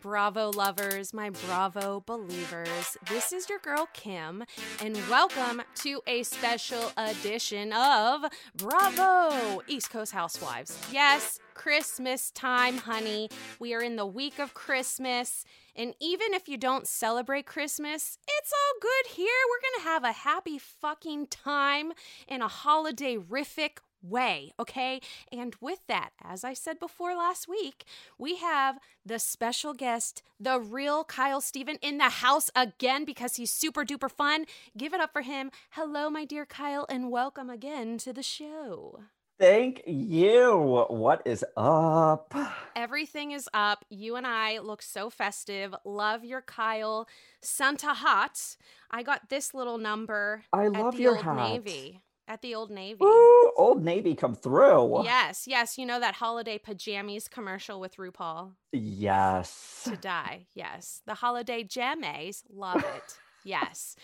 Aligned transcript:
Bravo 0.00 0.50
lovers, 0.50 1.14
my 1.14 1.30
Bravo 1.30 2.02
believers. 2.04 2.96
This 3.08 3.32
is 3.32 3.48
your 3.48 3.58
girl 3.60 3.88
Kim, 3.92 4.44
and 4.82 4.96
welcome 5.08 5.62
to 5.76 6.00
a 6.06 6.22
special 6.22 6.92
edition 6.96 7.72
of 7.72 8.24
Bravo 8.56 9.62
East 9.66 9.90
Coast 9.90 10.12
Housewives. 10.12 10.76
Yes, 10.92 11.38
Christmas 11.54 12.30
time, 12.32 12.78
honey. 12.78 13.28
We 13.58 13.74
are 13.74 13.80
in 13.80 13.96
the 13.96 14.06
week 14.06 14.38
of 14.38 14.54
Christmas, 14.54 15.44
and 15.76 15.94
even 16.00 16.34
if 16.34 16.48
you 16.48 16.56
don't 16.56 16.86
celebrate 16.86 17.46
Christmas, 17.46 18.18
it's 18.28 18.52
all 18.52 18.80
good 18.80 19.14
here. 19.14 19.28
We're 19.48 19.78
gonna 19.78 19.90
have 19.90 20.04
a 20.04 20.12
happy 20.12 20.58
fucking 20.58 21.28
time 21.28 21.92
in 22.28 22.42
a 22.42 22.48
holiday 22.48 23.16
rific 23.16 23.78
way, 24.04 24.52
okay? 24.60 25.00
And 25.32 25.56
with 25.60 25.80
that, 25.88 26.10
as 26.22 26.44
I 26.44 26.52
said 26.52 26.78
before 26.78 27.16
last 27.16 27.48
week, 27.48 27.84
we 28.18 28.36
have 28.36 28.78
the 29.04 29.18
special 29.18 29.74
guest, 29.74 30.22
the 30.38 30.60
real 30.60 31.04
Kyle 31.04 31.40
Steven, 31.40 31.78
in 31.82 31.98
the 31.98 32.04
house 32.04 32.50
again 32.54 33.04
because 33.04 33.36
he's 33.36 33.50
super 33.50 33.84
duper 33.84 34.10
fun. 34.10 34.44
Give 34.76 34.92
it 34.94 35.00
up 35.00 35.12
for 35.12 35.22
him. 35.22 35.50
Hello, 35.70 36.10
my 36.10 36.24
dear 36.24 36.46
Kyle, 36.46 36.86
and 36.88 37.10
welcome 37.10 37.50
again 37.50 37.98
to 37.98 38.12
the 38.12 38.22
show. 38.22 39.00
Thank 39.38 39.82
you. 39.86 40.56
What 40.88 41.22
is 41.24 41.44
up? 41.56 42.34
Everything 42.76 43.32
is 43.32 43.48
up. 43.52 43.84
You 43.90 44.14
and 44.14 44.26
I 44.26 44.60
look 44.60 44.80
so 44.80 45.10
festive. 45.10 45.74
Love 45.84 46.24
your 46.24 46.40
Kyle 46.40 47.08
Santa 47.42 47.94
Hot. 47.94 48.56
I 48.92 49.02
got 49.02 49.30
this 49.30 49.52
little 49.52 49.76
number 49.76 50.44
I 50.52 50.68
love 50.68 50.96
the 50.96 51.02
your 51.02 51.16
Old 51.16 51.24
hat. 51.24 51.36
Navy. 51.36 52.00
At 52.26 52.40
the 52.40 52.54
Old 52.54 52.70
Navy. 52.70 52.98
Woo, 53.00 53.50
Old 53.56 53.84
Navy 53.84 54.14
come 54.14 54.34
through. 54.34 55.04
Yes, 55.04 55.46
yes, 55.46 55.76
you 55.76 55.84
know 55.84 56.00
that 56.00 56.14
holiday 56.14 56.56
pajamas 56.58 57.28
commercial 57.28 57.80
with 57.80 57.96
RuPaul 57.96 58.52
Yes. 58.72 59.82
to 59.84 59.96
die. 59.96 60.46
Yes, 60.54 61.02
the 61.06 61.14
holiday 61.14 61.62
jammies, 61.64 62.42
love 62.50 62.78
it. 62.82 63.18
yes. 63.44 63.94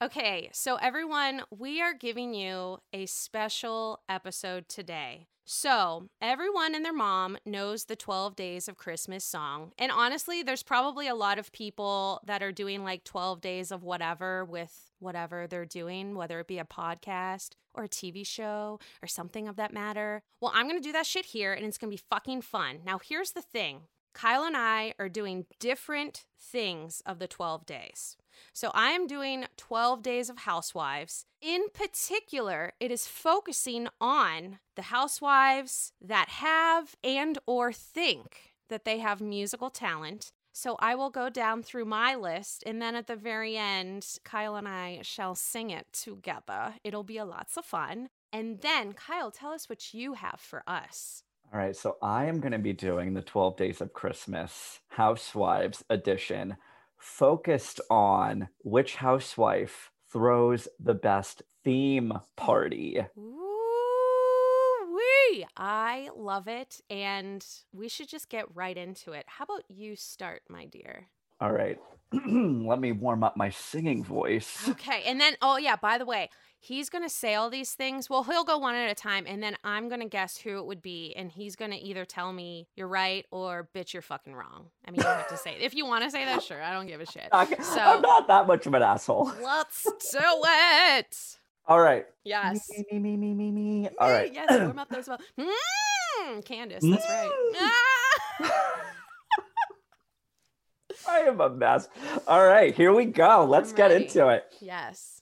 Okay, 0.00 0.50
so 0.52 0.76
everyone, 0.76 1.42
we 1.50 1.80
are 1.82 1.94
giving 1.94 2.34
you 2.34 2.78
a 2.92 3.06
special 3.06 4.00
episode 4.08 4.68
today. 4.68 5.26
So, 5.48 6.08
everyone 6.20 6.74
and 6.74 6.84
their 6.84 6.92
mom 6.92 7.38
knows 7.46 7.84
the 7.84 7.94
12 7.94 8.34
Days 8.34 8.66
of 8.66 8.76
Christmas 8.76 9.24
song. 9.24 9.70
And 9.78 9.92
honestly, 9.92 10.42
there's 10.42 10.64
probably 10.64 11.06
a 11.06 11.14
lot 11.14 11.38
of 11.38 11.52
people 11.52 12.20
that 12.26 12.42
are 12.42 12.50
doing 12.50 12.82
like 12.82 13.04
12 13.04 13.40
days 13.40 13.70
of 13.70 13.84
whatever 13.84 14.44
with 14.44 14.90
whatever 14.98 15.46
they're 15.46 15.64
doing, 15.64 16.16
whether 16.16 16.40
it 16.40 16.48
be 16.48 16.58
a 16.58 16.64
podcast 16.64 17.50
or 17.74 17.84
a 17.84 17.88
TV 17.88 18.26
show 18.26 18.80
or 19.00 19.06
something 19.06 19.46
of 19.46 19.54
that 19.54 19.72
matter. 19.72 20.24
Well, 20.40 20.50
I'm 20.52 20.66
going 20.68 20.82
to 20.82 20.88
do 20.88 20.92
that 20.92 21.06
shit 21.06 21.26
here 21.26 21.52
and 21.52 21.64
it's 21.64 21.78
going 21.78 21.92
to 21.92 21.96
be 21.96 22.02
fucking 22.10 22.42
fun. 22.42 22.80
Now, 22.84 22.98
here's 22.98 23.30
the 23.30 23.40
thing 23.40 23.82
Kyle 24.14 24.42
and 24.42 24.56
I 24.56 24.94
are 24.98 25.08
doing 25.08 25.46
different 25.60 26.24
things 26.40 27.04
of 27.06 27.20
the 27.20 27.28
12 27.28 27.64
days. 27.66 28.16
So 28.52 28.70
I 28.74 28.90
am 28.90 29.06
doing 29.06 29.46
12 29.56 30.02
days 30.02 30.30
of 30.30 30.38
housewives. 30.38 31.26
In 31.40 31.66
particular, 31.72 32.72
it 32.80 32.90
is 32.90 33.06
focusing 33.06 33.88
on 34.00 34.58
the 34.74 34.82
housewives 34.82 35.92
that 36.00 36.28
have 36.28 36.96
and 37.02 37.38
or 37.46 37.72
think 37.72 38.54
that 38.68 38.84
they 38.84 38.98
have 38.98 39.20
musical 39.20 39.70
talent. 39.70 40.32
So 40.52 40.76
I 40.78 40.94
will 40.94 41.10
go 41.10 41.28
down 41.28 41.62
through 41.62 41.84
my 41.84 42.14
list 42.14 42.62
and 42.64 42.80
then 42.80 42.94
at 42.94 43.06
the 43.06 43.16
very 43.16 43.56
end, 43.56 44.06
Kyle 44.24 44.56
and 44.56 44.66
I 44.66 45.00
shall 45.02 45.34
sing 45.34 45.70
it 45.70 45.86
together. 45.92 46.74
It'll 46.82 47.04
be 47.04 47.18
a 47.18 47.26
lots 47.26 47.58
of 47.58 47.66
fun. 47.66 48.08
And 48.32 48.60
then 48.60 48.94
Kyle, 48.94 49.30
tell 49.30 49.52
us 49.52 49.68
what 49.68 49.92
you 49.92 50.14
have 50.14 50.40
for 50.40 50.62
us. 50.66 51.22
All 51.52 51.60
right, 51.60 51.76
so 51.76 51.96
I 52.02 52.24
am 52.24 52.40
going 52.40 52.52
to 52.52 52.58
be 52.58 52.72
doing 52.72 53.14
the 53.14 53.22
12 53.22 53.56
Days 53.56 53.80
of 53.80 53.92
Christmas 53.92 54.80
Housewives 54.88 55.84
edition, 55.88 56.56
focused 56.98 57.80
on 57.90 58.48
which 58.58 58.96
housewife 58.96 59.90
throws 60.12 60.68
the 60.80 60.94
best 60.94 61.42
theme 61.64 62.12
party. 62.36 63.04
Ooh 63.18 63.46
wee! 64.96 65.46
I 65.56 66.08
love 66.16 66.48
it, 66.48 66.80
and 66.90 67.44
we 67.72 67.88
should 67.88 68.08
just 68.08 68.28
get 68.28 68.54
right 68.54 68.76
into 68.76 69.12
it. 69.12 69.24
How 69.26 69.44
about 69.44 69.64
you 69.68 69.96
start, 69.96 70.42
my 70.48 70.66
dear? 70.66 71.08
All 71.40 71.52
right, 71.52 71.78
let 72.66 72.80
me 72.80 72.92
warm 72.92 73.22
up 73.24 73.36
my 73.36 73.50
singing 73.50 74.04
voice. 74.04 74.68
Okay, 74.68 75.02
and 75.06 75.20
then 75.20 75.34
oh 75.42 75.56
yeah, 75.56 75.76
by 75.76 75.98
the 75.98 76.06
way, 76.06 76.30
he's 76.58 76.88
gonna 76.88 77.08
say 77.08 77.34
all 77.34 77.50
these 77.50 77.72
things. 77.72 78.08
Well, 78.08 78.22
he'll 78.22 78.44
go 78.44 78.58
one 78.58 78.74
at 78.74 78.90
a 78.90 78.94
time, 78.94 79.24
and 79.26 79.42
then 79.42 79.56
I'm 79.64 79.88
gonna 79.88 80.08
guess 80.08 80.36
who 80.36 80.58
it 80.58 80.66
would 80.66 80.82
be, 80.82 81.12
and 81.16 81.30
he's 81.30 81.56
gonna 81.56 81.78
either 81.80 82.04
tell 82.04 82.32
me 82.32 82.68
you're 82.76 82.88
right 82.88 83.26
or 83.30 83.68
bitch 83.74 83.92
you're 83.92 84.02
fucking 84.02 84.34
wrong. 84.34 84.66
I 84.86 84.90
mean, 84.92 85.00
you 85.00 85.06
have 85.06 85.28
to 85.28 85.36
say 85.36 85.54
it. 85.56 85.62
If 85.62 85.74
you 85.74 85.84
want 85.86 86.04
to 86.04 86.10
say 86.10 86.24
that, 86.24 86.42
sure. 86.42 86.62
I 86.62 86.72
don't 86.72 86.86
give 86.86 87.00
a 87.00 87.06
shit. 87.06 87.28
I- 87.32 87.46
So- 87.56 87.80
I'm 87.80 88.02
not 88.02 88.28
that 88.28 88.46
much 88.46 88.66
of 88.66 88.74
an 88.74 88.82
asshole. 88.82 89.32
Let's 89.42 89.82
do 90.12 90.18
it. 90.20 91.38
All 91.68 91.80
right. 91.80 92.06
Yes. 92.24 92.68
Me, 92.70 92.84
me, 92.92 92.98
me, 93.00 93.16
me, 93.16 93.34
me, 93.34 93.50
me. 93.82 93.88
All 93.98 94.08
right. 94.08 94.32
Yes, 94.32 94.46
warm 94.50 94.78
up 94.78 94.88
those. 94.88 95.08
Mm, 95.08 96.44
Candace, 96.44 96.84
that's 96.88 97.08
right. 97.08 97.30
Mm. 97.56 97.70
Ah! 98.40 98.82
I 101.08 101.20
am 101.20 101.40
a 101.40 101.50
mess. 101.50 101.88
All 102.26 102.46
right, 102.46 102.74
here 102.74 102.92
we 102.94 103.04
go. 103.06 103.44
Let's 103.44 103.72
get 103.72 103.90
into 103.92 104.28
it. 104.28 104.44
Yes. 104.60 105.20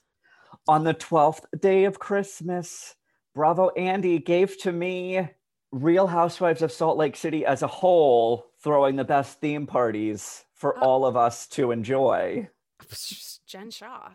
On 0.67 0.83
the 0.83 0.93
12th 0.93 1.45
day 1.59 1.85
of 1.85 1.99
Christmas, 1.99 2.95
Bravo 3.33 3.69
Andy 3.69 4.19
gave 4.19 4.57
to 4.61 4.71
me 4.71 5.27
Real 5.71 6.07
Housewives 6.07 6.61
of 6.61 6.71
Salt 6.71 6.97
Lake 6.97 7.15
City 7.15 7.45
as 7.45 7.61
a 7.61 7.67
whole, 7.67 8.45
throwing 8.63 8.95
the 8.95 9.03
best 9.03 9.39
theme 9.41 9.67
parties 9.67 10.45
for 10.53 10.77
Oh. 10.77 10.81
all 10.81 11.05
of 11.05 11.15
us 11.17 11.47
to 11.47 11.71
enjoy. 11.71 12.49
Jen 13.47 13.69
Shah. 13.71 14.09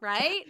Right? 0.00 0.42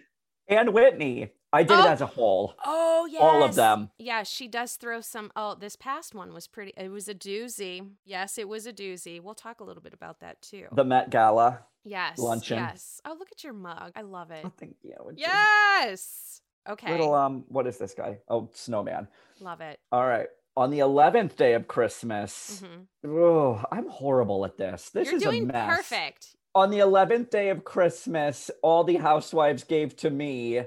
And 0.49 0.73
Whitney. 0.75 1.33
I 1.55 1.63
did 1.63 1.79
Oh. 1.79 1.85
it 1.87 1.91
as 1.91 2.01
a 2.01 2.07
whole. 2.07 2.55
Oh, 2.65 3.07
yes. 3.11 3.23
All 3.23 3.43
of 3.43 3.55
them. 3.55 3.91
Yeah, 3.99 4.23
she 4.25 4.49
does 4.49 4.77
throw 4.77 5.01
some. 5.01 5.31
Oh, 5.37 5.55
this 5.55 5.77
past 5.77 6.15
one 6.15 6.35
was 6.35 6.47
pretty. 6.49 6.73
It 6.77 6.91
was 6.91 7.09
a 7.09 7.15
doozy. 7.15 7.89
Yes, 8.05 8.37
it 8.39 8.49
was 8.49 8.67
a 8.67 8.73
doozy. 8.73 9.21
We'll 9.23 9.35
talk 9.35 9.61
a 9.61 9.65
little 9.65 9.83
bit 9.83 9.95
about 9.95 10.21
that 10.21 10.43
too. 10.43 10.67
The 10.73 10.85
Met 10.85 11.11
Gala. 11.11 11.61
yes. 11.85 12.19
luncheon. 12.19 12.59
Yes. 12.59 13.01
Oh, 13.05 13.15
look 13.19 13.29
at 13.33 13.45
your 13.45 13.53
mug. 13.53 13.93
I 13.95 14.03
love 14.03 14.31
it. 14.31 14.43
Oh, 14.45 14.53
thank 14.59 14.77
you. 14.83 14.95
Yes. 15.17 16.41
Okay. 16.69 16.91
Little 16.91 17.15
um, 17.15 17.45
what 17.49 17.67
is 17.67 17.79
this 17.79 17.95
guy? 17.95 18.19
Oh, 18.29 18.49
snowman. 18.55 19.09
love 19.41 19.61
it. 19.61 19.79
All 19.93 20.07
right. 20.07 20.27
On 20.57 20.71
the 20.71 20.79
11th 20.79 21.37
day 21.37 21.55
of 21.55 21.67
Christmas, 21.67 22.63
hmm 22.65 23.09
oh, 23.11 23.63
I'm 23.73 23.89
horrible 23.89 24.45
at 24.45 24.57
this. 24.57 24.91
This 24.91 25.07
You're 25.09 25.17
is 25.17 25.23
doing 25.23 25.43
a 25.51 25.53
mess. 25.53 25.77
perfect. 25.77 26.37
On 26.55 26.71
the 26.71 26.79
11th 26.79 27.31
day 27.31 27.49
of 27.51 27.65
Christmas, 27.65 28.51
all 28.63 28.85
the 28.85 28.97
housewives 28.97 29.65
gave 29.65 29.97
to 29.97 30.11
me 30.11 30.63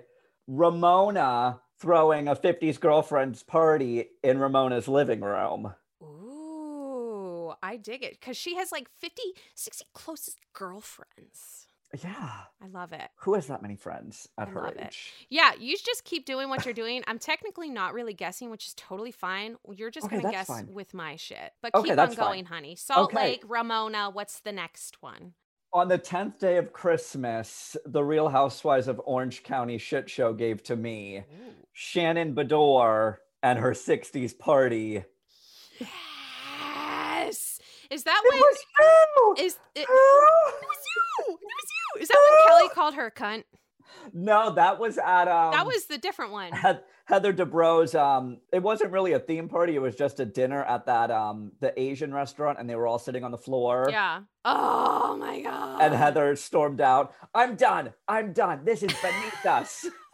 Ramona 0.47 1.59
throwing 1.80 2.28
a 2.28 2.35
50s 2.35 2.80
girlfriend's 2.80 3.44
party 3.44 4.06
in 4.24 4.40
Ramona's 4.40 4.88
living 4.88 5.22
room. 5.22 5.74
Ooh, 6.02 7.53
I 7.62 7.78
dig 7.78 8.03
it 8.03 8.19
because 8.19 8.38
she 8.38 8.56
has 8.56 8.72
like 8.72 8.90
50, 9.00 9.22
60 9.56 9.86
closest 9.94 10.38
girlfriends. 10.53 11.66
Yeah. 12.03 12.31
I 12.62 12.68
love 12.68 12.91
it. 12.91 13.09
Who 13.18 13.36
has 13.36 13.47
that 13.47 13.62
many 13.62 13.75
friends 13.78 14.28
at 14.38 14.50
I 14.50 14.52
her 14.52 14.62
love 14.63 14.75
it. 14.75 14.88
age? 14.88 15.13
Yeah, 15.30 15.52
you 15.57 15.78
just 15.78 16.03
keep 16.03 16.25
doing 16.25 16.50
what 16.50 16.66
you're 16.66 16.74
doing. 16.74 17.02
I'm 17.07 17.18
technically 17.18 17.69
not 17.69 17.94
really 17.94 18.13
guessing, 18.13 18.50
which 18.50 18.68
is 18.68 18.74
totally 18.75 19.12
fine. 19.12 19.56
You're 19.74 19.90
just 19.91 20.06
Okay, 20.07 20.18
gonna 20.18 20.31
guess 20.31 20.47
fine. 20.47 20.68
with 20.74 20.94
my 20.94 21.16
shit. 21.16 21.53
But 21.62 21.74
Okay, 21.75 21.84
keep 21.84 21.91
on 21.91 21.96
that's 21.97 22.16
fine. 22.16 22.25
going, 22.25 22.46
honey. 22.46 22.75
Salt 22.75 23.13
Okay. 23.13 23.16
Lake, 23.24 23.44
Ramona. 23.47 24.09
What's 24.09 24.40
the 24.41 24.52
next 24.52 25.02
one? 25.02 25.34
On 25.77 25.88
the 25.88 26.00
10th 26.00 26.39
day 26.39 26.57
of 26.57 26.74
Christmas, 26.74 27.77
the 27.85 28.03
Real 28.03 28.29
Housewives 28.29 28.88
of 28.88 29.00
Orange 29.06 29.44
County 29.44 29.77
shit 29.77 30.09
show 30.09 30.33
gave 30.33 30.63
to 30.63 30.75
me 30.75 31.24
Shannon 31.71 32.33
Beador 32.33 33.18
and 33.44 33.59
her 33.59 33.74
60s 33.74 34.35
party. 34.39 35.03
Yes. 35.79 37.59
Is 37.91 38.01
that 38.06 38.19
It 38.25 38.33
when? 38.33 38.39
was 38.41 38.57
you! 38.79 39.35
Is 39.45 39.59
it? 39.75 39.81
It 39.81 39.88
was 39.88 40.83
you. 40.95 41.35
It 41.35 41.44
was 41.44 41.69
you. 41.94 42.01
Is 42.01 42.07
that 42.07 42.18
when 42.27 42.47
Kelly 42.47 42.69
called 42.74 42.95
her 42.95 43.06
a 43.06 43.12
cunt? 43.12 43.44
No, 44.13 44.51
that 44.54 44.80
was 44.80 44.98
at 44.98 45.28
um 45.28 45.51
That 45.51 45.66
was 45.66 45.86
the 45.86 45.98
different 45.98 46.31
one. 46.31 46.51
Heath- 46.54 46.81
Heather 47.06 47.31
Dubrow's 47.34 47.95
um 47.95 48.39
it 48.51 48.62
wasn't 48.62 48.92
really 48.92 49.13
a 49.13 49.19
theme 49.19 49.48
party, 49.50 49.75
it 49.75 49.80
was 49.81 49.95
just 49.95 50.19
a 50.19 50.25
dinner 50.25 50.63
at 50.63 50.86
that 50.88 51.12
um 51.12 51.51
the 51.60 51.78
Asian 51.80 52.13
restaurant 52.13 52.60
and 52.60 52.69
they 52.69 52.75
were 52.75 52.88
all 52.88 53.00
sitting 53.00 53.24
on 53.24 53.31
the 53.31 53.38
floor. 53.38 53.88
Yeah. 53.89 54.22
Oh 54.45 55.16
my 55.18 55.42
god. 55.42 55.81
And 55.81 55.94
Heather 55.94 56.36
stormed 56.36 56.81
out, 56.81 57.13
I'm 57.34 57.56
done. 57.56 57.94
I'm 58.07 58.34
done. 58.34 58.66
This 58.66 58.84
is 58.84 58.94
beneath 59.01 59.45
us. 59.45 59.86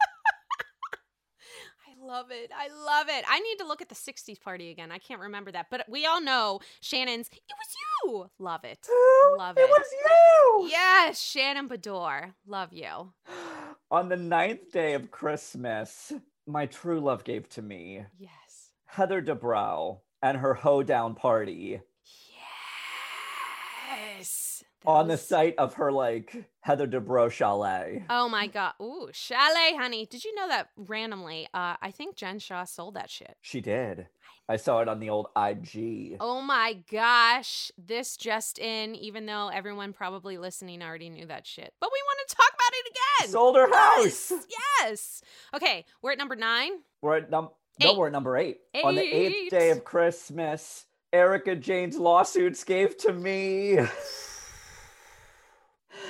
I 2.04 2.06
love 2.06 2.26
it. 2.30 2.50
I 2.54 2.68
love 2.68 3.06
it. 3.08 3.24
I 3.28 3.40
need 3.40 3.56
to 3.58 3.66
look 3.66 3.80
at 3.80 3.88
the 3.88 3.94
60s 3.94 4.40
party 4.40 4.70
again. 4.70 4.92
I 4.92 4.98
can't 4.98 5.20
remember 5.20 5.50
that. 5.52 5.66
But 5.70 5.86
we 5.88 6.04
all 6.06 6.20
know 6.20 6.60
Shannon's, 6.80 7.28
it 7.28 7.40
was 7.48 7.74
you. 8.04 8.30
Love 8.38 8.64
it. 8.64 8.86
Love 9.38 9.56
it. 9.56 9.60
it. 9.62 9.70
was 9.70 9.86
you. 10.04 10.68
Yes, 10.70 11.20
Shannon 11.20 11.68
Beador. 11.68 12.34
Love 12.46 12.72
you. 12.72 13.12
On 13.90 14.08
the 14.08 14.16
ninth 14.16 14.70
day 14.72 14.94
of 14.94 15.10
Christmas, 15.10 16.12
my 16.46 16.66
true 16.66 17.00
love 17.00 17.24
gave 17.24 17.48
to 17.50 17.62
me 17.62 18.04
Yes. 18.18 18.30
Heather 18.86 19.22
Dubrow 19.22 20.00
and 20.22 20.38
her 20.38 20.54
hoedown 20.54 21.14
party 21.14 21.80
Yes. 24.18 24.53
On 24.86 25.08
the 25.08 25.16
site 25.16 25.54
of 25.56 25.74
her 25.74 25.90
like 25.90 26.44
Heather 26.60 26.86
Dubrow 26.86 27.30
chalet. 27.30 28.04
Oh 28.10 28.28
my 28.28 28.46
god. 28.46 28.72
Ooh, 28.82 29.08
chalet, 29.12 29.74
honey. 29.78 30.06
Did 30.06 30.24
you 30.24 30.34
know 30.34 30.48
that 30.48 30.68
randomly? 30.76 31.48
Uh, 31.54 31.76
I 31.80 31.90
think 31.90 32.16
Jen 32.16 32.38
Shah 32.38 32.64
sold 32.64 32.94
that 32.94 33.08
shit. 33.10 33.36
She 33.40 33.60
did. 33.60 34.06
I 34.46 34.56
saw 34.56 34.80
it 34.80 34.88
on 34.88 35.00
the 35.00 35.08
old 35.08 35.28
IG. 35.36 36.18
Oh 36.20 36.42
my 36.42 36.76
gosh. 36.92 37.72
This 37.78 38.16
just 38.18 38.58
in, 38.58 38.94
even 38.94 39.24
though 39.24 39.48
everyone 39.48 39.94
probably 39.94 40.36
listening 40.36 40.82
already 40.82 41.08
knew 41.08 41.24
that 41.26 41.46
shit. 41.46 41.72
But 41.80 41.90
we 41.90 42.00
want 42.04 42.28
to 42.28 42.36
talk 42.36 42.52
about 42.52 42.72
it 42.72 42.90
again. 42.90 43.30
Sold 43.32 43.56
her 43.56 43.72
house. 43.74 44.32
Yes. 44.80 45.22
Okay, 45.54 45.86
we're 46.02 46.12
at 46.12 46.18
number 46.18 46.36
nine. 46.36 46.72
We're 47.00 47.16
at 47.18 47.30
num 47.30 47.48
no, 47.80 47.90
Eight. 47.90 47.96
we're 47.98 48.06
at 48.06 48.12
number 48.12 48.36
eight. 48.36 48.58
On 48.84 48.94
the 48.94 49.02
eighth 49.02 49.50
day 49.50 49.70
of 49.70 49.82
Christmas, 49.82 50.84
Erika 51.12 51.56
Jayne's 51.56 51.96
lawsuits 51.96 52.62
gave 52.64 52.96
to 52.98 53.12
me 53.12 53.78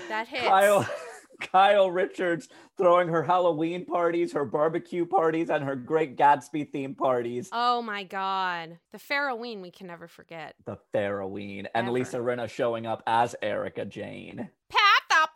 That 0.09 0.29
hits. 0.29 0.47
Kyle 0.47 0.89
Kyle 1.41 1.91
Richards 1.91 2.49
throwing 2.77 3.09
her 3.09 3.23
Halloween 3.23 3.85
parties, 3.85 4.33
her 4.33 4.45
barbecue 4.45 5.05
parties, 5.05 5.51
and 5.51 5.65
her 5.65 5.77
Great 5.77 6.17
Gatsby 6.17 6.71
theme 6.71 6.95
parties. 6.95 7.49
Oh 7.53 7.83
my 7.83 8.05
god. 8.05 8.79
The 8.93 8.99
Farroween 8.99 9.61
we 9.61 9.71
can 9.71 9.87
never 9.87 10.09
forget. 10.09 10.55
The 10.65 10.79
Farroween 10.95 11.67
and 11.75 11.91
Lisa 11.91 12.19
Rinna 12.19 12.49
showing 12.49 12.87
up 12.87 13.03
as 13.07 13.35
Erika 13.43 13.85
Jayne. 13.85 14.49
Pat 14.69 15.05
the 15.09 15.29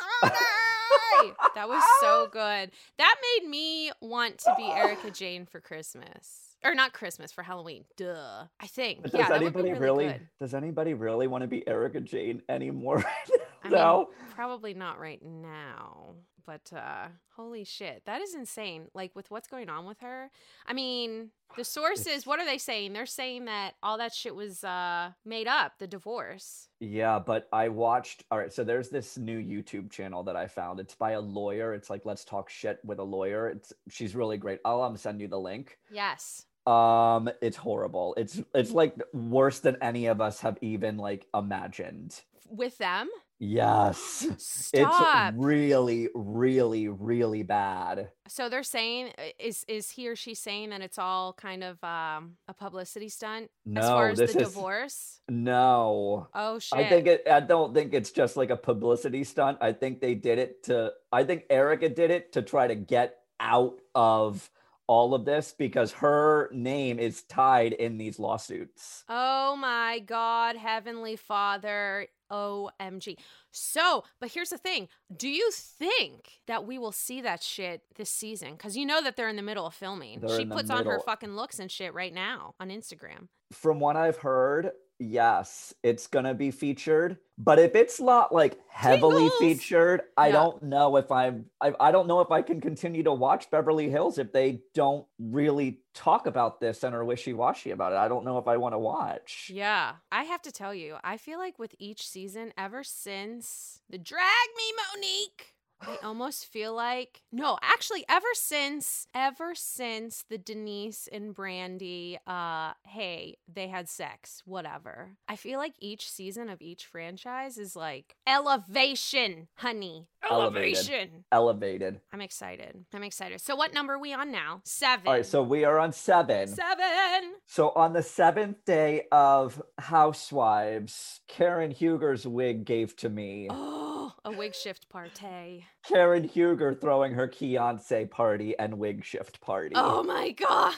Honey. 0.00 1.32
that 1.54 1.68
was 1.68 1.82
so 2.00 2.28
good. 2.30 2.70
That 2.98 3.14
made 3.22 3.48
me 3.48 3.92
want 4.00 4.38
to 4.38 4.54
be 4.56 4.64
Erika 4.64 5.10
Jayne 5.10 5.46
for 5.46 5.60
Christmas. 5.60 6.56
Or 6.64 6.74
not 6.74 6.92
Christmas, 6.92 7.30
for 7.30 7.44
Halloween. 7.44 7.84
Duh. 7.96 8.44
I 8.58 8.66
think. 8.66 9.04
Does 9.04 9.14
yeah, 9.14 9.28
be 9.28 9.34
anybody 9.34 9.72
really, 9.72 10.06
really, 10.06 10.20
does 10.40 10.54
anybody 10.54 10.92
really 10.94 11.28
want 11.28 11.42
to 11.42 11.48
be 11.48 11.66
Erika 11.68 12.00
Jayne 12.00 12.42
anymore? 12.48 13.04
I 13.64 13.68
no. 13.70 13.98
mean, 13.98 14.06
probably 14.34 14.74
not 14.74 14.98
right 14.98 15.22
now. 15.22 16.14
But 16.46 16.72
uh 16.74 17.08
holy 17.36 17.64
shit. 17.64 18.04
That 18.06 18.22
is 18.22 18.34
insane. 18.34 18.86
Like 18.94 19.14
with 19.14 19.30
what's 19.30 19.48
going 19.48 19.68
on 19.68 19.84
with 19.84 20.00
her. 20.00 20.30
I 20.66 20.72
mean, 20.72 21.28
the 21.58 21.64
sources, 21.64 22.26
what 22.26 22.40
are 22.40 22.46
they 22.46 22.56
saying? 22.56 22.94
They're 22.94 23.04
saying 23.04 23.44
that 23.44 23.72
all 23.82 23.98
that 23.98 24.14
shit 24.14 24.34
was 24.34 24.64
uh 24.64 25.10
made 25.26 25.46
up, 25.46 25.72
the 25.78 25.86
divorce. 25.86 26.68
Yeah, 26.80 27.18
but 27.18 27.48
I 27.52 27.68
watched. 27.68 28.24
All 28.30 28.38
right, 28.38 28.50
so 28.50 28.64
there's 28.64 28.88
this 28.88 29.18
new 29.18 29.38
YouTube 29.38 29.90
channel 29.90 30.22
that 30.22 30.36
I 30.36 30.46
found. 30.46 30.80
It's 30.80 30.94
by 30.94 31.10
a 31.12 31.20
lawyer. 31.20 31.74
It's 31.74 31.90
like 31.90 32.06
Let's 32.06 32.24
Talk 32.24 32.48
Shit 32.48 32.78
with 32.82 32.98
a 32.98 33.04
Lawyer. 33.04 33.48
It's 33.50 33.74
she's 33.90 34.14
really 34.16 34.38
great. 34.38 34.60
I'll 34.64 34.80
um 34.80 34.96
send 34.96 35.20
you 35.20 35.28
the 35.28 35.38
link. 35.38 35.76
Yes. 35.90 36.46
Um, 36.66 37.28
it's 37.42 37.56
horrible. 37.58 38.14
It's 38.16 38.40
it's 38.54 38.70
like 38.70 38.94
worse 39.12 39.60
than 39.60 39.76
any 39.82 40.06
of 40.06 40.22
us 40.22 40.40
have 40.40 40.56
even 40.62 40.96
like 40.96 41.26
imagined. 41.34 42.22
With 42.48 42.78
them? 42.78 43.10
Yes, 43.40 44.26
Stop. 44.38 45.32
it's 45.32 45.38
really, 45.38 46.08
really, 46.14 46.88
really 46.88 47.42
bad. 47.44 48.10
So 48.26 48.48
they're 48.48 48.62
saying 48.62 49.12
is 49.38 49.64
is 49.68 49.90
he 49.90 50.08
or 50.08 50.16
she 50.16 50.34
saying 50.34 50.70
that 50.70 50.80
it's 50.80 50.98
all 50.98 51.32
kind 51.34 51.62
of 51.62 51.82
um 51.84 52.36
a 52.48 52.54
publicity 52.54 53.08
stunt 53.08 53.50
No, 53.64 53.80
as 53.80 53.88
far 53.88 54.08
as 54.10 54.18
the 54.18 54.24
is 54.24 54.34
divorce? 54.34 55.20
no. 55.28 56.28
Oh 56.34 56.58
shit. 56.58 56.78
I 56.78 56.88
think 56.88 57.06
it. 57.06 57.28
I 57.30 57.40
don't 57.40 57.72
think 57.74 57.94
it's 57.94 58.10
just 58.10 58.36
like 58.36 58.50
a 58.50 58.56
publicity 58.56 59.22
stunt. 59.22 59.58
I 59.60 59.72
think 59.72 60.00
they 60.00 60.14
did 60.14 60.38
it 60.38 60.64
to. 60.64 60.92
I 61.12 61.22
think 61.24 61.44
Erika 61.48 61.88
did 61.88 62.10
it 62.10 62.32
to 62.32 62.42
try 62.42 62.66
to 62.66 62.74
get 62.74 63.18
out 63.38 63.78
of 63.94 64.50
all 64.88 65.14
of 65.14 65.24
this 65.26 65.54
because 65.56 65.92
her 65.92 66.48
name 66.50 66.98
is 66.98 67.22
tied 67.22 67.74
in 67.74 67.98
these 67.98 68.18
lawsuits. 68.18 69.04
Oh 69.08 69.54
my 69.54 70.00
God, 70.00 70.56
Heavenly 70.56 71.14
Father. 71.14 72.08
OMG. 72.30 73.16
So, 73.50 74.04
but 74.20 74.30
here's 74.30 74.50
the 74.50 74.58
thing. 74.58 74.88
Do 75.14 75.28
you 75.28 75.50
think 75.52 76.40
that 76.46 76.66
we 76.66 76.78
will 76.78 76.92
see 76.92 77.20
that 77.22 77.42
shit 77.42 77.82
this 77.96 78.10
season? 78.10 78.52
Because 78.52 78.76
you 78.76 78.86
know 78.86 79.02
that 79.02 79.16
they're 79.16 79.28
in 79.28 79.36
the 79.36 79.42
middle 79.42 79.66
of 79.66 79.74
filming. 79.74 80.20
They're 80.20 80.38
she 80.38 80.44
puts 80.44 80.70
on 80.70 80.84
her 80.86 81.00
fucking 81.00 81.34
looks 81.34 81.58
and 81.58 81.70
shit 81.70 81.94
right 81.94 82.12
now 82.12 82.54
on 82.60 82.68
Instagram. 82.68 83.28
From 83.52 83.80
what 83.80 83.96
I've 83.96 84.18
heard, 84.18 84.72
yes, 84.98 85.74
it's 85.82 86.06
gonna 86.06 86.34
be 86.34 86.50
featured. 86.50 87.18
But 87.40 87.58
if 87.60 87.76
it's 87.76 88.00
not 88.00 88.32
like 88.34 88.58
heavily 88.68 89.22
Tingles! 89.30 89.38
featured, 89.38 90.02
I 90.16 90.26
Yeah. 90.28 90.32
don't 90.32 90.62
know 90.64 90.96
if 90.96 91.10
I'm. 91.12 91.46
I, 91.60 91.72
I 91.78 91.92
don't 91.92 92.08
know 92.08 92.20
if 92.20 92.30
I 92.32 92.42
can 92.42 92.60
continue 92.60 93.02
to 93.04 93.12
watch 93.12 93.48
Beverly 93.50 93.88
Hills 93.90 94.18
if 94.18 94.32
they 94.32 94.60
don't 94.74 95.06
really 95.20 95.80
talk 95.94 96.26
about 96.26 96.58
this 96.60 96.82
and 96.82 96.94
are 96.96 97.04
wishy 97.04 97.32
washy 97.32 97.70
about 97.70 97.92
it. 97.92 97.96
I 97.96 98.08
don't 98.08 98.24
know 98.24 98.38
if 98.38 98.48
I 98.48 98.56
want 98.56 98.74
to 98.74 98.78
watch. 98.78 99.50
Yeah. 99.54 99.92
I 100.10 100.24
have 100.24 100.42
to 100.42 100.52
tell 100.52 100.74
you, 100.74 100.96
I 101.04 101.16
feel 101.16 101.38
like 101.38 101.58
with 101.58 101.74
each 101.78 102.06
season, 102.08 102.52
ever 102.58 102.82
since 102.82 103.82
the 103.88 103.98
Drag 103.98 104.48
Me 104.56 104.72
Monique. 104.94 105.54
I 105.80 105.96
almost 106.04 106.46
feel 106.46 106.74
like 106.74 107.22
no, 107.30 107.56
actually, 107.62 108.04
ever 108.08 108.26
since 108.34 109.06
ever 109.14 109.54
since 109.54 110.24
the 110.28 110.38
Denise 110.38 111.08
and 111.12 111.34
Brandi, 111.34 112.18
uh, 112.26 112.72
hey, 112.84 113.38
they 113.52 113.68
had 113.68 113.88
sex, 113.88 114.42
whatever. 114.44 115.12
I 115.28 115.36
feel 115.36 115.58
like 115.58 115.74
each 115.80 116.10
season 116.10 116.48
of 116.48 116.60
each 116.60 116.86
franchise 116.86 117.58
is 117.58 117.76
like 117.76 118.16
elevation, 118.26 119.48
honey, 119.56 120.08
Elevated. 120.28 120.76
elevation. 120.76 121.24
Elevated. 121.30 122.00
I'm 122.12 122.20
excited. 122.20 122.84
I'm 122.92 123.04
excited. 123.04 123.40
So, 123.40 123.54
what 123.54 123.72
number 123.72 123.94
are 123.94 123.98
we 124.00 124.12
on 124.12 124.32
now? 124.32 124.62
Seven. 124.64 125.06
All 125.06 125.12
right, 125.14 125.26
so 125.26 125.42
we 125.42 125.64
are 125.64 125.78
on 125.78 125.92
seven. 125.92 126.48
seven. 126.48 127.34
So 127.46 127.70
on 127.70 127.92
the 127.92 128.02
seventh 128.02 128.64
day 128.64 129.04
of 129.12 129.62
Housewives, 129.78 131.20
Karen 131.28 131.70
Huger's 131.70 132.26
wig 132.26 132.64
gave 132.64 132.96
to 132.96 133.08
me. 133.08 133.48
Oh, 133.60 133.97
a 134.24 134.30
wig 134.30 134.54
shift 134.54 134.88
party. 134.88 135.66
Karen 135.86 136.24
Huger 136.24 136.74
throwing 136.74 137.14
her 137.14 137.28
Beyonce 137.28 138.10
party 138.10 138.58
and 138.58 138.78
wig 138.78 139.04
shift 139.04 139.40
party. 139.40 139.74
Oh 139.74 140.02
my 140.02 140.30
god. 140.30 140.74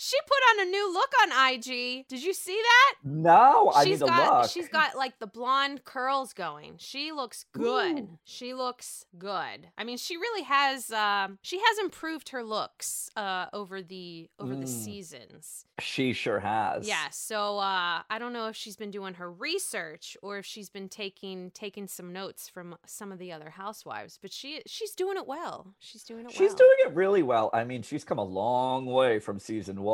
She 0.00 0.16
put 0.26 0.60
on 0.60 0.66
a 0.68 0.70
new 0.70 0.92
look 0.92 1.10
on 1.24 1.52
IG. 1.54 2.06
Did 2.06 2.22
you 2.22 2.32
see 2.32 2.56
that? 2.62 2.94
No, 3.02 3.72
I 3.74 3.82
she's 3.84 4.00
need 4.00 4.06
to 4.06 4.12
got 4.12 4.42
look. 4.42 4.50
she's 4.50 4.68
got 4.68 4.96
like 4.96 5.18
the 5.18 5.26
blonde 5.26 5.82
curls 5.84 6.32
going. 6.32 6.74
She 6.78 7.10
looks 7.10 7.44
good. 7.52 7.98
Ooh. 7.98 8.18
She 8.22 8.54
looks 8.54 9.04
good. 9.18 9.68
I 9.76 9.82
mean, 9.82 9.98
she 9.98 10.16
really 10.16 10.44
has 10.44 10.92
um 10.92 11.38
she 11.42 11.58
has 11.58 11.78
improved 11.80 12.28
her 12.28 12.44
looks 12.44 13.10
uh 13.16 13.46
over 13.52 13.82
the 13.82 14.30
over 14.38 14.54
the 14.54 14.66
Mm. 14.66 14.68
seasons. 14.68 15.64
She 15.80 16.12
sure 16.12 16.38
has. 16.38 16.86
Yeah, 16.86 17.08
so 17.10 17.58
uh 17.58 18.02
I 18.08 18.18
don't 18.20 18.32
know 18.32 18.46
if 18.46 18.54
she's 18.54 18.76
been 18.76 18.92
doing 18.92 19.14
her 19.14 19.30
research 19.32 20.16
or 20.22 20.38
if 20.38 20.46
she's 20.46 20.70
been 20.70 20.88
taking 20.88 21.50
taking 21.50 21.88
some 21.88 22.12
notes 22.12 22.48
from 22.48 22.76
some 22.86 23.10
of 23.10 23.18
the 23.18 23.32
other 23.32 23.50
housewives, 23.50 24.16
but 24.22 24.32
she 24.32 24.62
she's 24.64 24.92
doing 24.92 25.16
it 25.16 25.26
well. 25.26 25.74
She's 25.80 26.04
doing 26.04 26.24
it 26.26 26.30
She's 26.32 26.50
well. 26.50 26.56
doing 26.58 26.76
it 26.86 26.94
really 26.94 27.24
well. 27.24 27.50
I 27.52 27.64
mean, 27.64 27.82
she's 27.82 28.04
come 28.04 28.18
a 28.18 28.24
long 28.24 28.86
way 28.86 29.18
from 29.18 29.40
season 29.40 29.82
one. 29.82 29.87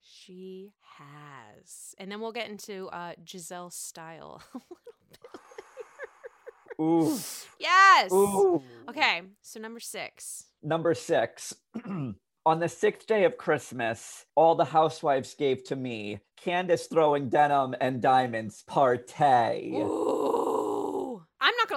She 0.22 0.72
has. 0.98 1.94
And 1.98 2.10
then 2.10 2.20
we'll 2.20 2.32
get 2.32 2.48
into 2.48 2.88
uh 2.88 3.12
Gizelle's 3.24 3.74
style. 3.74 4.42
Ooh. 6.80 7.18
yes. 7.58 8.12
Ooh. 8.12 8.62
Okay, 8.88 9.22
so 9.42 9.60
number 9.60 9.80
6. 9.80 10.44
Number 10.62 10.94
six. 10.94 11.54
On 12.46 12.58
the 12.58 12.68
sixth 12.68 13.06
day 13.06 13.24
of 13.24 13.36
Christmas, 13.36 14.24
all 14.34 14.54
the 14.54 14.64
housewives 14.64 15.34
gave 15.34 15.62
to 15.64 15.76
me 15.76 16.20
Candiace 16.42 16.86
throwing 16.86 17.28
denim 17.28 17.74
and 17.80 18.00
diamonds 18.00 18.64
partay. 18.68 19.74
Ooh. 19.74 20.19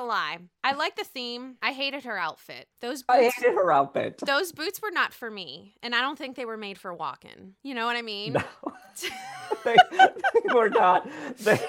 I'm 0.04 0.08
not 0.08 0.30
going 0.30 0.40
to 0.40 0.46
lie. 0.64 0.72
I 0.72 0.74
like 0.76 0.96
the 0.96 1.04
theme. 1.04 1.56
I 1.62 1.72
hated 1.72 2.04
her 2.06 2.18
outfit. 2.18 2.68
Those 2.82 3.04
I 3.10 3.22
boots 3.22 3.36
hated 3.36 3.56
her 3.56 3.72
outfit. 3.72 4.18
Those 4.26 4.52
boots 4.52 4.82
were 4.82 4.92
not 4.92 5.14
for 5.14 5.30
me, 5.30 5.76
and 5.82 5.96
I 5.96 6.02
don't 6.02 6.18
think 6.18 6.36
they 6.36 6.46
were 6.46 6.58
made 6.58 6.78
for 6.78 6.94
walking. 6.94 7.54
You 7.64 7.74
know 7.76 7.86
what 7.86 7.96
I 7.96 8.02
mean? 8.02 8.34
No, 8.34 8.44
they, 9.64 9.76
they 9.92 10.54
were 10.54 10.70
not. 10.70 11.08
They, 11.40 11.60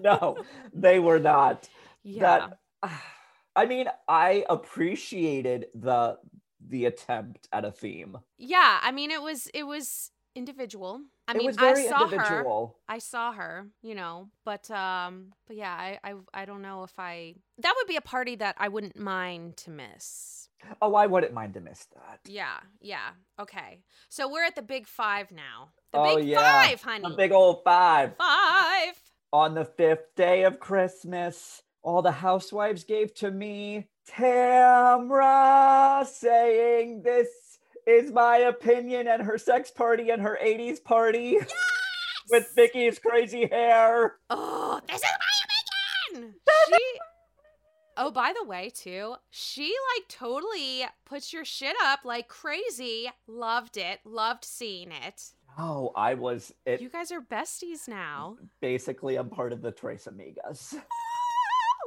no, 0.00 0.36
they 0.72 0.98
were 0.98 1.18
not. 1.18 1.68
yeah. 2.02 2.48
That 2.82 2.90
I 3.56 3.66
mean, 3.66 3.86
I 4.08 4.44
appreciated 4.50 5.66
the 5.74 6.18
the 6.66 6.86
attempt 6.86 7.48
at 7.52 7.64
a 7.64 7.70
theme. 7.70 8.16
yeah, 8.38 8.78
I 8.82 8.90
mean 8.90 9.10
it 9.10 9.22
was 9.22 9.48
it 9.54 9.64
was 9.64 10.10
individual. 10.34 11.00
I 11.26 11.32
it 11.32 11.38
mean, 11.38 11.46
was 11.46 11.56
very 11.56 11.86
I 11.86 11.88
saw 11.88 12.08
her. 12.08 12.68
I 12.88 12.98
saw 12.98 13.32
her, 13.32 13.66
you 13.82 13.94
know, 13.94 14.28
but 14.44 14.70
um, 14.70 15.32
but 15.46 15.56
yeah, 15.56 15.72
I, 15.72 15.98
I 16.04 16.14
I 16.32 16.44
don't 16.44 16.62
know 16.62 16.82
if 16.84 16.92
I 16.98 17.34
that 17.58 17.74
would 17.76 17.86
be 17.86 17.96
a 17.96 18.00
party 18.02 18.36
that 18.36 18.56
I 18.58 18.68
wouldn't 18.68 18.98
mind 18.98 19.56
to 19.58 19.70
miss. 19.70 20.48
Oh, 20.80 20.94
I 20.94 21.06
wouldn't 21.06 21.34
mind 21.34 21.54
to 21.54 21.60
miss 21.60 21.86
that. 21.94 22.20
Yeah, 22.26 22.58
yeah. 22.80 23.10
Okay, 23.38 23.80
so 24.08 24.30
we're 24.30 24.44
at 24.44 24.54
the 24.56 24.62
big 24.62 24.86
five 24.86 25.30
now. 25.30 25.70
The 25.92 25.98
Oh, 25.98 26.16
big 26.16 26.26
yeah. 26.28 26.62
five, 26.68 26.82
honey. 26.82 27.04
A 27.12 27.16
big 27.16 27.32
old 27.32 27.62
five. 27.64 28.16
five. 28.16 28.94
On 29.32 29.54
the 29.54 29.64
fifth 29.64 30.14
day 30.16 30.44
of 30.44 30.60
Christmas, 30.60 31.62
all 31.82 32.02
the 32.02 32.12
housewives 32.12 32.84
gave 32.84 33.12
to 33.16 33.30
me 33.30 33.88
Tamra 34.08 36.06
saying 36.06 37.02
this 37.02 37.28
is 37.86 38.10
my 38.12 38.38
opinion 38.38 39.08
and 39.08 39.22
her 39.22 39.38
sex 39.38 39.70
party 39.70 40.10
and 40.10 40.22
her 40.22 40.38
80s 40.42 40.82
party 40.82 41.38
yes! 41.40 41.50
with 42.30 42.52
Vicki's 42.56 42.98
crazy 42.98 43.46
hair. 43.46 44.16
Oh, 44.30 44.80
this 44.88 44.96
is 44.96 45.02
my 45.02 46.16
opinion. 46.16 46.34
She. 46.68 46.78
Oh, 47.96 48.10
by 48.10 48.32
the 48.40 48.46
way, 48.46 48.70
too, 48.74 49.14
she 49.30 49.64
like 49.94 50.08
totally 50.08 50.84
puts 51.04 51.32
your 51.32 51.44
shit 51.44 51.76
up 51.82 52.00
like 52.04 52.26
crazy. 52.28 53.08
Loved 53.28 53.76
it. 53.76 54.00
Loved 54.04 54.44
seeing 54.44 54.90
it. 54.90 55.22
Oh, 55.58 55.92
I 55.94 56.14
was 56.14 56.52
it 56.66 56.80
You 56.80 56.88
guys 56.88 57.12
are 57.12 57.20
besties 57.20 57.86
now. 57.86 58.36
basically 58.60 59.16
I'm 59.16 59.28
part 59.30 59.52
of 59.52 59.62
the 59.62 59.70
Tres 59.70 60.08
Amigas. 60.10 60.74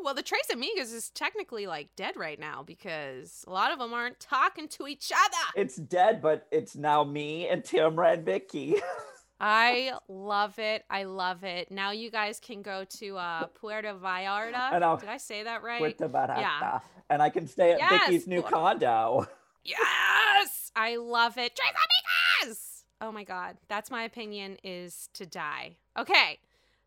Well, 0.03 0.13
the 0.13 0.23
Tres 0.23 0.47
Amigas 0.51 0.93
is 0.93 1.09
technically 1.09 1.67
like 1.67 1.95
dead 1.95 2.15
right 2.15 2.39
now 2.39 2.63
because 2.63 3.43
a 3.47 3.51
lot 3.51 3.71
of 3.71 3.79
them 3.79 3.93
aren't 3.93 4.19
talking 4.19 4.67
to 4.69 4.87
each 4.87 5.11
other. 5.11 5.61
It's 5.61 5.75
dead, 5.75 6.21
but 6.21 6.47
it's 6.51 6.75
now 6.75 7.03
me 7.03 7.47
and 7.47 7.63
Tamra 7.63 8.13
and 8.13 8.25
Vicki. 8.25 8.75
I 9.39 9.93
love 10.07 10.57
it. 10.57 10.83
I 10.89 11.03
love 11.03 11.43
it. 11.43 11.69
Now 11.71 11.91
you 11.91 12.09
guys 12.09 12.39
can 12.39 12.61
go 12.63 12.85
to 12.97 13.17
uh, 13.17 13.45
Puerto 13.47 13.93
Vallarta. 13.93 14.71
And 14.73 14.83
I'll- 14.83 14.97
Did 14.97 15.09
I 15.09 15.17
say 15.17 15.43
that 15.43 15.61
right? 15.61 15.79
Puerto 15.79 16.09
Vallarta. 16.09 16.39
Yeah. 16.39 16.79
And 17.09 17.21
I 17.21 17.29
can 17.29 17.47
stay 17.47 17.73
at 17.73 17.79
Yes, 17.79 18.09
Vicki's 18.09 18.27
new 18.27 18.41
condo. 18.41 19.27
Yes, 19.63 20.71
I 20.75 20.95
love 20.95 21.37
it. 21.37 21.55
Tres 21.55 21.69
Amigas. 22.47 22.83
Oh 23.01 23.11
my 23.11 23.23
god, 23.23 23.57
that's 23.67 23.91
my 23.91 24.03
opinion. 24.03 24.57
Is 24.63 25.09
to 25.13 25.25
die. 25.25 25.75
Okay, 25.97 26.39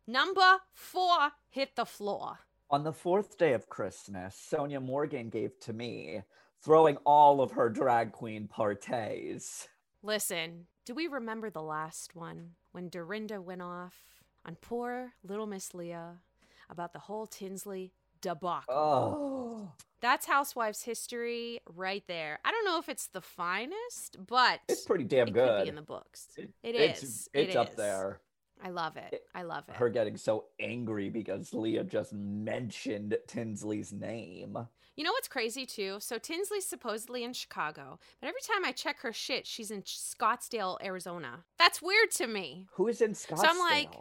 number 0.07 0.57
four, 0.73 1.31
hit 1.49 1.75
the 1.75 1.85
floor. 1.85 2.39
On 2.71 2.83
the 2.83 2.93
fourth 2.93 3.37
day 3.37 3.51
of 3.53 3.67
Christmas, 3.67 4.35
Sonja 4.49 4.81
Morgan 4.81 5.29
gave 5.29 5.59
to 5.61 5.73
me, 5.73 6.21
throwing 6.63 6.95
all 7.05 7.41
of 7.41 7.51
her 7.51 7.69
drag 7.69 8.13
queen 8.13 8.47
parties. 8.47 9.67
Listen, 10.03 10.67
do 10.85 10.93
we 10.93 11.07
remember 11.07 11.49
the 11.49 11.61
last 11.61 12.15
one 12.15 12.51
when 12.71 12.87
Dorinda 12.87 13.41
went 13.41 13.61
off 13.61 13.95
on 14.45 14.55
poor 14.61 15.11
little 15.27 15.47
Miss 15.47 15.73
Leah 15.73 16.19
about 16.69 16.93
the 16.93 16.99
whole 16.99 17.27
Tinsley 17.27 17.91
debacle? 18.21 18.63
Oh, 18.73 19.71
That's 19.99 20.25
Housewives 20.25 20.81
history 20.83 21.59
right 21.75 22.03
there. 22.07 22.39
I 22.45 22.51
don't 22.51 22.63
know 22.65 22.79
if 22.79 22.87
it's 22.87 23.07
the 23.07 23.21
finest, 23.21 24.15
but 24.25 24.61
it's 24.69 24.85
pretty 24.85 25.03
damn 25.03 25.27
it 25.27 25.33
good. 25.33 25.47
could 25.57 25.63
be 25.63 25.69
in 25.69 25.75
the 25.75 25.81
books. 25.81 26.27
It- 26.37 26.53
It 26.63 26.75
it's, 26.75 27.03
is. 27.03 27.29
It's 27.33 27.53
It 27.53 27.57
up 27.57 27.71
is. 27.71 27.75
there. 27.75 28.21
I 28.63 28.69
love 28.69 28.97
it. 28.97 29.23
I 29.33 29.43
love 29.43 29.63
it. 29.67 29.75
Her 29.75 29.89
getting 29.89 30.17
so 30.17 30.45
angry 30.59 31.09
because 31.09 31.53
Leah 31.53 31.83
just 31.83 32.13
mentioned 32.13 33.17
Tinsley's 33.27 33.91
name. 33.91 34.57
You 34.95 35.03
know 35.05 35.11
what's 35.13 35.27
crazy 35.27 35.65
too? 35.65 35.97
So 35.99 36.17
Tinsley's 36.17 36.65
supposedly 36.65 37.23
in 37.23 37.33
Chicago, 37.33 37.97
but 38.19 38.27
every 38.27 38.41
time 38.41 38.65
I 38.65 38.71
check 38.71 38.99
her 38.99 39.13
shit, 39.13 39.47
she's 39.47 39.71
in 39.71 39.83
Scottsdale, 39.83 40.77
Arizona. 40.83 41.45
That's 41.57 41.81
weird 41.81 42.11
to 42.11 42.27
me. 42.27 42.67
Who 42.73 42.87
is 42.87 43.01
in 43.01 43.13
Scottsdale? 43.13 43.37
So 43.39 43.47
I'm 43.47 43.59
like, 43.59 43.95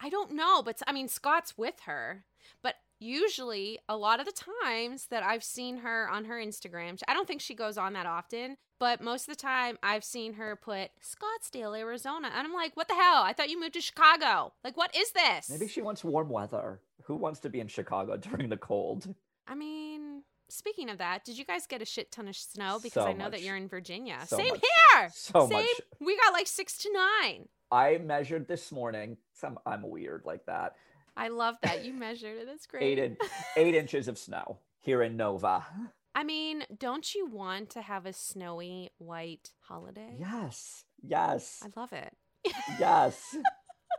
I 0.00 0.08
don't 0.08 0.32
know, 0.32 0.62
but 0.62 0.80
I 0.86 0.92
mean, 0.92 1.08
Scott's 1.08 1.58
with 1.58 1.80
her. 1.86 2.24
But 2.62 2.76
usually, 3.00 3.78
a 3.88 3.96
lot 3.96 4.20
of 4.20 4.26
the 4.26 4.44
times 4.62 5.06
that 5.06 5.22
I've 5.22 5.42
seen 5.42 5.78
her 5.78 6.08
on 6.08 6.26
her 6.26 6.36
Instagram, 6.36 7.00
I 7.08 7.14
don't 7.14 7.26
think 7.26 7.40
she 7.40 7.54
goes 7.54 7.76
on 7.78 7.94
that 7.94 8.06
often, 8.06 8.56
but 8.78 9.00
most 9.00 9.28
of 9.28 9.36
the 9.36 9.40
time 9.40 9.78
I've 9.82 10.04
seen 10.04 10.34
her 10.34 10.56
put 10.56 10.90
Scottsdale, 11.02 11.78
Arizona. 11.78 12.30
And 12.34 12.46
I'm 12.46 12.54
like, 12.54 12.76
what 12.76 12.88
the 12.88 12.94
hell? 12.94 13.22
I 13.22 13.32
thought 13.32 13.50
you 13.50 13.58
moved 13.60 13.74
to 13.74 13.80
Chicago. 13.80 14.52
Like, 14.62 14.76
what 14.76 14.94
is 14.96 15.12
this? 15.12 15.50
Maybe 15.50 15.66
she 15.68 15.82
wants 15.82 16.04
warm 16.04 16.28
weather. 16.28 16.80
Who 17.04 17.16
wants 17.16 17.40
to 17.40 17.48
be 17.50 17.60
in 17.60 17.68
Chicago 17.68 18.16
during 18.18 18.48
the 18.48 18.56
cold? 18.56 19.14
I 19.48 19.54
mean, 19.54 20.22
speaking 20.48 20.90
of 20.90 20.98
that, 20.98 21.24
did 21.24 21.38
you 21.38 21.44
guys 21.44 21.66
get 21.66 21.82
a 21.82 21.86
shit 21.86 22.12
ton 22.12 22.28
of 22.28 22.36
snow? 22.36 22.78
Because 22.82 23.04
So 23.04 23.08
I 23.08 23.12
know 23.12 23.30
that 23.30 23.42
you're 23.42 23.56
in 23.56 23.68
Virginia. 23.68 24.18
So 24.26 24.36
Same 24.36 24.48
much. 24.50 24.60
here. 24.94 25.10
So 25.14 25.48
Same. 25.48 25.58
much. 25.58 25.66
We 26.00 26.16
got 26.16 26.32
like 26.32 26.46
six 26.46 26.76
to 26.78 26.92
nine. 26.92 27.48
I 27.72 27.98
measured 27.98 28.48
this 28.48 28.72
morning. 28.72 29.16
Some 29.32 29.58
I'm 29.64 29.88
weird 29.88 30.22
like 30.24 30.44
that. 30.46 30.74
I 31.20 31.28
love 31.28 31.56
that 31.62 31.84
you 31.84 31.92
measured 31.92 32.38
it. 32.38 32.46
That's 32.46 32.66
great. 32.66 32.82
Eight 32.82 32.98
in, 32.98 33.16
eight 33.56 33.74
inches 33.74 34.08
of 34.08 34.16
snow 34.16 34.58
here 34.80 35.02
in 35.02 35.18
Nova. 35.18 35.66
I 36.14 36.24
mean, 36.24 36.64
don't 36.78 37.14
you 37.14 37.26
want 37.26 37.68
to 37.70 37.82
have 37.82 38.06
a 38.06 38.12
snowy 38.14 38.90
white 38.96 39.50
holiday? 39.60 40.16
Yes, 40.18 40.84
yes, 41.02 41.62
I 41.62 41.78
love 41.78 41.92
it. 41.92 42.16
yes. 42.78 43.36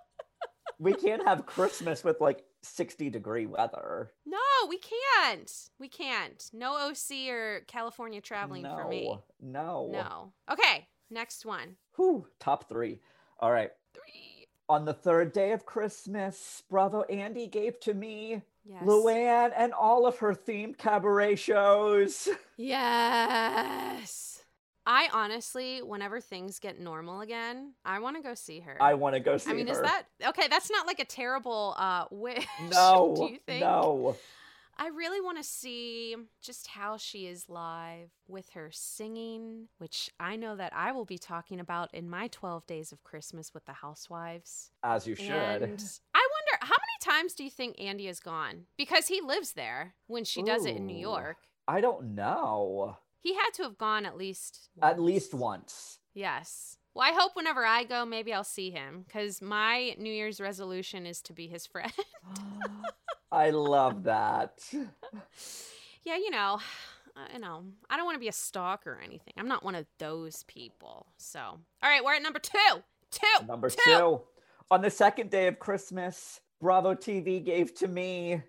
we 0.80 0.94
can't 0.94 1.24
have 1.28 1.46
Christmas 1.46 2.04
with 2.04 2.20
like 2.20 2.44
60 2.63 3.12
degree 3.12 3.46
weather. 3.46 4.12
No, 4.25 4.40
we 4.68 4.80
can't. 4.80 5.51
We 5.80 5.90
can't. 5.90 6.44
No 6.54 6.90
OC 6.90 7.30
or 7.30 7.62
California 7.68 8.20
traveling 8.20 8.63
no, 8.63 8.75
for 8.75 8.90
me. 8.90 9.16
No. 9.40 9.90
No. 9.92 10.34
Okay, 10.51 10.88
next 11.12 11.46
one. 11.46 11.75
Whew, 11.98 12.25
top 12.40 12.68
three. 12.68 13.00
All 13.40 13.51
right. 13.51 13.70
Three. 13.94 14.31
On 14.70 14.86
the 14.86 14.94
third 14.94 15.34
day 15.34 15.51
of 15.51 15.65
Christmas, 15.65 16.63
Bravo 16.70 17.01
Andy 17.03 17.48
gave 17.48 17.80
to 17.82 17.94
me 17.94 18.41
Yes. 18.63 18.84
Luann 18.84 19.51
and 19.58 19.74
all 19.74 20.06
of 20.06 20.20
her 20.20 20.36
themed 20.36 20.77
cabaret 20.77 21.36
shows. 21.36 22.30
Yes. 22.58 24.44
I 24.86 25.10
honestly, 25.13 25.80
whenever 25.82 26.20
things 26.20 26.60
get 26.60 26.80
normal 26.80 27.22
again, 27.22 27.74
I 27.86 28.00
want 28.00 28.18
to 28.18 28.24
go 28.24 28.34
see 28.36 28.60
her. 28.62 28.77
I 28.82 28.94
want 28.96 29.15
to 29.15 29.20
go 29.20 29.38
see 29.38 29.50
her. 29.50 29.53
I 29.53 29.58
mean, 29.58 29.68
her. 29.68 29.74
is 29.74 29.82
that 29.82 30.03
okay? 30.27 30.48
That's 30.48 30.70
not 30.72 30.88
like 30.88 31.00
a 31.00 31.06
terrible 31.06 31.75
uh 31.77 32.06
wish. 32.12 32.46
no? 32.72 33.13
Do 33.15 33.24
you 33.25 33.39
think? 33.46 33.62
No. 33.62 34.15
I 34.78 34.88
really 34.88 35.22
want 35.22 35.38
to 35.38 35.44
see 35.44 36.16
just 36.42 36.68
how 36.68 36.98
she 36.98 37.28
is 37.28 37.50
live 37.50 38.10
with 38.28 38.50
her 38.51 38.70
singing, 38.72 39.68
which 39.78 40.10
I 40.20 40.36
know 40.36 40.56
that 40.56 40.74
I 40.75 40.92
will 40.92 41.06
be 41.06 41.18
talking 41.18 41.60
about 41.60 41.94
in 41.94 42.10
my 42.10 42.28
12 42.28 42.66
days 42.66 42.92
of 42.92 43.04
Christmas 43.04 43.54
with 43.54 43.66
the 43.66 43.74
housewives. 43.74 44.72
As 44.84 45.06
you 45.06 45.16
should. 45.16 45.28
And 45.30 45.84
I 46.16 46.28
wonder 46.32 46.60
how 46.62 46.75
many 46.75 47.20
times 47.20 47.34
do 47.34 47.44
you 47.44 47.50
think 47.50 47.80
Andy 47.80 48.08
has 48.08 48.20
gone? 48.20 48.66
Because 48.78 49.08
he 49.08 49.22
lives 49.22 49.54
there 49.54 49.94
when 50.08 50.24
she 50.24 50.42
does 50.42 50.66
it 50.66 50.78
in 50.78 50.88
New 50.88 50.98
York. 50.98 51.38
I 51.68 51.82
don't 51.82 52.16
know. 52.16 52.98
He 53.20 53.36
had 53.36 53.51
to 53.56 53.63
have 53.63 53.78
gone 53.78 54.06
at 54.06 54.18
least 54.18 54.70
At 54.82 55.00
least 55.00 55.34
once. 55.34 55.42
once. 55.42 56.00
Yes. 56.13 56.78
Well, 56.94 57.08
I 57.08 57.13
hope 57.13 57.36
whenever 57.36 57.63
I 57.66 57.84
go, 57.84 58.06
maybe 58.06 58.34
I'll 58.34 58.44
see 58.44 58.72
him 58.72 59.04
because 59.08 59.42
my 59.42 59.96
New 59.98 60.12
Year's 60.12 60.42
resolution 60.42 61.06
is 61.06 61.22
to 61.22 61.34
be 61.34 61.48
his 61.48 61.66
friend. 61.68 61.94
I 63.32 63.50
love 63.52 64.04
that. 64.04 64.60
yeah, 66.04 66.16
you 66.18 66.30
know, 66.32 66.60
uh, 67.16 67.20
you 67.34 67.40
know, 67.40 67.64
I 67.90 67.96
don't 67.98 68.06
want 68.06 68.16
to 68.16 68.20
be 68.20 68.28
a 68.28 68.34
stalker 68.34 68.94
or 68.94 69.02
anything. 69.02 69.34
I'm 69.38 69.48
not 69.48 69.64
one 69.64 69.76
of 69.76 69.86
those 70.00 70.44
people. 70.44 71.08
So, 71.18 71.40
all 71.40 71.60
right, 71.84 72.04
we're 72.04 72.16
at 72.16 72.22
number 72.24 72.40
two. 72.40 72.84
Two. 73.12 73.46
Number 73.48 73.70
two. 73.70 74.22
On 74.70 74.82
the 74.82 74.90
second 74.90 75.30
day 75.30 75.48
of 75.48 75.60
Christmas, 75.60 76.40
Bravo 76.62 76.94
TV 76.96 77.44
gave 77.44 77.74
to 77.76 77.88
me 77.88 78.42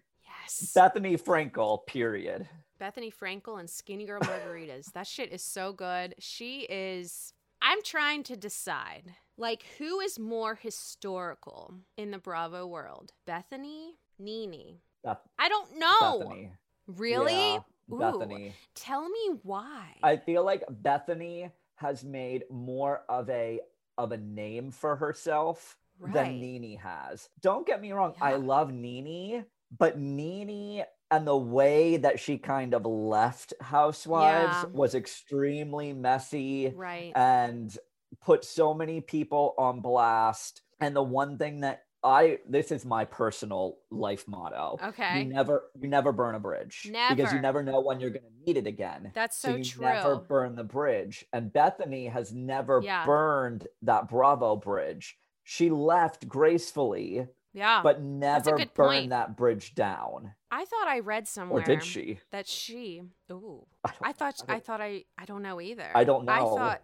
Yes. 0.43 0.73
Bethenny 0.77 1.21
Frankel, 1.21 1.87
period. 1.87 2.49
Bethenny 2.81 3.13
Frankel 3.15 3.61
and 3.61 3.71
Skinny 3.71 4.07
Girl 4.07 4.21
Margaritas. 4.21 4.93
that 4.93 5.07
shit 5.07 5.33
is 5.33 5.43
so 5.43 5.73
good. 5.73 6.15
She 6.19 6.61
is. 6.69 7.33
I'm 7.61 7.81
trying 7.85 8.25
to 8.25 8.37
decide, 8.37 9.15
like, 9.39 9.63
who 9.79 10.01
is 10.01 10.19
more 10.19 10.57
historical 10.57 11.75
in 11.97 12.11
the 12.11 12.19
Bravo 12.19 12.67
world, 12.67 13.13
Bethenny, 13.29 13.91
Nene? 14.23 14.79
Beth- 15.05 15.19
I 15.39 15.49
don't 15.49 15.79
know. 15.79 16.21
Bethenny. 16.21 16.51
Really? 16.87 17.53
Yeah, 17.53 17.59
Bethenny. 17.91 18.53
Tell 18.75 19.09
me 19.09 19.31
why. 19.43 19.97
I 20.03 20.17
feel 20.17 20.45
like 20.45 20.65
Bethenny 20.83 21.51
has 21.77 22.05
made 22.05 22.45
more 22.51 23.03
of 23.09 23.29
a 23.31 23.61
of 23.99 24.13
a 24.13 24.17
name 24.17 24.71
for 24.71 24.97
herself 24.97 25.77
right. 25.99 26.15
than 26.15 26.41
Nene 26.41 26.79
has. 26.79 27.29
Don't 27.41 27.67
get 27.67 27.81
me 27.81 27.93
wrong, 27.93 28.15
I 28.21 28.35
love 28.37 28.73
Nene, 28.73 29.45
but 29.77 29.99
Nene 29.99 30.85
and 31.11 31.27
the 31.27 31.37
way 31.37 31.99
that 31.99 32.19
she 32.19 32.39
kind 32.39 32.73
of 32.73 32.87
left 32.87 33.53
Housewives 33.61 34.57
Yeah. 34.63 34.65
was 34.73 34.95
extremely 34.95 35.93
messy 35.93 36.73
Right. 36.75 37.13
and 37.15 37.77
put 38.23 38.45
so 38.45 38.73
many 38.73 39.01
people 39.03 39.55
on 39.59 39.81
blast. 39.81 40.63
And 40.81 40.97
the 40.97 41.03
one 41.03 41.37
thing 41.37 41.61
that 41.61 41.85
I 42.05 42.39
this 42.49 42.73
is 42.73 42.85
my 42.85 43.05
personal 43.05 43.79
life 43.91 44.27
motto. 44.27 44.79
Okay. 44.83 45.21
You 45.21 45.25
never 45.27 45.65
you 45.81 45.89
never 45.89 46.11
burn 46.13 46.35
a 46.35 46.41
bridge. 46.41 46.91
Because 47.11 47.33
you 47.33 47.41
never 47.41 47.63
know 47.63 47.81
when 47.81 48.01
you're 48.01 48.11
gonna 48.11 48.27
need 48.45 48.57
it 48.57 48.67
again. 48.67 49.13
That's 49.15 49.37
so, 49.37 49.55
you 49.57 49.65
true. 49.65 49.85
never 49.85 50.17
burn 50.17 50.57
the 50.57 50.65
bridge. 50.65 51.25
And 51.33 51.53
Bethenny 51.53 52.11
has 52.11 52.33
never 52.33 52.81
Yeah. 52.83 53.07
burned 53.07 53.69
that 53.83 54.09
Bravo 54.09 54.57
bridge. 54.57 55.17
She 55.45 55.71
left 55.71 56.29
gracefully, 56.29 57.27
yeah. 57.53 57.83
but 57.83 58.01
never 58.03 58.57
burned 58.57 58.75
point. 58.75 59.11
that 59.11 59.37
bridge 59.37 59.75
down. 59.75 60.35
I 60.51 60.65
thought 60.65 60.89
I 60.89 60.99
read 61.01 61.29
somewhere 61.29 61.63
Or 61.63 61.65
did 61.65 61.85
she? 61.85 62.19
that 62.31 62.47
she. 62.49 63.03
Ooh. 63.31 63.67
I 63.85 63.93
I 64.03 64.13
thought 64.13 64.43
I 64.49 64.57
I, 64.57 64.59
thought 64.61 64.81
I 64.81 65.05
I 65.17 65.25
don't 65.25 65.43
know 65.43 65.61
either. 65.61 65.91
I 65.95 66.03
don't 66.03 66.25
know. 66.25 66.33
I 66.33 66.39
thought 66.39 66.83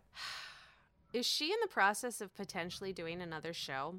is 1.12 1.26
she 1.26 1.46
in 1.52 1.58
the 1.60 1.68
process 1.68 2.20
of 2.20 2.34
potentially 2.36 2.92
doing 2.92 3.20
another 3.20 3.52
show 3.52 3.96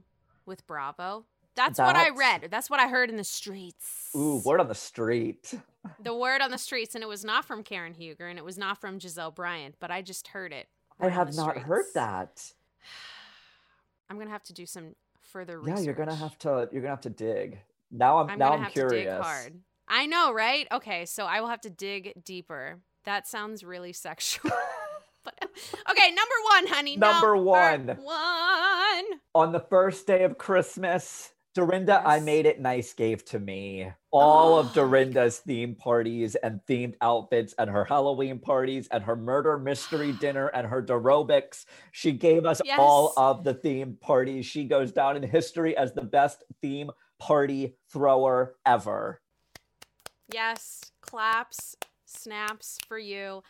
with 0.49 0.67
Bravo? 0.67 1.25
That's, 1.55 1.79
what 1.79 1.95
I 1.95 2.09
read. 2.09 2.47
That's 2.51 2.69
what 2.69 2.79
I 2.79 2.87
heard 2.87 3.09
in 3.09 3.17
the 3.17 3.23
streets. 3.23 4.09
Ooh, 4.15 4.41
word 4.45 4.59
on 4.59 4.67
the 4.67 4.75
street. 4.75 5.53
the 6.03 6.13
word 6.13 6.41
on 6.41 6.51
the 6.51 6.57
streets, 6.57 6.95
and 6.95 7.03
it 7.03 7.07
was 7.07 7.25
not 7.25 7.45
from 7.45 7.63
Karen 7.63 7.93
Huger, 7.93 8.27
and 8.27 8.39
it 8.39 8.45
was 8.45 8.57
not 8.57 8.79
from 8.79 8.99
Gizelle 8.99 9.33
Bryant, 9.33 9.75
but 9.79 9.91
I 9.91 10.01
just 10.01 10.29
heard 10.29 10.53
it. 10.53 10.67
I 10.99 11.09
have 11.09 11.35
not 11.35 11.57
heard 11.57 11.85
that. 11.95 12.53
I'm 14.09 14.17
gonna 14.17 14.29
have 14.29 14.43
to 14.43 14.53
do 14.53 14.65
some 14.65 14.95
further 15.21 15.59
research. 15.59 15.79
Yeah, 15.79 15.85
you're 15.85 15.93
gonna 15.93 16.15
have 16.15 16.37
to 16.39 16.69
you're 16.71 16.81
gonna 16.81 16.93
have 16.93 17.01
to 17.01 17.09
dig. 17.09 17.59
Now 17.91 18.19
I'm, 18.19 18.29
I'm 18.31 18.39
now 18.39 18.53
I'm 18.53 18.63
have 18.63 18.71
curious. 18.71 19.05
to 19.05 19.11
dig 19.11 19.21
hard. 19.21 19.59
I 19.87 20.05
know, 20.05 20.31
right? 20.33 20.67
Okay, 20.71 21.05
so 21.05 21.25
I 21.25 21.41
will 21.41 21.47
have 21.47 21.61
to 21.61 21.69
dig 21.69 22.23
deeper. 22.23 22.79
That 23.05 23.27
sounds 23.27 23.63
really 23.63 23.93
sexual. 23.93 24.51
okay, 25.91 26.11
number 26.11 26.35
one, 26.51 26.67
honey. 26.67 26.97
Number 26.97 27.35
one. 27.37 27.87
One. 27.87 29.05
On 29.35 29.51
the 29.51 29.65
first 29.69 30.07
day 30.07 30.23
of 30.23 30.37
Christmas, 30.37 31.33
Dorinda, 31.55 32.01
I 32.05 32.19
made 32.19 32.45
it 32.45 32.61
nice 32.61 32.93
gave 32.93 33.25
to 33.25 33.39
me 33.39 33.91
all 34.11 34.59
of 34.59 34.67
Oh. 34.67 34.73
Dorinda's 34.75 35.39
theme 35.39 35.75
parties 35.75 36.35
and 36.35 36.59
themed 36.67 36.95
outfits 37.01 37.53
and 37.57 37.69
her 37.69 37.83
Halloween 37.85 38.39
parties 38.39 38.87
and 38.91 39.03
her 39.03 39.15
murder 39.15 39.57
mystery 39.57 40.11
dinner 40.19 40.47
and 40.47 40.67
her 40.67 40.83
aerobics. 40.83 41.65
She 41.91 42.11
gave 42.11 42.45
us 42.45 42.61
all 42.77 43.13
of 43.17 43.43
the 43.43 43.55
themed 43.55 43.99
parties. 43.99 44.45
She 44.45 44.65
goes 44.65 44.91
down 44.91 45.17
in 45.17 45.23
history 45.23 45.75
as 45.75 45.93
the 45.93 46.03
best 46.03 46.43
theme 46.61 46.91
party 47.19 47.75
thrower 47.91 48.55
ever. 48.65 49.21
Yes, 50.31 50.91
claps, 51.01 51.75
snaps 52.05 52.77
for 52.87 52.99
you. 52.99 53.41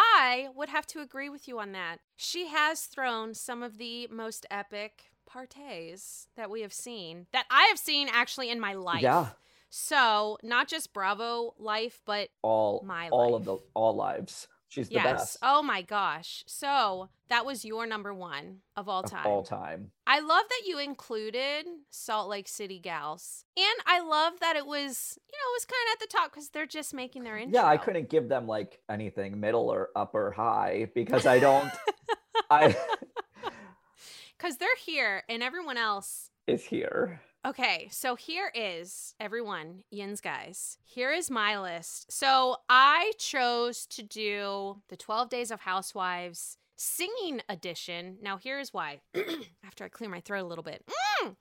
I 0.00 0.48
would 0.54 0.68
have 0.68 0.86
to 0.88 1.00
agree 1.00 1.28
with 1.28 1.48
you 1.48 1.58
on 1.58 1.72
that. 1.72 1.98
She 2.16 2.46
has 2.46 2.82
thrown 2.82 3.34
some 3.34 3.64
of 3.64 3.78
the 3.78 4.06
most 4.12 4.46
epic 4.48 5.10
parties 5.26 6.28
that 6.36 6.50
we 6.50 6.62
have 6.62 6.72
seen, 6.72 7.26
that 7.32 7.46
I 7.50 7.64
have 7.64 7.78
seen 7.78 8.08
actually 8.12 8.48
in 8.50 8.60
my 8.60 8.74
life. 8.74 9.02
Yeah. 9.02 9.30
So, 9.70 10.38
not 10.42 10.68
just 10.68 10.94
Bravo 10.94 11.54
life, 11.58 12.00
but 12.06 12.28
All 12.42 12.82
My 12.86 13.08
all 13.10 13.32
life. 13.32 13.40
of 13.40 13.44
the 13.44 13.56
all 13.74 13.94
lives. 13.94 14.46
She's 14.68 14.88
the 14.88 14.94
yes. 14.96 15.04
best 15.04 15.38
Oh 15.42 15.62
my 15.62 15.82
gosh. 15.82 16.44
So, 16.46 17.08
that 17.28 17.44
was 17.46 17.64
your 17.64 17.86
number 17.86 18.12
one 18.14 18.58
of 18.76 18.88
all 18.88 19.00
of 19.00 19.10
time. 19.10 19.26
all 19.26 19.42
time. 19.42 19.90
I 20.06 20.20
love 20.20 20.44
that 20.48 20.62
you 20.66 20.78
included 20.78 21.66
Salt 21.90 22.28
Lake 22.28 22.48
City 22.48 22.78
gals. 22.78 23.44
And 23.56 23.66
I 23.86 24.00
love 24.00 24.34
that 24.40 24.56
it 24.56 24.66
was, 24.66 25.18
you 25.30 25.38
know, 25.38 25.50
it 25.52 25.56
was 25.56 25.64
kind 25.64 25.88
of 25.88 25.92
at 25.92 26.00
the 26.00 26.16
top 26.16 26.30
because 26.30 26.48
they're 26.50 26.66
just 26.66 26.94
making 26.94 27.24
their 27.24 27.36
intro. 27.36 27.60
Yeah, 27.60 27.66
I 27.66 27.76
couldn't 27.76 28.08
give 28.08 28.28
them 28.28 28.46
like 28.46 28.80
anything 28.88 29.40
middle 29.40 29.68
or 29.68 29.88
upper 29.96 30.30
high 30.30 30.88
because 30.94 31.26
I 31.26 31.38
don't 31.38 31.70
I 32.50 32.74
Because 34.38 34.56
they're 34.58 34.68
here 34.84 35.24
and 35.28 35.42
everyone 35.42 35.76
else. 35.76 36.30
is 36.46 36.64
here. 36.64 37.20
Okay, 37.46 37.88
so 37.92 38.16
here 38.16 38.50
is 38.52 39.14
everyone, 39.20 39.84
Yin's 39.90 40.20
guys. 40.20 40.76
Here 40.84 41.12
is 41.12 41.30
my 41.30 41.58
list. 41.60 42.10
So 42.10 42.56
I 42.68 43.12
chose 43.16 43.86
to 43.86 44.02
do 44.02 44.82
the 44.88 44.96
12 44.96 45.28
Days 45.28 45.50
of 45.52 45.60
Housewives 45.60 46.58
singing 46.76 47.40
edition. 47.48 48.18
Now, 48.20 48.38
here's 48.38 48.74
why. 48.74 49.00
After 49.64 49.84
I 49.84 49.88
clear 49.88 50.10
my 50.10 50.20
throat 50.20 50.44
a 50.44 50.48
little 50.48 50.64
bit. 50.64 50.84
Mm! 51.22 51.36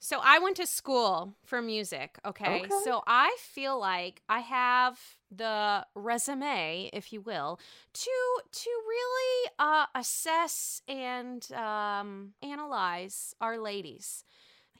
So 0.00 0.18
I 0.20 0.40
went 0.40 0.56
to 0.56 0.66
school 0.66 1.36
for 1.44 1.62
music, 1.62 2.18
okay? 2.26 2.62
Okay. 2.62 2.68
So 2.82 3.04
I 3.06 3.36
feel 3.38 3.78
like 3.78 4.20
I 4.28 4.40
have 4.40 4.98
the 5.30 5.86
resume, 5.94 6.90
if 6.92 7.12
you 7.12 7.20
will, 7.20 7.60
to 7.92 8.10
to 8.50 8.70
really 8.88 9.50
uh, 9.60 9.86
assess 9.94 10.82
and 10.88 11.46
um, 11.52 12.32
analyze 12.42 13.36
our 13.40 13.58
ladies. 13.58 14.24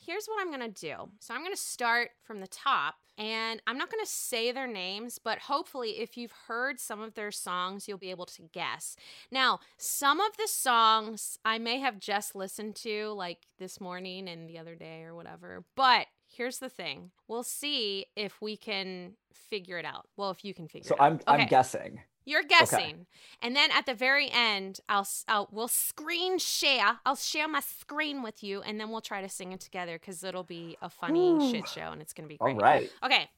Here's 0.04 0.26
what 0.26 0.40
I'm 0.40 0.50
gonna 0.50 0.68
do. 0.68 0.94
So 1.20 1.32
I'm 1.32 1.42
gonna 1.42 1.56
start 1.56 2.10
from 2.22 2.40
the 2.40 2.48
top, 2.48 2.96
and 3.16 3.62
I'm 3.66 3.78
not 3.78 3.90
gonna 3.90 4.04
say 4.04 4.50
their 4.50 4.66
names, 4.66 5.18
but 5.22 5.38
hopefully, 5.38 6.00
if 6.00 6.16
you've 6.16 6.34
heard 6.48 6.80
some 6.80 7.00
of 7.00 7.14
their 7.14 7.30
songs, 7.30 7.86
you'll 7.86 7.98
be 7.98 8.10
able 8.10 8.26
to 8.26 8.42
guess. 8.52 8.96
Now, 9.30 9.60
some 9.78 10.20
of 10.20 10.36
the 10.36 10.48
songs 10.48 11.38
I 11.44 11.58
may 11.58 11.78
have 11.78 12.00
just 12.00 12.34
listened 12.34 12.74
to, 12.76 13.10
like 13.12 13.46
this 13.58 13.80
morning 13.80 14.28
and 14.28 14.48
the 14.48 14.58
other 14.58 14.74
day 14.74 15.02
or 15.02 15.14
whatever, 15.14 15.64
but 15.76 16.06
here's 16.28 16.58
the 16.58 16.68
thing 16.68 17.10
we'll 17.28 17.42
see 17.42 18.06
if 18.16 18.40
we 18.42 18.56
can 18.56 19.12
figure 19.32 19.78
it 19.78 19.84
out. 19.84 20.08
Well, 20.16 20.30
if 20.30 20.44
you 20.44 20.54
can 20.54 20.66
figure 20.66 20.88
So 20.88 20.94
it 20.94 21.00
out. 21.00 21.24
I'm 21.26 21.40
I'm 21.40 21.46
guessing. 21.46 22.00
You're 22.24 22.44
guessing, 22.44 23.06
and 23.40 23.56
then 23.56 23.70
at 23.72 23.86
the 23.86 23.94
very 23.94 24.30
end, 24.30 24.80
I'll, 24.88 25.06
I'll 25.26 25.48
we'll 25.50 25.68
screen 25.68 26.38
share. 26.38 26.98
I'll 27.04 27.16
share 27.16 27.48
my 27.48 27.60
screen 27.60 28.22
with 28.22 28.44
you, 28.44 28.62
and 28.62 28.78
then 28.78 28.90
we'll 28.90 29.00
try 29.00 29.20
to 29.22 29.28
sing 29.28 29.52
it 29.52 29.60
together 29.60 29.98
because 29.98 30.22
it'll 30.22 30.44
be 30.44 30.76
a 30.80 30.88
funny 30.88 31.30
Ooh. 31.30 31.50
shit 31.50 31.68
show, 31.68 31.90
and 31.92 32.00
it's 32.00 32.12
gonna 32.12 32.28
be 32.28 32.36
great. 32.36 32.60
right. 32.60 32.90
Okay, 33.04 33.28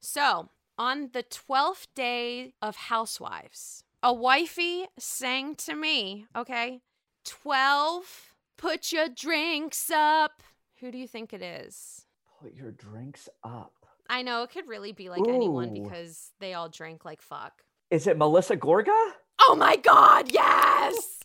so 0.00 0.48
on 0.76 1.10
the 1.12 1.22
twelfth 1.22 1.86
day 1.94 2.54
of 2.60 2.76
Housewives, 2.76 3.84
a 4.02 4.12
wifey 4.12 4.86
sang 4.98 5.54
to 5.56 5.74
me. 5.74 6.26
Okay, 6.34 6.80
twelve. 7.24 8.34
Put 8.56 8.92
your 8.92 9.08
drinks 9.08 9.90
up. 9.90 10.42
Who 10.80 10.92
do 10.92 10.98
you 10.98 11.08
think 11.08 11.32
it 11.32 11.42
is? 11.42 12.06
Put 12.40 12.54
your 12.54 12.70
drinks 12.70 13.28
up. 13.42 13.72
I 14.08 14.22
know 14.22 14.42
it 14.42 14.50
could 14.50 14.68
really 14.68 14.92
be 14.92 15.08
like 15.08 15.26
anyone 15.26 15.74
because 15.74 16.30
they 16.38 16.54
all 16.54 16.68
drink 16.68 17.04
like 17.04 17.22
fuck. 17.22 17.62
Is 17.92 18.06
it 18.06 18.16
Melissa 18.16 18.56
Gorga? 18.56 19.10
Oh 19.42 19.54
my 19.54 19.76
god, 19.76 20.32
yes! 20.32 21.20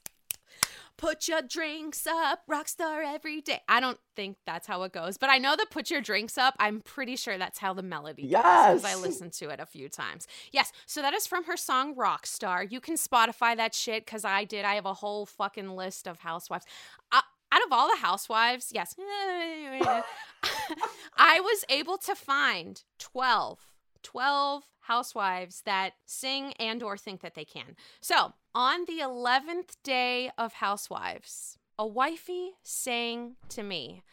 Put 0.97 1.29
your 1.29 1.41
drinks 1.41 2.05
up, 2.05 2.41
rockstar 2.51 3.05
every 3.05 3.39
day. 3.39 3.61
I 3.69 3.79
don't 3.79 3.99
think 4.17 4.35
that's 4.45 4.67
how 4.67 4.83
it 4.83 4.91
goes, 4.91 5.17
but 5.17 5.29
I 5.29 5.37
know 5.37 5.55
that 5.55 5.69
put 5.69 5.89
your 5.89 6.01
drinks 6.01 6.37
up. 6.37 6.55
I'm 6.59 6.81
pretty 6.81 7.15
sure 7.15 7.37
that's 7.37 7.57
how 7.57 7.73
the 7.73 7.83
melody 7.83 8.23
goes 8.23 8.41
because 8.41 8.83
I 8.83 8.95
listened 8.95 9.31
to 9.33 9.47
it 9.47 9.61
a 9.61 9.65
few 9.65 9.87
times. 9.87 10.27
Yes, 10.51 10.73
so 10.85 11.01
that 11.01 11.13
is 11.13 11.25
from 11.25 11.45
her 11.45 11.55
song 11.55 11.95
Rockstar. 11.95 12.69
You 12.69 12.81
can 12.81 12.95
Spotify 12.95 13.55
that 13.55 13.73
shit 13.73 14.05
because 14.05 14.25
I 14.25 14.43
did. 14.43 14.65
I 14.65 14.75
have 14.75 14.85
a 14.85 14.93
whole 14.93 15.25
fucking 15.25 15.69
list 15.69 16.05
of 16.05 16.19
housewives. 16.19 16.65
Uh, 17.13 17.21
out 17.53 17.65
of 17.65 17.71
all 17.71 17.87
the 17.89 18.01
housewives, 18.01 18.73
yes, 18.73 18.93
I 21.15 21.39
was 21.39 21.63
able 21.69 21.97
to 21.99 22.13
find 22.13 22.83
12 22.99 23.66
12 24.03 24.63
housewives 24.81 25.61
that 25.65 25.93
sing 26.05 26.53
and 26.59 26.81
or 26.81 26.97
think 26.97 27.21
that 27.21 27.35
they 27.35 27.45
can. 27.45 27.75
So, 27.99 28.33
on 28.55 28.85
the 28.85 28.99
11th 28.99 29.75
day 29.83 30.31
of 30.37 30.53
housewives, 30.53 31.57
a 31.77 31.85
wifey 31.85 32.51
sang 32.63 33.35
to 33.49 33.63
me 33.63 34.03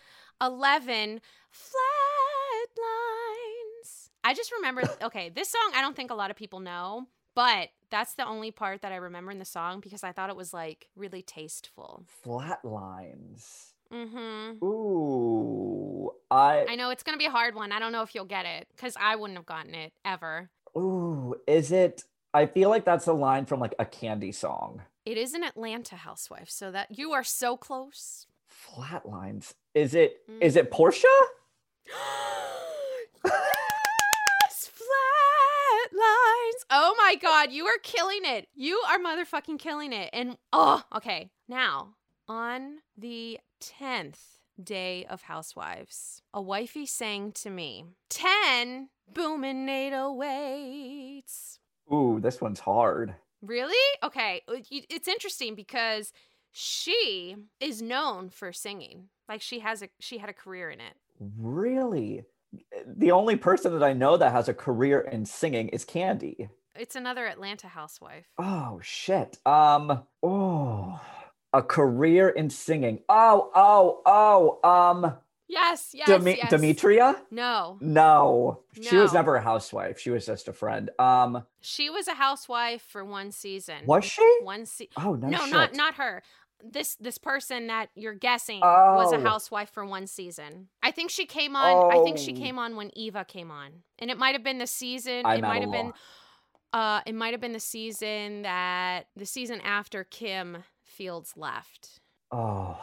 11 0.41 1.21
flat 1.51 2.69
lines. 2.77 4.11
I 4.23 4.35
just 4.35 4.53
remember 4.53 4.83
okay, 5.03 5.31
this 5.31 5.51
song 5.51 5.73
I 5.75 5.81
don't 5.81 5.97
think 5.97 6.11
a 6.11 6.15
lot 6.15 6.31
of 6.31 6.37
people 6.37 6.61
know, 6.61 7.07
but 7.35 7.71
that's 7.91 8.15
the 8.15 8.27
only 8.27 8.51
part 8.51 8.83
that 8.83 8.93
I 8.93 8.97
remember 8.97 9.31
in 9.31 9.39
the 9.39 9.45
song 9.45 9.81
because 9.81 10.03
I 10.03 10.13
thought 10.13 10.31
it 10.31 10.37
was 10.37 10.53
like 10.53 10.89
really 10.97 11.23
tasteful. 11.23 12.05
Flatlines. 12.25 13.74
Mhm. 13.93 14.63
Ooh. 14.63 16.13
I 16.31 16.67
I 16.69 16.75
know 16.77 16.91
it's 16.91 17.03
going 17.03 17.15
to 17.15 17.19
be 17.19 17.27
a 17.27 17.31
hard 17.31 17.55
one. 17.55 17.71
I 17.73 17.79
don't 17.79 17.93
know 17.93 18.03
if 18.03 18.15
you'll 18.15 18.25
get 18.25 18.47
it 18.47 18.67
cuz 18.77 18.97
I 19.01 19.17
wouldn't 19.17 19.39
have 19.39 19.47
gotten 19.47 19.75
it 19.75 19.93
ever. 20.05 20.51
ooh, 20.77 21.35
is 21.47 21.71
it 21.73 22.05
I 22.33 22.47
feel 22.47 22.69
like 22.69 22.85
that's 22.85 23.07
a 23.07 23.13
line 23.13 23.47
from 23.47 23.61
like 23.61 23.75
a 23.79 23.85
Kandi 23.85 24.35
song. 24.35 24.83
It 25.07 25.17
is 25.19 25.35
an 25.35 25.45
Atlanta 25.45 25.97
housewife, 25.97 26.51
so 26.51 26.73
that 26.73 26.99
you 26.99 27.13
are 27.13 27.23
so 27.23 27.57
close. 27.57 28.27
Flatlines. 28.51 29.55
Is 29.75 29.95
it 29.95 30.23
is 30.41 30.57
it 30.57 30.71
Porsha? 30.73 31.05
yes, 33.25 34.71
flat 34.73 35.93
lines. 35.93 36.65
Oh 36.71 36.95
my 36.99 37.17
god, 37.21 37.53
you 37.53 37.67
are 37.67 37.79
killing 37.83 38.23
it. 38.25 38.49
You 38.55 38.83
are 38.89 38.99
motherfucking 38.99 39.59
killing 39.59 39.93
it. 39.93 40.11
And 40.13 40.37
oh, 40.53 40.83
okay. 40.97 41.31
Now, 41.49 41.95
on 42.29 42.79
the 42.97 43.39
10th 43.81 44.39
day 44.63 45.05
of 45.09 45.23
housewives, 45.23 46.23
a 46.33 46.41
wifey 46.41 46.87
sang 46.87 47.33
to 47.33 47.51
me, 47.51 47.85
10 48.11 48.89
booming 49.13 49.67
808s. 49.67 51.59
Ooh, 51.93 52.19
this 52.21 52.41
one's 52.41 52.61
hard. 52.61 53.15
Really? 53.43 53.75
Okay. 54.03 54.43
Uh, 54.49 54.55
It's 54.71 55.09
interesting 55.09 55.55
because 55.55 56.13
she 56.53 57.37
is 57.61 57.83
known 57.83 58.31
for 58.31 58.53
singing. 58.53 59.09
Like 59.29 59.43
she 59.43 59.59
has 59.61 59.83
a 59.83 59.89
she 60.01 60.19
had 60.19 60.29
a 60.31 60.35
career 60.35 60.71
in 60.71 60.81
it. 60.81 60.95
Really? 61.39 62.23
The 62.87 63.11
only 63.13 63.37
person 63.37 63.73
that 63.73 63.83
I 63.85 63.93
know 63.93 64.17
that 64.17 64.33
has 64.33 64.49
a 64.49 64.55
career 64.55 65.01
in 65.01 65.27
singing 65.27 65.69
is 65.69 65.85
Kandi. 65.85 66.49
It's 66.77 66.97
another 66.97 67.27
Atlanta 67.27 67.69
housewife. 67.69 68.27
Oh 68.39 68.81
shit. 68.83 69.39
Um 69.47 70.05
oh 70.23 71.01
a 71.55 71.63
career 71.63 72.29
in 72.29 72.51
singing. 72.51 72.99
Oh, 73.09 73.51
oh, 73.55 74.03
oh, 74.05 74.69
um 74.69 75.15
Yes, 75.47 75.91
yes, 75.95 76.09
Demi- 76.09 76.37
yes. 76.39 76.51
Demetria? 76.51 77.17
No, 77.31 77.77
No. 77.81 78.61
She 78.81 78.97
was 78.97 79.13
never 79.13 79.37
a 79.37 79.43
housewife. 79.43 79.99
She 80.01 80.11
was 80.11 80.27
just 80.27 80.49
a 80.49 80.53
friend. 80.53 80.91
Um 80.99 81.45
she 81.61 81.89
was 81.91 82.09
a 82.09 82.15
housewife 82.15 82.83
for 82.83 83.05
one 83.05 83.31
season. 83.31 83.87
was 83.87 84.05
she? 84.05 84.39
One 84.43 84.67
se- 84.67 84.89
Oh 84.97 85.15
no, 85.15 85.29
no, 85.29 85.39
shit. 85.45 85.53
not 85.53 85.75
not 85.75 85.95
her. 85.95 86.23
This 86.67 86.97
this 86.97 87.19
person 87.19 87.67
that 87.67 87.91
you're 87.95 88.15
guessing 88.15 88.61
was 88.61 89.13
a 89.13 89.17
Oh. 89.19 89.21
housewife 89.23 89.69
for 89.71 89.85
one 89.85 90.07
season. 90.07 90.69
I 90.83 90.91
think 90.93 91.11
she 91.11 91.27
came 91.27 91.55
on. 91.57 91.93
I 91.93 92.03
think 92.05 92.17
she 92.19 92.33
Oh. 92.33 92.37
came 92.39 92.59
on 92.59 92.75
when 92.75 92.91
Eva 92.97 93.25
came 93.27 93.51
on, 93.51 93.83
and 93.99 94.11
it 94.11 94.17
might 94.19 94.35
have 94.35 94.43
been 94.43 94.59
the 94.59 94.67
season. 94.67 95.27
I'm 95.27 95.39
it 95.39 95.43
might 95.43 95.61
have 95.63 95.71
been. 95.73 95.93
Uh, 96.73 97.01
it 97.07 97.15
might 97.15 97.33
have 97.35 97.41
been 97.41 97.53
the 97.53 97.61
season 97.61 98.43
that 98.43 99.07
the 99.15 99.27
season 99.27 99.61
after 99.61 100.05
Kim 100.05 100.65
Fields 100.95 101.35
left. 101.37 102.01
Oh, 102.33 102.79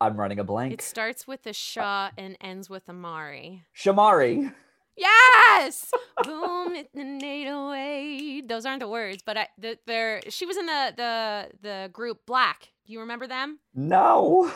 I'm 0.00 0.16
running 0.16 0.38
a 0.38 0.44
blank. 0.44 0.72
It 0.72 0.82
starts 0.82 1.26
with 1.26 1.46
a 1.46 1.52
Shaw 1.52 2.10
and 2.16 2.36
ends 2.40 2.70
with 2.70 2.88
Amari. 2.88 3.64
Shamari. 3.76 4.52
Yes, 4.96 5.90
boom, 6.24 6.74
it's 6.74 6.90
the 6.92 7.00
808. 7.00 8.48
Those 8.48 8.66
aren't 8.66 8.80
the 8.80 8.88
words, 8.88 9.22
but 9.24 9.36
I, 9.36 9.48
the, 9.58 9.78
they're. 9.86 10.20
She 10.28 10.46
was 10.46 10.56
in 10.56 10.66
the 10.66 10.92
the 10.96 11.48
the 11.62 11.90
group 11.92 12.26
Blaque. 12.26 12.68
Do 12.86 12.92
you 12.92 13.00
remember 13.00 13.26
them? 13.26 13.58
No. 13.74 14.50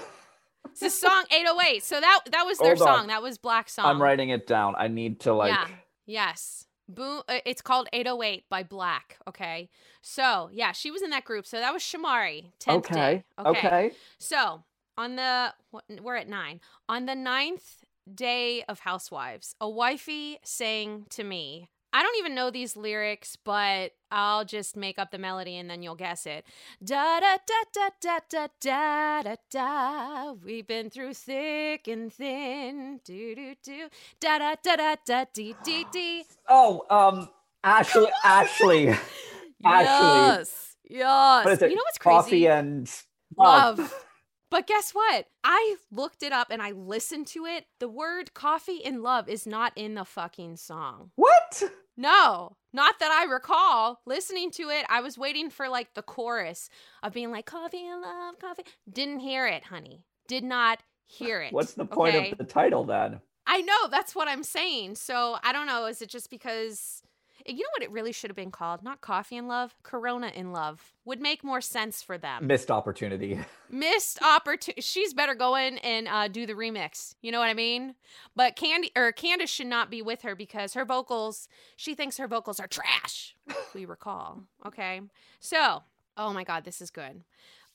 It's 0.70 0.80
the 0.80 0.90
song 0.90 1.24
808. 1.30 1.83
So 1.83 2.00
that 2.00 2.20
that 2.33 2.44
was 2.46 2.59
their 2.59 2.74
Hold 2.74 2.88
on. 2.88 2.98
song. 2.98 3.07
That 3.09 3.22
was 3.22 3.38
Blaque 3.38 3.68
song. 3.68 3.87
I'm 3.87 4.02
writing 4.02 4.30
it 4.30 4.46
down. 4.46 4.74
I 4.76 4.88
need 4.88 5.20
to 5.20 5.33
like 5.33 5.50
Yeah. 5.52 5.66
Yes. 6.07 6.66
Boom. 6.94 7.22
uh, 7.28 7.38
It's 7.44 7.61
called 7.62 7.88
808 7.92 8.44
by 8.48 8.62
Blaque. 8.62 9.16
Okay. 9.28 9.68
So 10.02 10.48
yeah, 10.52 10.72
she 10.72 10.90
was 10.90 11.02
in 11.02 11.11
that 11.11 11.24
group. 11.24 11.46
So 11.46 11.59
that 11.59 11.72
was 11.72 11.83
Shamari. 11.83 12.52
10th 12.61 12.76
Okay. 12.76 12.94
Day. 12.94 13.24
Okay. 13.44 13.92
So 14.18 14.64
on 14.96 15.16
the 15.16 15.54
we're 16.02 16.16
at 16.16 16.28
nine. 16.28 16.61
On 16.88 17.07
the 17.07 17.14
ninth 17.14 17.85
day 18.12 18.62
of 18.68 18.80
Housewives, 18.80 19.54
a 19.61 19.68
wifey 19.68 20.38
sang 20.44 21.07
to 21.11 21.24
me. 21.24 21.70
I 21.94 22.02
don't 22.02 22.18
even 22.18 22.35
know 22.35 22.50
these 22.50 22.76
lyrics, 22.76 23.37
but 23.37 23.92
I'll 24.11 24.44
just 24.44 24.76
make 24.76 24.98
up 24.98 25.12
the 25.12 25.18
melody 25.18 25.57
and 25.57 25.70
then 25.70 25.80
you'll 25.80 25.94
guess 25.94 26.26
it. 26.26 26.44
Da 26.85 27.20
da 27.20 27.37
da 27.46 27.62
da 27.72 27.88
da 28.00 28.18
da 28.28 28.48
da 28.61 29.22
da 29.22 29.37
da. 29.48 30.33
We've 30.33 30.66
been 30.66 30.90
through 30.90 31.14
thick 31.14 31.87
and 31.87 32.12
thin. 32.12 32.98
Do 33.04 33.37
do 33.37 33.54
do. 33.62 33.88
Da 34.18 34.38
da 34.38 34.57
da 34.61 34.74
da 34.74 34.96
da 35.07 35.24
dee 35.33 35.54
dee 35.64 35.87
dee. 35.92 36.24
Oh, 36.48 36.85
um 36.90 37.28
Ashley 37.62 38.09
Ashley. 38.24 38.88
Ashley. 39.64 39.64
Yes. 39.64 40.76
Yes. 40.90 41.44
What 41.44 41.52
is 41.52 41.62
it? 41.62 41.70
You 41.70 41.76
know 41.76 41.83
what's 41.85 41.98
crazy? 41.98 42.16
Coffee 42.16 42.48
and 42.48 42.90
Love. 43.38 43.94
But 44.50 44.66
guess 44.66 44.92
what? 44.92 45.26
I 45.42 45.76
looked 45.90 46.22
it 46.22 46.33
up 46.33 46.48
and 46.50 46.62
I 46.62 46.70
listened 46.70 47.26
to 47.28 47.44
it. 47.44 47.66
The 47.80 47.88
word 47.88 48.35
coffee 48.35 48.85
and 48.85 49.02
love 49.02 49.28
is 49.28 49.46
not 49.46 49.72
in 49.76 49.94
the 49.94 50.04
fucking 50.04 50.57
song. 50.57 51.11
What? 51.16 51.62
No, 51.96 52.57
not 52.72 52.98
that 53.00 53.12
I 53.12 53.24
recall. 53.33 54.00
Listening 54.07 54.50
to 54.52 54.68
it, 54.70 54.85
I 54.88 55.00
was 55.00 55.16
waiting 55.16 55.50
for 55.50 55.68
like 55.68 55.94
the 55.94 56.02
chorus 56.02 56.68
of 57.02 57.12
being 57.12 57.30
like 57.30 57.46
coffee 57.46 57.87
and 57.87 58.02
love, 58.02 58.38
coffee. 58.40 58.64
Didn't 58.90 59.20
hear 59.20 59.46
it, 59.46 59.64
honey. 59.64 60.04
Did 60.26 60.44
not 60.44 60.80
hear 61.07 61.40
it. 61.40 61.52
What's 61.52 61.74
the 61.74 61.85
point 61.85 62.16
okay? 62.16 62.33
of 62.33 62.38
the 62.38 62.44
title 62.44 62.85
then? 62.85 63.20
I 63.46 63.61
know, 63.61 63.88
that's 63.90 64.14
what 64.14 64.26
I'm 64.28 64.42
saying. 64.42 64.96
So 64.96 65.37
I 65.44 65.52
don't 65.52 65.66
know. 65.66 65.87
Is 65.87 66.02
it 66.02 66.09
just 66.09 66.30
because. 66.30 67.02
You 67.46 67.59
know 67.59 67.68
what 67.76 67.83
it 67.83 67.90
really 67.90 68.12
should 68.12 68.30
have 68.30 68.37
been 68.37 68.50
called? 68.50 68.83
Not 68.83 69.00
Coffee 69.00 69.37
in 69.37 69.46
Love, 69.46 69.74
Corona 69.83 70.28
in 70.28 70.52
Love. 70.52 70.94
Would 71.04 71.20
make 71.20 71.44
more 71.44 71.61
sense 71.61 72.02
for 72.02 72.16
them. 72.16 72.46
Missed 72.46 72.70
opportunity. 72.70 73.38
missed 73.70 74.22
opportunity. 74.22 74.80
She's 74.80 75.12
better 75.12 75.35
go 75.35 75.54
in 75.54 75.78
and 75.78 76.09
uh, 76.09 76.28
do 76.28 76.46
the 76.46 76.54
remix. 76.54 77.16
You 77.20 77.33
know 77.33 77.40
what 77.40 77.48
I 77.48 77.54
mean? 77.54 77.94
But 78.35 78.57
Kandi 78.57 78.90
or 78.96 79.12
Candiace 79.12 79.50
should 79.50 79.66
not 79.66 79.90
be 79.90 80.00
with 80.00 80.22
her 80.22 80.35
because 80.35 80.72
her 80.74 80.85
vocals. 80.87 81.48
She 81.76 81.94
thinks 81.94 82.16
her 82.16 82.28
vocals 82.28 82.61
are 82.61 82.66
trash. 82.66 83.37
we 83.74 83.85
recall. 83.85 84.44
Okay, 84.66 85.02
so 85.40 85.83
oh 86.16 86.33
my 86.33 86.44
god, 86.44 86.64
this 86.64 86.80
is 86.80 86.90
good. 86.90 87.24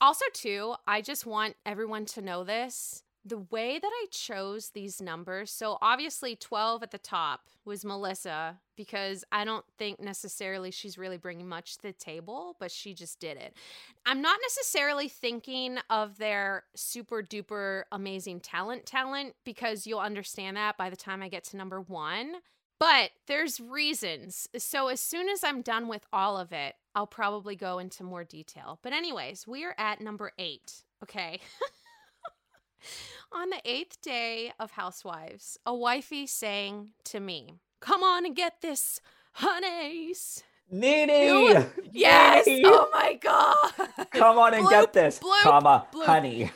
Also, 0.01 0.25
too, 0.33 0.75
I 0.87 1.01
just 1.01 1.25
want 1.25 1.55
everyone 1.65 2.05
to 2.05 2.21
know 2.21 2.43
this. 2.43 3.03
The 3.25 3.37
way 3.37 3.77
that 3.77 3.91
I 3.91 4.05
chose 4.11 4.69
these 4.69 5.01
numbers, 5.01 5.51
so 5.51 5.77
obviously 5.81 6.35
12 6.35 6.83
at 6.83 6.91
the 6.91 6.97
top 6.97 7.49
was 7.65 7.83
Melissa 7.83 8.57
because 8.77 9.25
I 9.31 9.43
don't 9.43 9.65
think 9.77 9.99
necessarily 9.99 10.71
she's 10.71 10.97
really 10.97 11.17
bringing 11.17 11.47
much 11.47 11.75
to 11.77 11.83
the 11.83 11.93
table, 11.93 12.55
but 12.59 12.71
she 12.71 12.93
just 12.93 13.19
did 13.19 13.37
it. 13.37 13.55
I'm 14.05 14.21
not 14.21 14.39
necessarily 14.41 15.09
thinking 15.09 15.79
of 15.89 16.17
their 16.17 16.63
super 16.75 17.21
duper 17.21 17.83
amazing 17.91 18.39
talent 18.39 18.85
talent 18.85 19.35
because 19.43 19.85
you'll 19.85 19.99
understand 19.99 20.55
that 20.55 20.77
by 20.77 20.89
the 20.89 20.95
time 20.95 21.21
I 21.21 21.27
get 21.27 21.43
to 21.45 21.57
number 21.57 21.81
1. 21.81 22.35
But 22.79 23.11
there's 23.27 23.59
reasons. 23.59 24.47
So 24.57 24.87
as 24.87 25.01
soon 25.01 25.27
as 25.27 25.43
I'm 25.43 25.61
done 25.61 25.89
with 25.89 26.05
all 26.13 26.37
of 26.37 26.53
it, 26.53 26.75
I'll 26.95 27.07
probably 27.07 27.57
go 27.57 27.77
into 27.79 28.03
more 28.03 28.23
detail. 28.23 28.79
But 28.81 28.93
anyways, 28.93 29.45
we 29.45 29.65
are 29.65 29.75
at 29.77 29.99
number 29.99 30.31
8, 30.39 30.73
okay? 31.03 31.41
On 33.31 33.49
the 33.49 33.61
8th 33.65 34.01
day 34.01 34.51
of 34.59 34.71
Housewives, 34.71 35.57
a 35.65 35.73
wifey 35.75 36.25
sang 36.27 36.89
to 37.05 37.19
me, 37.19 37.55
"Come 37.79 38.03
on 38.03 38.25
and 38.25 38.35
get 38.35 38.61
this, 38.61 39.01
honeys." 39.33 40.43
Nene! 40.71 41.65
Yes. 41.91 42.45
Oh 42.47 42.89
my 42.93 43.13
god. 43.15 44.09
Come 44.11 44.37
on 44.37 44.53
and 44.53 44.65
Bloop, 44.65 44.69
get 44.69 44.93
this, 44.93 45.19
bloop, 45.19 45.41
comma, 45.41 45.87
bloop. 45.91 46.05
honey. 46.05 46.51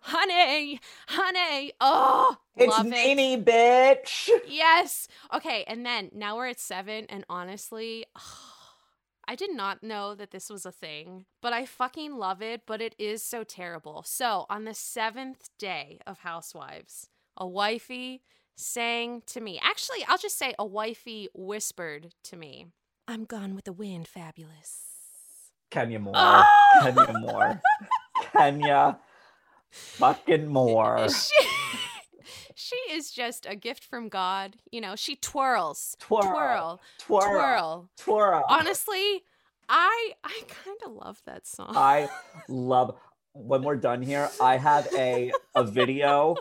honey, 0.00 0.80
honey. 1.08 1.72
Oh, 1.80 2.36
It's 2.56 2.70
love 2.76 2.86
it. 2.92 3.44
Bitch. 3.44 4.28
Yes. 4.48 5.06
Okay, 5.32 5.64
and 5.68 5.86
then 5.86 6.10
now 6.12 6.36
we're 6.36 6.48
at 6.48 6.58
seven, 6.60 7.06
and 7.08 7.24
honestly, 7.28 8.06
I 9.26 9.34
did 9.34 9.54
not 9.54 9.82
know 9.82 10.14
that 10.14 10.30
this 10.30 10.50
was 10.50 10.66
a 10.66 10.72
thing, 10.72 11.24
but 11.40 11.52
I 11.52 11.66
fucking 11.66 12.16
love 12.16 12.42
it, 12.42 12.62
but 12.66 12.80
it 12.80 12.94
is 12.98 13.22
so 13.22 13.44
terrible. 13.44 14.02
So, 14.06 14.46
on 14.50 14.64
the 14.64 14.74
seventh 14.74 15.48
day 15.58 16.00
of 16.06 16.20
Housewives, 16.20 17.08
a 17.36 17.46
wifey 17.46 18.22
sang 18.56 19.22
to 19.26 19.40
me. 19.40 19.60
Actually, 19.62 20.04
I'll 20.08 20.18
just 20.18 20.38
say 20.38 20.54
a 20.58 20.66
wifey 20.66 21.28
whispered 21.34 22.14
to 22.24 22.36
me, 22.36 22.66
I'm 23.06 23.24
gone 23.24 23.54
with 23.54 23.64
the 23.64 23.72
wind, 23.72 24.08
fabulous. 24.08 24.84
Kenya 25.70 25.98
Moore. 25.98 26.14
Oh! 26.16 26.44
Kenya 26.82 27.12
Moore. 27.18 27.60
Kenya 28.32 28.98
fucking 29.70 30.46
Moore. 30.46 31.08
She, 31.08 31.46
she 32.54 32.76
is 32.90 33.10
just 33.10 33.46
a 33.46 33.56
gift 33.56 33.84
from 33.84 34.08
God. 34.08 34.56
You 34.70 34.80
know, 34.80 34.96
she 34.96 35.16
twirls, 35.16 35.96
Twirl. 36.00 36.22
twirl, 36.22 36.80
Twirl. 36.98 37.20
twirl. 37.22 37.90
Twirl. 37.98 38.44
Honestly, 38.48 39.22
I 39.68 40.12
I 40.22 40.40
kind 40.48 40.78
of 40.86 40.92
love 40.92 41.22
that 41.26 41.46
song. 41.46 41.72
I 41.76 42.08
love 42.48 42.96
when 43.32 43.62
we're 43.62 43.76
done 43.76 44.02
here, 44.02 44.30
I 44.40 44.56
have 44.56 44.88
a 44.96 45.32
a 45.54 45.64
video 45.64 46.36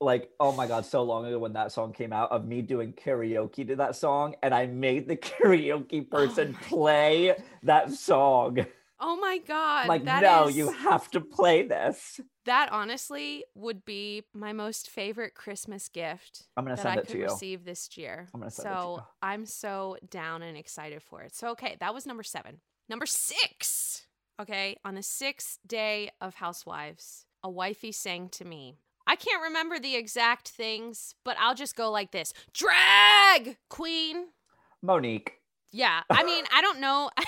like 0.00 0.30
oh 0.40 0.50
my 0.52 0.66
god 0.66 0.86
so 0.86 1.02
long 1.02 1.26
ago 1.26 1.38
when 1.38 1.52
that 1.52 1.70
song 1.70 1.92
came 1.92 2.12
out 2.12 2.32
of 2.32 2.46
me 2.46 2.62
doing 2.62 2.90
karaoke 2.92 3.66
to 3.66 3.76
that 3.76 3.94
song 3.94 4.34
and 4.42 4.54
I 4.54 4.66
made 4.66 5.06
the 5.06 5.16
karaoke 5.16 6.06
oh 6.12 6.16
person 6.16 6.54
my 6.54 6.60
play 6.62 7.36
that 7.62 7.92
song. 7.92 8.64
Oh 9.00 9.16
my 9.16 9.38
god! 9.38 9.88
like 9.88 10.04
that 10.04 10.22
no, 10.22 10.48
is- 10.48 10.56
you 10.56 10.70
have 10.70 11.10
to 11.12 11.20
play 11.20 11.62
this. 11.66 12.20
that 12.44 12.70
honestly 12.72 13.44
would 13.54 13.84
be 13.84 14.22
my 14.34 14.52
most 14.52 14.88
favorite 14.90 15.34
Christmas 15.34 15.88
gift 15.88 16.46
I'm 16.56 16.64
going 16.64 16.76
to 16.76 16.82
that 16.82 16.88
send 16.88 16.98
I 16.98 17.02
it 17.02 17.06
could 17.06 17.12
to 17.12 17.18
you. 17.18 17.24
receive 17.24 17.64
this 17.64 17.96
year. 17.96 18.28
I'm 18.34 18.40
gonna 18.40 18.50
send 18.50 18.66
it 18.68 18.70
to 18.70 18.76
you. 18.76 18.96
so. 18.98 19.04
I'm 19.22 19.46
so 19.46 19.96
down 20.10 20.42
and 20.42 20.56
excited 20.56 21.02
for 21.02 21.22
it. 21.22 21.34
So 21.34 21.48
okay, 21.50 21.76
that 21.80 21.94
was 21.94 22.06
number 22.06 22.22
seven. 22.22 22.60
Number 22.88 23.06
six. 23.06 24.06
Okay, 24.40 24.76
on 24.84 24.94
the 24.94 25.02
sixth 25.02 25.58
day 25.66 26.10
of 26.20 26.34
Housewives, 26.36 27.26
a 27.42 27.50
wifey 27.50 27.92
sang 27.92 28.28
to 28.30 28.44
me. 28.44 28.78
I 29.06 29.16
can't 29.16 29.42
remember 29.42 29.78
the 29.78 29.96
exact 29.96 30.48
things, 30.48 31.14
but 31.24 31.36
I'll 31.38 31.54
just 31.54 31.76
go 31.76 31.90
like 31.90 32.10
this: 32.12 32.32
drag 32.54 33.56
queen. 33.68 34.28
Monique. 34.82 35.32
Yeah, 35.72 36.00
I 36.10 36.24
mean, 36.24 36.44
I 36.54 36.62
don't 36.62 36.80
know. 36.80 37.10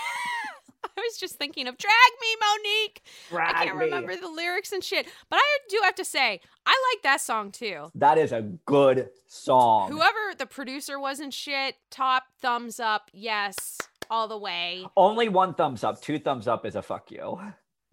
I 0.98 1.00
was 1.00 1.16
just 1.18 1.36
thinking 1.36 1.66
of 1.68 1.78
drag 1.78 1.92
me, 2.20 2.28
Monique. 2.40 3.02
Drag 3.30 3.54
I 3.54 3.64
can't 3.64 3.78
me. 3.78 3.84
remember 3.84 4.16
the 4.16 4.28
lyrics 4.28 4.72
and 4.72 4.82
shit, 4.84 5.06
but 5.30 5.36
I 5.36 5.58
do 5.68 5.80
have 5.84 5.94
to 5.96 6.04
say, 6.04 6.40
I 6.66 6.92
like 6.94 7.02
that 7.02 7.20
song 7.20 7.50
too. 7.50 7.90
That 7.94 8.18
is 8.18 8.32
a 8.32 8.42
good 8.66 9.08
song. 9.26 9.90
Whoever 9.90 10.34
the 10.36 10.46
producer 10.46 10.98
was 10.98 11.20
and 11.20 11.32
shit, 11.32 11.76
top 11.90 12.24
thumbs 12.40 12.78
up, 12.78 13.10
yes, 13.12 13.78
all 14.10 14.28
the 14.28 14.38
way. 14.38 14.86
Only 14.96 15.28
one 15.28 15.54
thumbs 15.54 15.84
up. 15.84 16.00
Two 16.02 16.18
thumbs 16.18 16.46
up 16.46 16.66
is 16.66 16.76
a 16.76 16.82
fuck 16.82 17.10
you. 17.10 17.40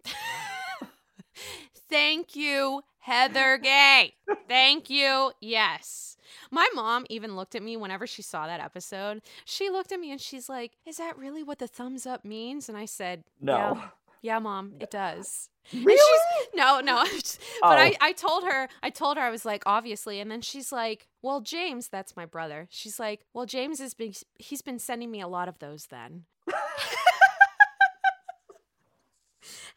Thank 1.88 2.36
you, 2.36 2.82
Heather 3.00 3.58
Gay. 3.58 4.14
Thank 4.48 4.90
you. 4.90 5.32
Yes. 5.40 6.16
My 6.50 6.68
mom 6.74 7.06
even 7.10 7.34
looked 7.36 7.54
at 7.54 7.62
me 7.62 7.76
whenever 7.76 8.06
she 8.06 8.22
saw 8.22 8.46
that 8.46 8.60
episode. 8.60 9.22
She 9.44 9.68
looked 9.70 9.90
at 9.92 10.00
me 10.00 10.10
and 10.12 10.20
she's 10.20 10.48
like, 10.48 10.72
Is 10.86 10.98
that 10.98 11.18
really 11.18 11.42
what 11.42 11.58
the 11.58 11.66
thumbs 11.66 12.06
up 12.06 12.24
means? 12.24 12.68
And 12.68 12.76
I 12.78 12.84
said, 12.84 13.24
No. 13.40 13.56
Yeah, 13.76 13.88
yeah 14.22 14.38
mom, 14.38 14.74
it 14.80 14.90
does. 14.90 15.48
And 15.72 15.84
Really? 15.84 15.98
she's- 15.98 16.48
no, 16.54 16.80
no. 16.80 17.02
but 17.04 17.38
Oh. 17.62 17.68
I, 17.68 17.96
I 18.00 18.12
told 18.12 18.44
her, 18.44 18.68
I 18.82 18.90
told 18.90 19.16
her, 19.16 19.22
I 19.22 19.30
was 19.30 19.44
like, 19.44 19.62
obviously. 19.66 20.20
And 20.20 20.30
then 20.30 20.40
she's 20.40 20.70
like, 20.72 21.06
well, 21.22 21.40
James, 21.40 21.88
that's 21.88 22.16
my 22.16 22.26
brother. 22.26 22.66
She's 22.70 22.98
like, 22.98 23.20
well, 23.34 23.46
James 23.46 23.78
has 23.80 23.94
been, 23.94 24.12
he's 24.38 24.62
been 24.62 24.78
sending 24.78 25.10
me 25.10 25.20
a 25.20 25.28
lot 25.28 25.48
of 25.48 25.58
those 25.58 25.86
then. 25.86 26.24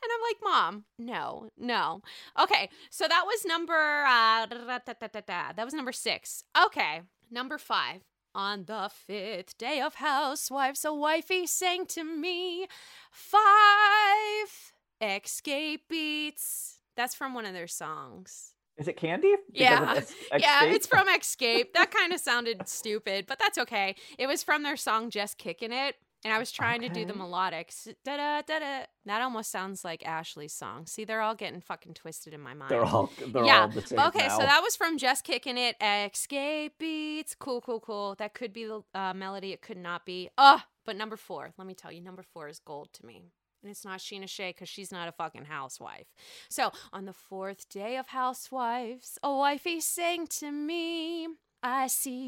And 0.03 0.11
I'm 0.13 0.21
like, 0.21 0.37
Mom, 0.43 0.83
no, 0.99 1.49
no. 1.57 2.01
Okay, 2.41 2.69
so 2.89 3.07
that 3.07 3.23
was 3.25 3.45
number 3.45 4.03
uh, 4.05 4.45
da, 4.45 4.79
da, 4.85 5.07
da, 5.25 5.53
that 5.55 5.65
was 5.65 5.73
number 5.73 5.91
six. 5.93 6.43
Okay, 6.65 7.01
number 7.31 7.57
five. 7.57 8.01
On 8.35 8.65
the 8.65 8.89
fifth 8.91 9.57
day 9.59 9.79
of 9.79 9.95
housewives, 9.95 10.83
a 10.83 10.91
wifey 10.93 11.45
sang 11.45 11.85
to 11.87 12.03
me 12.03 12.67
five 13.11 14.73
escape 15.01 15.87
beats. 15.87 16.79
That's 16.95 17.13
from 17.15 17.33
one 17.33 17.45
of 17.45 17.53
their 17.53 17.67
songs. 17.67 18.53
Is 18.77 18.87
it 18.87 18.97
Kandi? 18.97 19.35
Because 19.51 19.53
Yeah. 19.53 20.01
Yeah, 20.39 20.63
it's 20.65 20.87
from 20.87 21.07
Xscape. 21.07 21.73
That 21.73 21.91
kind 21.91 22.11
of 22.11 22.19
sounded 22.19 22.67
stupid, 22.67 23.25
but 23.27 23.37
that's 23.37 23.57
okay. 23.59 23.95
It 24.17 24.27
was 24.27 24.41
from 24.41 24.63
their 24.63 24.77
song 24.77 25.11
Just 25.11 25.37
Kicking 25.37 25.71
It. 25.71 25.95
And 26.25 26.33
I 26.33 26.39
was 26.39 26.51
trying 26.51 26.81
to 26.81 26.89
do 26.89 27.05
the 27.05 27.11
Okay. 27.13 27.21
melodics. 27.21 27.93
Da 28.05 28.17
da 28.17 28.41
da 28.41 28.59
da. 28.59 28.85
That 29.05 29.21
almost 29.21 29.51
sounds 29.51 29.83
like 29.83 30.05
Ashley's 30.05 30.53
song. 30.53 30.85
See, 30.85 31.03
they're 31.03 31.21
all 31.21 31.35
getting 31.35 31.59
fucking 31.59 31.93
twisted 31.95 32.33
in 32.33 32.39
my 32.41 32.53
mind. 32.53 32.71
They're 32.71 32.83
all 32.85 33.09
they're 33.27 33.43
yeah. 33.45 33.61
all 33.63 33.67
the 33.69 33.81
okay, 34.07 34.27
now. 34.27 34.37
so 34.37 34.43
that 34.43 34.61
was 34.63 34.75
from 34.75 34.97
Just 34.97 35.23
Kicking 35.25 35.57
It. 35.57 35.75
Escape 35.81 36.77
beats. 36.79 37.35
Cool, 37.35 37.59
cool, 37.61 37.79
cool. 37.81 38.15
That 38.15 38.33
could 38.33 38.53
be 38.53 38.65
the 38.65 38.83
uh, 38.93 39.13
melody. 39.13 39.51
It 39.51 39.61
could 39.61 39.77
not 39.77 40.05
be. 40.05 40.29
Oh, 40.37 40.61
but 40.85 40.95
number 40.95 41.17
four. 41.17 41.53
Let 41.57 41.67
me 41.67 41.73
tell 41.73 41.91
you, 41.91 41.99
number 42.01 42.23
four 42.23 42.47
is 42.47 42.59
gold 42.59 42.93
to 42.93 43.05
me. 43.05 43.23
And 43.61 43.69
it's 43.71 43.85
not 43.85 43.99
Scheana 43.99 44.27
Shay 44.27 44.49
because 44.51 44.67
she's 44.67 44.91
not 44.91 45.07
a 45.07 45.11
fucking 45.13 45.45
housewife. 45.45 46.07
So 46.49 46.71
on 46.91 47.05
the 47.05 47.13
fourth 47.13 47.69
day 47.69 47.95
of 47.97 48.07
housewives, 48.07 49.17
a 49.23 49.33
wifey 49.33 49.79
sang 49.79 50.27
to 50.39 50.51
me, 50.51 51.27
I 51.61 51.87
see 51.87 52.27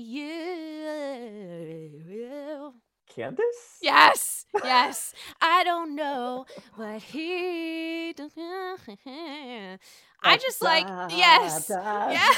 you. 2.05 2.73
Candiace? 3.13 3.79
Yes, 3.81 4.45
yes. 4.63 5.13
I 5.41 5.63
don't 5.63 5.95
know 5.95 6.45
what 6.75 7.01
he. 7.01 8.13
I 10.23 10.37
just 10.37 10.61
like 10.61 10.87
yes, 11.11 11.67
yeah. 11.69 11.77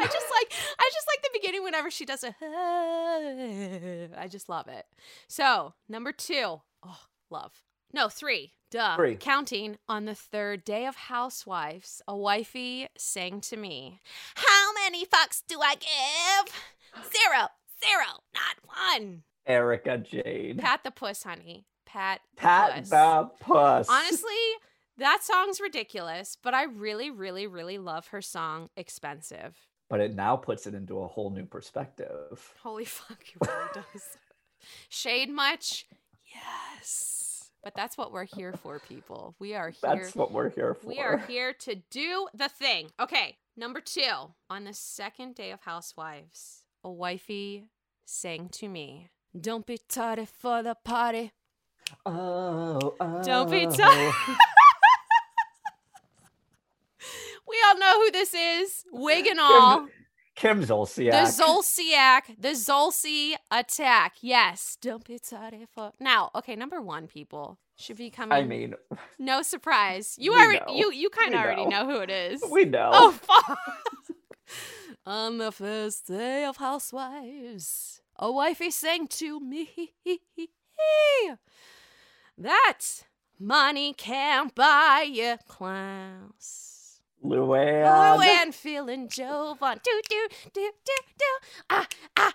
I 0.00 0.06
just 0.06 0.26
like 0.30 0.52
I 0.78 0.90
just 0.92 1.08
like 1.08 1.22
the 1.22 1.30
beginning 1.32 1.64
whenever 1.64 1.90
she 1.90 2.04
does 2.04 2.24
a. 2.24 2.34
I 4.18 4.28
just 4.28 4.48
love 4.48 4.68
it. 4.68 4.86
So 5.26 5.74
number 5.88 6.12
two, 6.12 6.60
oh, 6.84 7.00
love. 7.30 7.62
No, 7.92 8.08
three. 8.08 8.52
Duh. 8.70 8.96
Three. 8.96 9.16
Counting 9.16 9.78
on 9.88 10.04
the 10.04 10.14
third 10.14 10.62
day 10.62 10.84
of 10.84 10.94
Housewives, 10.94 12.02
a 12.06 12.14
wifey 12.14 12.88
sang 12.98 13.40
to 13.42 13.56
me, 13.56 14.00
"How 14.34 14.72
many 14.74 15.06
fucks 15.06 15.42
do 15.48 15.60
I 15.60 15.74
give? 15.74 16.52
Zero, 17.02 17.48
zero, 17.80 18.22
not 18.34 18.56
one." 18.64 19.22
Erika 19.48 19.98
Jayne. 19.98 20.58
Pat 20.58 20.84
the 20.84 20.90
puss, 20.90 21.22
honey. 21.22 21.64
Pat. 21.86 22.20
the 22.36 22.40
Pat 22.42 22.76
puss. 22.76 22.90
the 22.90 23.30
Puss. 23.40 23.88
Honestly, 23.88 24.30
that 24.98 25.22
song's 25.22 25.60
ridiculous, 25.60 26.36
but 26.42 26.52
I 26.54 26.64
really, 26.64 27.10
really, 27.10 27.46
really 27.46 27.78
love 27.78 28.08
her 28.08 28.20
song 28.20 28.68
"Expensive." 28.76 29.56
But 29.88 30.00
it 30.00 30.14
now 30.14 30.36
puts 30.36 30.66
it 30.66 30.74
into 30.74 31.00
a 31.00 31.06
whole 31.08 31.30
new 31.30 31.46
perspective. 31.46 32.54
Holy 32.62 32.84
fuck, 32.84 33.22
it 33.22 33.48
really 33.48 33.68
does. 33.72 34.18
Shade 34.90 35.30
much? 35.30 35.86
Yes. 36.26 37.50
But 37.64 37.74
that's 37.74 37.96
what 37.98 38.12
we're 38.12 38.24
here 38.24 38.52
for, 38.52 38.78
people. 38.78 39.34
We 39.38 39.54
are 39.54 39.70
here. 39.70 39.78
That's 39.82 40.14
what 40.14 40.30
we're 40.30 40.50
here 40.50 40.74
for. 40.74 40.88
We 40.88 41.00
are 41.00 41.18
here 41.18 41.52
to 41.60 41.76
do 41.90 42.28
the 42.34 42.48
thing. 42.48 42.90
Okay, 43.00 43.36
number 43.56 43.80
two. 43.80 44.32
On 44.50 44.64
the 44.64 44.74
second 44.74 45.34
day 45.34 45.50
of 45.50 45.62
Housewives, 45.62 46.64
a 46.84 46.90
wifey 46.90 47.64
sang 48.04 48.48
to 48.50 48.68
me, 48.68 49.08
Don't 49.38 49.66
be 49.66 49.78
tardy 49.88 50.26
for 50.26 50.62
the 50.62 50.74
party. 50.74 51.32
Oh, 52.04 52.94
oh. 53.00 53.22
Don't 53.22 53.50
be 53.50 53.66
oh. 53.66 53.70
tardy. 53.70 54.10
We 57.48 57.56
all 57.66 57.78
know 57.78 58.00
who 58.00 58.10
this 58.10 58.34
is. 58.34 58.84
Wig 58.92 59.26
and 59.26 59.40
all. 59.40 59.86
Kim 60.36 60.62
Zolciak. 60.62 61.10
The 61.10 61.42
Zolciak, 61.42 62.36
the 62.38 62.50
Zolci 62.50 63.34
attack. 63.50 64.16
Yes. 64.20 64.76
Don't 64.80 65.04
be 65.04 65.18
tardy 65.18 65.66
for. 65.74 65.92
Now, 65.98 66.30
okay, 66.34 66.54
number 66.54 66.80
one, 66.82 67.08
people 67.08 67.58
should 67.76 67.96
be 67.96 68.10
coming. 68.10 68.36
I 68.36 68.44
mean, 68.44 68.74
no 69.18 69.42
surprise. 69.42 70.14
You 70.18 70.34
already, 70.38 70.60
know. 70.60 70.74
you, 70.74 70.92
you 70.92 71.10
kind 71.10 71.34
of 71.34 71.40
already 71.40 71.64
know. 71.64 71.84
know 71.84 71.90
who 71.90 72.00
it 72.00 72.10
is. 72.10 72.44
we 72.50 72.66
know. 72.66 72.90
Oh, 72.92 73.10
fuck. 73.12 73.58
On 75.06 75.38
the 75.38 75.50
first 75.50 76.06
day 76.06 76.44
of 76.44 76.58
Housewives, 76.58 78.02
a 78.18 78.30
wifey 78.32 78.70
sang 78.70 79.06
to 79.08 79.40
me 79.40 79.92
that 82.36 82.78
money 83.38 83.92
can't 83.92 84.54
buy 84.54 85.06
you 85.08 85.36
clowns. 85.48 87.00
Luann. 87.24 87.84
Oh, 87.84 88.20
and 88.22 88.54
feeling 88.54 89.08
Jovan. 89.08 89.80
Do, 89.82 90.00
do, 90.08 90.28
do, 90.52 90.70
do, 90.84 90.92
do. 91.18 91.24
Ah, 91.68 91.86
ah. 92.16 92.32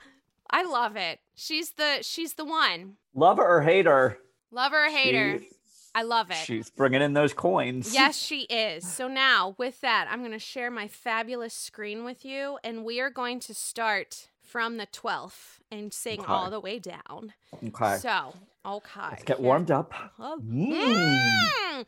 I 0.50 0.64
love 0.64 0.96
it. 0.96 1.20
She's 1.36 1.72
the, 1.72 2.00
she's 2.02 2.34
the 2.34 2.46
one. 2.46 2.98
Love 3.16 3.38
her 3.38 3.58
or 3.58 3.62
hate 3.62 3.86
her. 3.86 4.18
Lover 4.52 4.86
or 4.86 4.90
hater. 4.90 5.40
She- 5.40 5.48
I 5.96 6.02
love 6.02 6.32
it. 6.32 6.38
She's 6.38 6.72
bringing 6.72 7.04
in 7.04 7.14
those 7.14 7.34
coins. 7.34 7.94
Yes, 7.94 8.18
she 8.22 8.42
is. 8.42 8.86
So 8.86 9.08
now, 9.08 9.56
with 9.60 9.80
that, 9.82 10.08
I'm 10.10 10.20
going 10.20 10.32
to 10.32 10.40
share 10.40 10.72
my 10.72 10.88
fabulous 10.88 11.54
screen 11.54 12.04
with 12.04 12.26
you, 12.26 12.58
and 12.64 12.84
we 12.84 13.00
are 13.00 13.12
going 13.12 13.40
to 13.42 13.54
start 13.54 14.30
from 14.44 14.78
the 14.78 14.88
12th 14.88 15.60
and 15.72 15.94
sing 15.94 16.20
Okay. 16.22 16.32
all 16.32 16.50
the 16.50 16.60
way 16.60 16.80
down. 16.80 17.34
Okay. 17.66 17.98
So, 17.98 18.34
okay. 18.66 19.08
Let's 19.10 19.24
get 19.24 19.40
warmed 19.40 19.72
up. 19.72 19.94
Oh. 20.20 20.40
Mm. 20.44 21.86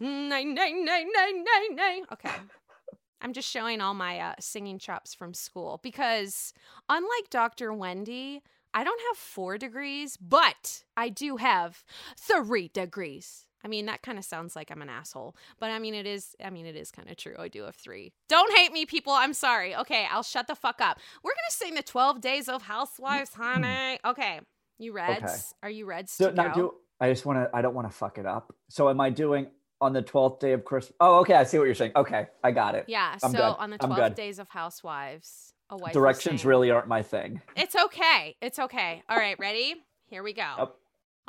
Mm, 0.00 0.28
nine, 0.28 0.54
nine, 0.54 0.84
nine, 0.84 1.06
nine, 1.12 1.44
nine, 1.44 1.76
nine. 1.76 2.02
Okay. 2.12 2.30
I'm 3.22 3.32
just 3.34 3.48
showing 3.48 3.80
all 3.80 3.94
my 3.94 4.18
uh, 4.18 4.34
singing 4.40 4.78
chops 4.78 5.14
from 5.14 5.34
school 5.34 5.78
because, 5.82 6.54
unlike 6.88 7.28
Dr. 7.30 7.72
Wendy, 7.72 8.42
I 8.72 8.82
don't 8.82 9.00
have 9.08 9.16
four 9.18 9.58
degrees, 9.58 10.16
but 10.16 10.84
I 10.96 11.10
do 11.10 11.36
have 11.36 11.84
three 12.18 12.68
degrees. 12.68 13.46
I 13.64 13.68
mean, 13.68 13.86
that 13.86 14.02
kind 14.02 14.18
of 14.18 14.24
sounds 14.24 14.56
like 14.56 14.70
I'm 14.70 14.82
an 14.82 14.88
asshole, 14.88 15.36
but 15.58 15.70
I 15.70 15.78
mean, 15.78 15.94
it 15.94 16.06
is. 16.06 16.34
I 16.42 16.50
mean, 16.50 16.66
it 16.66 16.76
is 16.76 16.90
kind 16.90 17.10
of 17.10 17.16
true. 17.16 17.34
I 17.38 17.48
do 17.48 17.62
have 17.64 17.76
three. 17.76 18.12
Don't 18.28 18.56
hate 18.56 18.72
me, 18.72 18.86
people. 18.86 19.12
I'm 19.12 19.34
sorry. 19.34 19.74
Okay, 19.76 20.06
I'll 20.10 20.22
shut 20.22 20.46
the 20.46 20.54
fuck 20.54 20.80
up. 20.80 20.98
We're 21.22 21.32
gonna 21.32 21.50
sing 21.50 21.74
the 21.74 21.82
12 21.82 22.20
Days 22.20 22.48
of 22.48 22.62
Housewives, 22.62 23.34
honey. 23.34 23.66
Mm-hmm. 23.66 24.10
Okay, 24.10 24.40
you 24.78 24.92
reds? 24.92 25.54
Are 25.62 25.70
you 25.70 25.86
reds 25.86 26.12
So 26.12 26.30
to 26.30 26.34
now 26.34 26.48
go? 26.48 26.54
do 26.54 26.74
I 27.00 27.10
just 27.10 27.26
want 27.26 27.38
to 27.38 27.50
I 27.56 27.62
don't 27.62 27.74
want 27.74 27.90
to 27.90 27.94
fuck 27.96 28.18
it 28.18 28.26
up. 28.26 28.54
So 28.68 28.88
am 28.88 29.00
I 29.00 29.10
doing 29.10 29.48
on 29.80 29.92
the 29.92 30.02
12th 30.02 30.40
day 30.40 30.52
of 30.52 30.64
Christmas? 30.64 30.94
Oh, 31.00 31.20
okay, 31.20 31.34
I 31.34 31.44
see 31.44 31.58
what 31.58 31.64
you're 31.64 31.74
saying. 31.74 31.92
Okay, 31.96 32.26
I 32.44 32.50
got 32.50 32.74
it. 32.74 32.84
Yeah. 32.88 33.12
I'm 33.22 33.30
so 33.30 33.38
good. 33.38 33.42
on 33.58 33.70
the 33.70 33.78
I'm 33.80 33.90
12 33.94 33.96
good. 34.10 34.14
days 34.14 34.38
of 34.38 34.48
Housewives, 34.50 35.54
a 35.70 35.76
wife. 35.76 35.92
Directions 35.92 36.44
really 36.44 36.70
aren't 36.70 36.88
my 36.88 37.02
thing. 37.02 37.40
It's 37.56 37.74
okay. 37.76 38.36
It's 38.42 38.58
okay. 38.58 39.02
All 39.08 39.16
right, 39.16 39.38
ready? 39.38 39.74
Here 40.06 40.22
we 40.22 40.32
go. 40.32 40.42
Yep. 40.58 40.74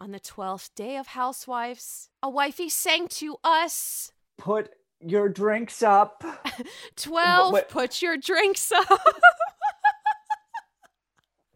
On 0.01 0.09
the 0.09 0.19
12th 0.19 0.71
day 0.73 0.97
of 0.97 1.05
Housewives, 1.05 2.09
a 2.23 2.29
wifey 2.29 2.69
sang 2.69 3.07
to 3.09 3.37
us. 3.43 4.11
Put 4.35 4.71
your 4.99 5.29
drinks 5.29 5.83
up. 5.83 6.23
12, 6.95 7.53
wait. 7.53 7.69
put 7.69 8.01
your 8.01 8.17
drinks 8.17 8.71
up. 8.71 8.87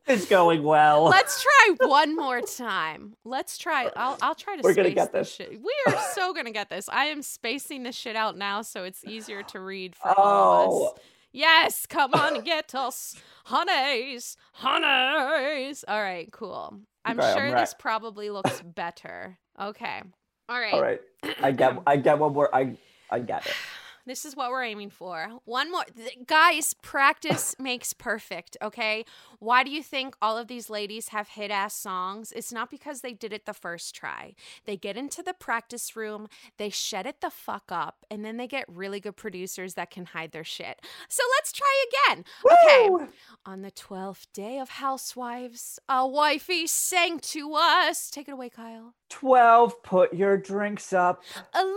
It's 0.07 0.27
going 0.27 0.61
well. 0.61 1.05
Let's 1.05 1.41
try 1.41 1.87
one 1.87 2.15
more 2.15 2.39
time. 2.39 3.15
Let's 3.25 3.57
try. 3.57 3.89
I'll, 3.95 4.15
I'll 4.21 4.35
try 4.35 4.55
to 4.55 4.61
We're 4.61 4.75
gonna 4.75 4.89
space 4.89 4.95
get 4.95 5.11
this 5.13 5.35
this. 5.35 5.35
shit. 5.49 5.59
We 5.63 5.73
are 5.87 5.97
so 6.13 6.31
going 6.31 6.45
to 6.45 6.51
get 6.51 6.69
this. 6.69 6.87
I 6.89 7.05
am 7.05 7.23
spacing 7.23 7.81
this 7.81 7.95
shit 7.95 8.15
out 8.15 8.37
now 8.37 8.61
so 8.61 8.83
it's 8.83 9.03
easier 9.03 9.41
to 9.41 9.59
read 9.59 9.95
for 9.95 10.09
all 10.09 10.61
of 10.63 10.69
Oh, 10.69 10.87
us. 10.89 10.99
Yes, 11.31 11.85
come 11.87 12.13
on 12.13 12.35
and 12.35 12.45
get 12.45 12.75
us, 12.75 13.15
honeys, 13.45 14.37
honeys. 14.53 15.83
All 15.87 15.99
right, 15.99 16.31
cool. 16.31 16.81
I'm 17.05 17.19
Okay, 17.19 17.27
I'm 17.27 17.37
sure 17.37 17.51
right. 17.51 17.61
this 17.61 17.75
probably 17.77 18.29
looks 18.29 18.61
better. 18.61 19.37
Okay. 19.59 20.01
All 20.49 20.59
right. 20.59 20.73
all 20.73 20.81
right. 20.81 21.01
I 21.41 21.51
get 21.51 21.77
I 21.87 21.97
get 21.97 22.19
one 22.19 22.33
more 22.33 22.53
I 22.53 22.75
I 23.09 23.19
get 23.19 23.45
it. 23.45 23.53
This 24.05 24.23
is 24.23 24.35
what 24.35 24.51
we're 24.51 24.63
aiming 24.63 24.91
for. 24.91 25.39
One 25.45 25.71
more. 25.71 25.83
th- 25.85 26.19
Guys, 26.27 26.73
practice 26.75 27.55
makes 27.59 27.91
perfect, 27.93 28.55
okay? 28.61 29.03
Why 29.39 29.63
do 29.63 29.71
you 29.71 29.81
think 29.81 30.15
all 30.21 30.37
of 30.37 30.47
these 30.47 30.69
ladies 30.69 31.09
have 31.09 31.29
hit 31.29 31.49
ass 31.51 31.73
songs? 31.75 32.31
It's 32.31 32.51
not 32.53 32.69
because 32.69 33.01
they 33.01 33.13
did 33.13 33.33
it 33.33 33.45
the 33.45 33.53
first 33.53 33.95
try. 33.95 34.35
They 34.65 34.77
get 34.77 34.95
into 34.97 35.23
the 35.23 35.33
practice 35.33 35.95
room, 35.95 36.27
they 36.57 36.69
shed 36.69 37.05
it 37.07 37.21
the 37.21 37.29
fuck 37.31 37.71
up, 37.71 38.05
and 38.11 38.23
then 38.23 38.37
they 38.37 38.47
get 38.47 38.65
really 38.67 38.99
good 38.99 39.15
producers 39.15 39.73
that 39.73 39.89
can 39.89 40.05
hide 40.05 40.31
their 40.31 40.43
shit. 40.43 40.81
So 41.09 41.23
let's 41.37 41.51
try 41.51 41.85
again. 42.09 42.25
Okay. 42.45 43.05
On 43.45 43.61
the 43.63 43.71
12th 43.71 44.27
day 44.33 44.59
of 44.59 44.69
Housewives, 44.69 45.79
a 45.89 46.07
wifey 46.07 46.67
sang 46.67 47.19
to 47.19 47.53
us. 47.55 48.09
Take 48.11 48.27
it 48.27 48.31
away, 48.33 48.49
Kyle. 48.49 48.93
12, 49.09 49.83
put 49.83 50.13
your 50.13 50.37
drinks 50.37 50.91
up. 50.93 51.23
11 51.53 51.71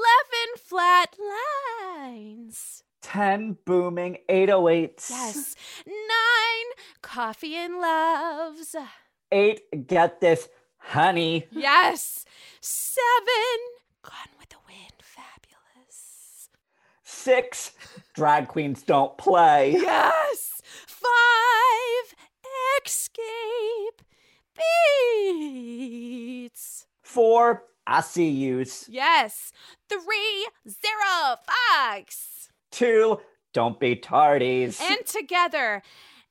flat 0.59 1.15
lines. 2.19 2.83
10, 3.03 3.59
booming 3.65 4.19
808s. 4.29 5.11
Yes. 5.11 5.55
Nine, 5.87 6.67
coffee 7.01 7.55
and 7.55 7.79
loves. 7.81 8.75
8, 9.31 9.87
get 9.87 10.21
this, 10.21 10.49
honey. 10.79 11.47
Yes. 11.51 12.25
Seven, 12.61 13.61
gone 14.03 14.35
with 14.39 14.49
the 14.49 14.57
wind. 14.67 15.01
Fabulous. 15.01 16.51
6, 17.05 17.73
drag 18.15 18.49
queens 18.49 18.83
don't 18.83 19.17
play. 19.17 19.73
Yes. 19.73 20.61
Five, 20.87 22.17
escape 22.85 24.03
beats. 26.43 26.87
4, 27.03 27.63
I 27.91 28.03
see 28.03 28.29
yous. 28.29 28.87
Yes. 28.91 29.51
Three, 29.89 30.47
zero, 30.69 31.37
fox. 31.47 32.51
2, 32.73 33.19
don't 33.55 33.81
be 33.81 33.97
tardies. 33.97 34.79
And 34.79 35.07
together. 35.07 35.83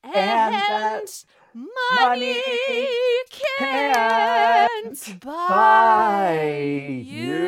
And, 0.03 0.13
that 0.13 1.23
money, 1.55 1.69
money 1.99 2.41
can't 3.57 5.19
buy 5.19 5.47
buy 5.49 7.01
you. 7.03 7.47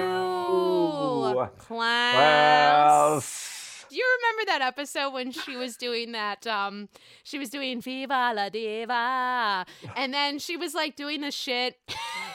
Class. 1.59 3.59
Do 3.89 3.95
you 3.95 4.05
remember 4.21 4.51
that 4.51 4.61
episode 4.61 5.13
when 5.13 5.31
she 5.31 5.55
was 5.55 5.77
doing 5.77 6.11
that? 6.11 6.45
Um, 6.45 6.89
she 7.23 7.39
was 7.39 7.49
doing 7.49 7.81
Viva 7.81 8.33
la 8.35 8.49
Diva, 8.49 9.65
and 9.95 10.13
then 10.13 10.37
she 10.37 10.57
was 10.57 10.75
like 10.75 10.95
doing 10.95 11.21
the 11.21 11.31
shit, 11.31 11.77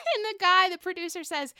and 0.16 0.24
the 0.24 0.38
guy, 0.40 0.68
the 0.70 0.78
producer, 0.78 1.24
says, 1.24 1.54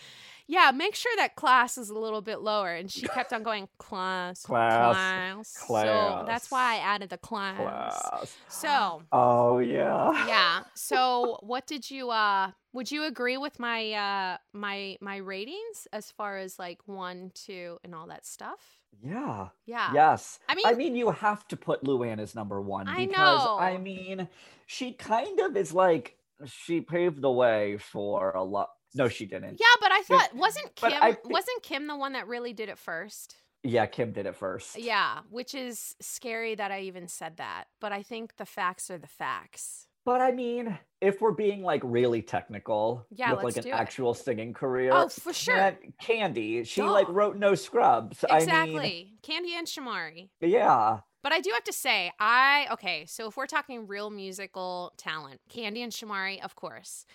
"Yeah, 0.47 0.71
make 0.73 0.95
sure 0.95 1.13
that 1.17 1.37
class 1.37 1.79
is 1.79 1.91
a 1.91 1.99
little 1.99 2.21
bit 2.23 2.41
lower." 2.41 2.73
And 2.75 2.91
she 2.91 3.07
kept 3.09 3.33
on 3.33 3.43
going, 3.43 3.69
"Class, 3.79 4.43
Class, 4.43 5.53
class." 5.57 5.85
So 5.87 6.25
that's 6.27 6.51
why 6.51 6.75
I 6.75 6.77
added 6.79 7.11
the 7.11 7.19
class. 7.19 7.57
class. 7.59 8.37
So 8.49 9.03
Oh, 9.13 9.59
yeah. 9.59 10.27
yeah. 10.27 10.63
So 10.75 11.39
what 11.43 11.67
did 11.67 11.91
you? 11.91 12.11
uh 12.11 12.51
Would 12.73 12.91
you 12.91 13.05
agree 13.05 13.37
with 13.37 13.59
my 13.59 13.93
uh 13.93 14.37
my 14.53 14.97
my 15.01 15.17
ratings 15.19 15.87
as 15.93 16.11
far 16.11 16.39
as 16.39 16.59
like 16.59 16.81
one, 16.87 17.31
two, 17.35 17.79
and 17.85 17.95
all 17.95 18.07
that 18.09 18.27
stuff? 18.27 18.81
Yeah. 19.03 19.49
Yeah. 19.67 19.91
Yes. 19.93 20.39
I 20.49 20.55
mean- 20.55 20.67
I 20.67 20.75
mean, 20.75 20.95
you 20.95 21.11
have 21.11 21.47
to 21.49 21.57
put 21.57 21.83
Luann 21.85 22.19
as 22.21 22.35
number 22.35 22.61
one 22.61 22.87
I 22.89 23.05
know. 23.07 23.59
I 23.59 23.77
mean, 23.77 24.29
she 24.67 24.93
kind 24.93 25.41
of 25.41 25.57
is 25.57 25.75
like 25.75 26.17
she 26.47 26.81
paved 26.81 27.21
the 27.21 27.31
way 27.31 27.79
for 27.79 28.31
a 28.31 28.43
lot. 28.43 28.69
No, 28.95 29.09
she 29.09 29.27
didn't. 29.27 29.59
Yeah, 29.61 29.67
but 29.81 29.91
I 29.93 30.03
thought 30.03 30.35
wasn't 30.35 30.75
Kim 30.77 30.93
wasn't 31.25 31.63
Kim 31.63 31.87
the 31.87 31.97
one 31.97 32.13
that 32.13 32.29
really 32.29 32.53
did 32.53 32.69
it 32.69 32.79
first? 32.79 33.37
Yeah, 33.63 33.87
Kim 33.87 34.13
did 34.13 34.27
it 34.27 34.37
first. 34.37 34.79
Yeah, 34.79 35.21
which 35.31 35.55
is 35.55 35.97
scary 36.01 36.55
that 36.55 36.71
I 36.71 36.83
even 36.83 37.09
said 37.09 37.39
that. 37.39 37.65
But 37.81 37.93
I 37.93 38.03
think 38.03 38.37
the 38.37 38.45
facts 38.47 38.91
are 38.91 38.99
the 38.99 39.07
facts. 39.07 39.87
But 40.05 40.21
I 40.21 40.33
mean, 40.33 40.79
if 41.01 41.23
we're 41.23 41.33
being 41.33 41.63
like 41.63 41.81
really 41.83 42.21
technical 42.21 43.07
Yeah, 43.11 43.33
with 43.33 43.43
like 43.43 43.57
an 43.57 43.67
it. 43.67 43.73
actual 43.73 44.13
singing 44.13 44.53
career, 44.53 44.91
Oh, 44.93 45.09
for 45.09 45.33
sure. 45.33 45.79
Kandi, 46.03 46.67
she 46.67 46.83
like 46.83 47.09
wrote 47.09 47.37
no 47.39 47.55
scrubs. 47.55 48.23
I 48.31 48.37
Exactly. 48.41 49.15
Kandi 49.23 49.53
and 49.57 49.67
Shamari. 49.67 50.29
yeah. 50.41 50.99
But 51.25 51.33
I 51.33 51.41
do 51.41 51.51
have 51.55 51.65
to 51.65 51.73
say, 51.73 52.13
I 52.21 52.69
okay, 52.73 53.07
so 53.07 53.27
if 53.29 53.37
we're 53.37 53.47
talking 53.47 53.87
real 53.89 54.11
musical 54.11 54.93
talent, 54.99 55.41
Kandi 55.51 55.79
and 55.79 55.91
Shamari, 55.91 56.45
of 56.45 56.55
course. 56.55 57.07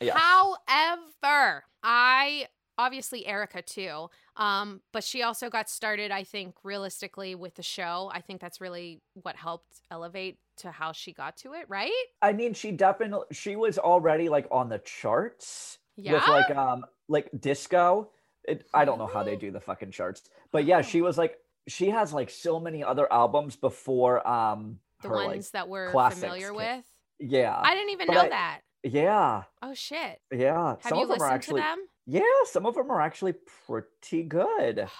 Yes. 0.00 0.16
However, 0.18 1.64
I 1.82 2.48
obviously 2.76 3.24
Erika 3.24 3.62
too. 3.62 4.08
Um, 4.36 4.80
but 4.92 5.04
she 5.04 5.22
also 5.22 5.48
got 5.48 5.70
started, 5.70 6.10
I 6.10 6.24
think, 6.24 6.56
realistically 6.64 7.36
with 7.36 7.54
the 7.54 7.62
show. 7.62 8.10
I 8.12 8.20
think 8.20 8.40
that's 8.40 8.60
really 8.60 9.00
what 9.14 9.36
helped 9.36 9.82
elevate 9.88 10.38
to 10.56 10.72
how 10.72 10.90
she 10.90 11.12
got 11.12 11.36
to 11.38 11.52
it, 11.52 11.66
right? 11.68 11.92
I 12.20 12.32
mean, 12.32 12.54
she 12.54 12.72
definitely 12.72 13.26
she 13.30 13.54
was 13.54 13.78
already 13.78 14.28
like 14.28 14.48
on 14.50 14.68
the 14.68 14.78
charts 14.80 15.78
Yeah. 15.96 16.14
with 16.14 16.26
like 16.28 16.50
um 16.56 16.84
like 17.08 17.30
disco. 17.38 18.10
It, 18.46 18.66
I 18.74 18.84
don't 18.84 18.98
know 18.98 19.06
how 19.06 19.22
they 19.22 19.36
do 19.36 19.52
the 19.52 19.60
fucking 19.60 19.92
charts, 19.92 20.22
but 20.50 20.64
yeah, 20.64 20.82
she 20.82 21.00
Oh. 21.00 21.04
was 21.04 21.16
like 21.16 21.38
she 21.68 21.90
has 21.90 22.12
like 22.12 22.30
so 22.30 22.60
many 22.60 22.82
other 22.84 23.10
albums 23.12 23.56
before 23.56 24.26
um 24.26 24.78
the 25.02 25.08
her, 25.08 25.16
like, 25.16 25.26
ones 25.28 25.50
that 25.50 25.68
we're 25.68 25.90
familiar 26.10 26.50
ca- 26.50 26.54
with. 26.56 26.84
yeah 27.18 27.58
I 27.62 27.74
didn't 27.74 27.90
even 27.90 28.06
but 28.08 28.14
know 28.14 28.20
I- 28.20 28.28
that. 28.28 28.60
yeah 28.82 29.42
Oh 29.62 29.74
shit. 29.74 30.20
yeah 30.32 30.70
Have 30.70 30.82
some 30.82 30.98
you 30.98 31.02
of 31.04 31.08
them 31.08 31.14
listened 31.18 31.30
are 31.30 31.34
actually 31.34 31.60
to 31.62 31.66
them? 31.66 31.78
yeah 32.06 32.22
some 32.44 32.66
of 32.66 32.74
them 32.74 32.90
are 32.90 33.00
actually 33.00 33.34
pretty 33.66 34.22
good 34.24 34.80
Oh, 34.80 34.82
wow. 34.82 34.90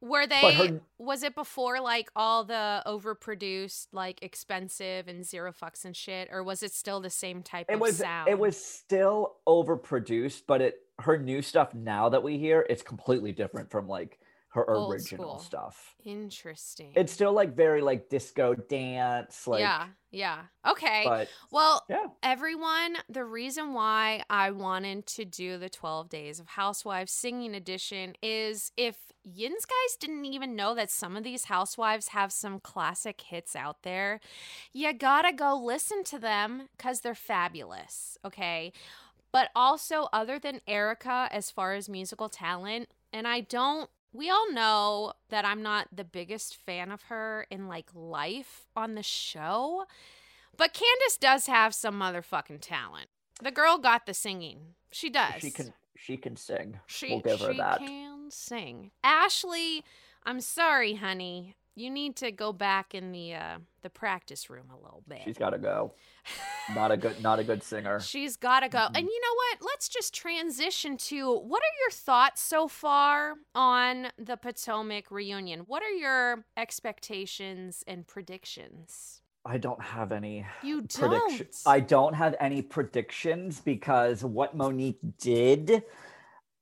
Were 0.00 0.26
they 0.26 0.54
her 0.54 0.80
was 0.98 1.22
it 1.22 1.34
before 1.34 1.80
like 1.80 2.10
all 2.14 2.44
the 2.44 2.82
overproduced, 2.86 3.88
like 3.92 4.22
expensive 4.22 5.08
and 5.08 5.24
zero 5.24 5.52
fucks 5.52 5.84
and 5.84 5.96
shit, 5.96 6.28
or 6.30 6.42
was 6.42 6.62
it 6.62 6.72
still 6.72 7.00
the 7.00 7.10
same 7.10 7.42
type 7.42 7.66
it 7.70 7.74
of 7.74 7.80
was 7.80 7.96
sound? 7.98 8.28
it 8.28 8.38
was 8.38 8.62
still 8.62 9.36
overproduced 9.48 10.42
but 10.46 10.60
it 10.60 10.80
her 10.98 11.18
new 11.18 11.42
stuff 11.42 11.74
now 11.74 12.08
that 12.08 12.22
we 12.22 12.38
hear 12.38 12.64
it's 12.70 12.82
completely 12.82 13.32
different 13.32 13.70
from 13.70 13.86
like 13.88 14.18
her 14.64 14.74
Old 14.74 14.92
original 14.92 15.38
school. 15.38 15.38
stuff 15.38 15.94
interesting. 16.04 16.92
it's 16.96 17.12
still 17.12 17.32
like 17.32 17.54
very 17.54 17.80
like 17.80 18.08
disco 18.08 18.54
dance 18.54 19.46
like 19.46 19.60
yeah, 19.60 19.86
yeah. 20.10 20.40
Okay. 20.66 21.02
but 21.04 21.28
well, 21.50 21.84
yeah 21.88 22.06
everyone, 22.22 22.96
the 23.08 23.24
reason 23.24 23.72
why 23.72 24.22
I 24.28 24.50
wanted 24.50 25.06
to 25.06 25.24
do 25.24 25.58
the 25.58 25.68
12 25.68 26.08
Days 26.08 26.40
of 26.40 26.48
Housewives 26.48 27.12
Singing 27.12 27.54
Edition 27.54 28.14
is 28.22 28.72
if 28.76 28.96
Yin's 29.24 29.64
guys 29.64 29.96
didn't 30.00 30.24
even 30.24 30.56
know 30.56 30.74
that 30.74 30.90
some 30.90 31.16
of 31.16 31.24
these 31.24 31.44
housewives 31.44 32.08
have 32.08 32.32
some 32.32 32.60
classic 32.60 33.20
hits 33.20 33.56
out 33.56 33.82
there, 33.82 34.20
you 34.72 34.92
gotta 34.92 35.32
go 35.32 35.56
listen 35.56 36.04
to 36.04 36.18
them 36.18 36.68
because 36.76 37.00
they're 37.00 37.14
fabulous, 37.14 38.16
okay? 38.24 38.72
But 39.32 39.50
also, 39.54 40.08
other 40.12 40.38
than 40.38 40.60
Erika, 40.66 41.28
as 41.30 41.50
far 41.50 41.74
as 41.74 41.88
musical 41.88 42.28
talent, 42.28 42.88
and 43.12 43.26
I 43.26 43.40
don't 43.40 43.90
we 44.12 44.30
all 44.30 44.50
know 44.52 45.12
that 45.30 45.44
I'm 45.44 45.62
not 45.62 45.88
the 45.92 46.04
biggest 46.04 46.56
fan 46.56 46.90
of 46.90 47.02
her 47.02 47.46
in 47.50 47.68
like 47.68 47.90
life 47.94 48.66
on 48.74 48.94
the 48.94 49.02
show, 49.02 49.84
but 50.56 50.72
Candiace 50.72 51.18
does 51.20 51.46
have 51.46 51.74
some 51.74 52.00
motherfucking 52.00 52.60
talent. 52.60 53.08
The 53.42 53.50
girl 53.50 53.78
got 53.78 54.06
the 54.06 54.14
singing. 54.14 54.74
She 54.90 55.10
does. 55.10 55.40
she 55.40 55.50
can 55.50 55.72
she 55.94 56.16
can 56.16 56.36
sing 56.36 56.78
She, 56.86 57.08
we'll 57.10 57.20
give 57.20 57.40
her 57.40 57.54
that. 57.54 57.80
she 57.80 57.86
can 57.86 58.30
sing. 58.30 58.90
Ashley, 59.02 59.84
I'm 60.24 60.40
sorry, 60.40 60.94
honey. 60.94 61.54
You 61.78 61.90
need 61.90 62.16
to 62.16 62.32
go 62.32 62.52
back 62.52 62.94
in 62.94 63.12
the 63.12 63.34
uh 63.34 63.58
the 63.82 63.90
practice 63.90 64.50
room 64.50 64.66
a 64.72 64.76
little 64.82 65.02
bit. 65.06 65.20
she's 65.24 65.38
got 65.38 65.50
to 65.50 65.58
go 65.58 65.92
not 66.74 66.90
a 66.90 66.96
good 66.96 67.22
not 67.22 67.38
a 67.38 67.44
good 67.44 67.62
singer 67.62 68.00
She's 68.12 68.36
got 68.36 68.60
to 68.60 68.68
go. 68.68 68.78
Mhm. 68.78 68.96
And 68.98 69.06
you 69.06 69.20
know 69.20 69.34
what? 69.36 69.58
Let's 69.70 69.88
just 69.88 70.12
transition 70.14 70.96
to 70.96 71.38
what 71.38 71.62
are 71.62 71.76
your 71.82 71.90
thoughts 71.92 72.40
so 72.42 72.66
far 72.66 73.34
on 73.54 74.08
the 74.18 74.36
Potomac 74.36 75.10
reunion? 75.10 75.60
What 75.60 75.82
are 75.84 75.90
your 75.90 76.44
expectations 76.56 77.84
and 77.86 78.06
predictions? 78.06 79.22
i 79.48 79.56
don't 79.58 79.80
have 79.80 80.10
any 80.10 80.44
You 80.64 80.80
don't. 80.82 81.46
i 81.66 81.78
don't 81.78 82.14
have 82.14 82.34
any 82.40 82.62
predictions 82.62 83.60
because 83.60 84.24
what 84.24 84.56
monique 84.56 84.98
did 85.18 85.84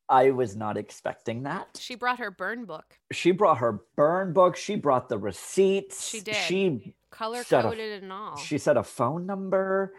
i 0.08 0.30
was 0.30 0.54
not 0.56 0.76
expecting 0.76 1.42
that 1.44 1.78
She 1.80 1.94
brought 1.94 2.18
her 2.18 2.30
burn 2.30 2.64
book, 2.64 2.98
she 3.12 3.30
brought 3.32 3.58
her 3.58 3.80
burn 3.96 4.32
book 4.32 4.56
she 4.56 4.76
brought 4.76 5.08
the 5.08 5.18
receipts 5.18 6.08
She 6.08 6.20
did. 6.20 6.36
she 6.36 6.94
color 7.10 7.44
coded 7.44 8.02
and 8.02 8.12
all. 8.12 8.36
she 8.36 8.58
said 8.58 8.76
a 8.76 8.82
phone 8.82 9.24
number 9.26 9.94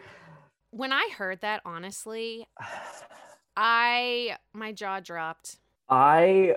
when 0.75 0.91
I 0.91 1.07
heard 1.17 1.39
that, 1.39 1.61
honestly, 1.63 2.45
I 3.57 4.37
my 4.53 4.71
jaw 4.73 4.99
dropped. 4.99 5.57
i 5.89 6.55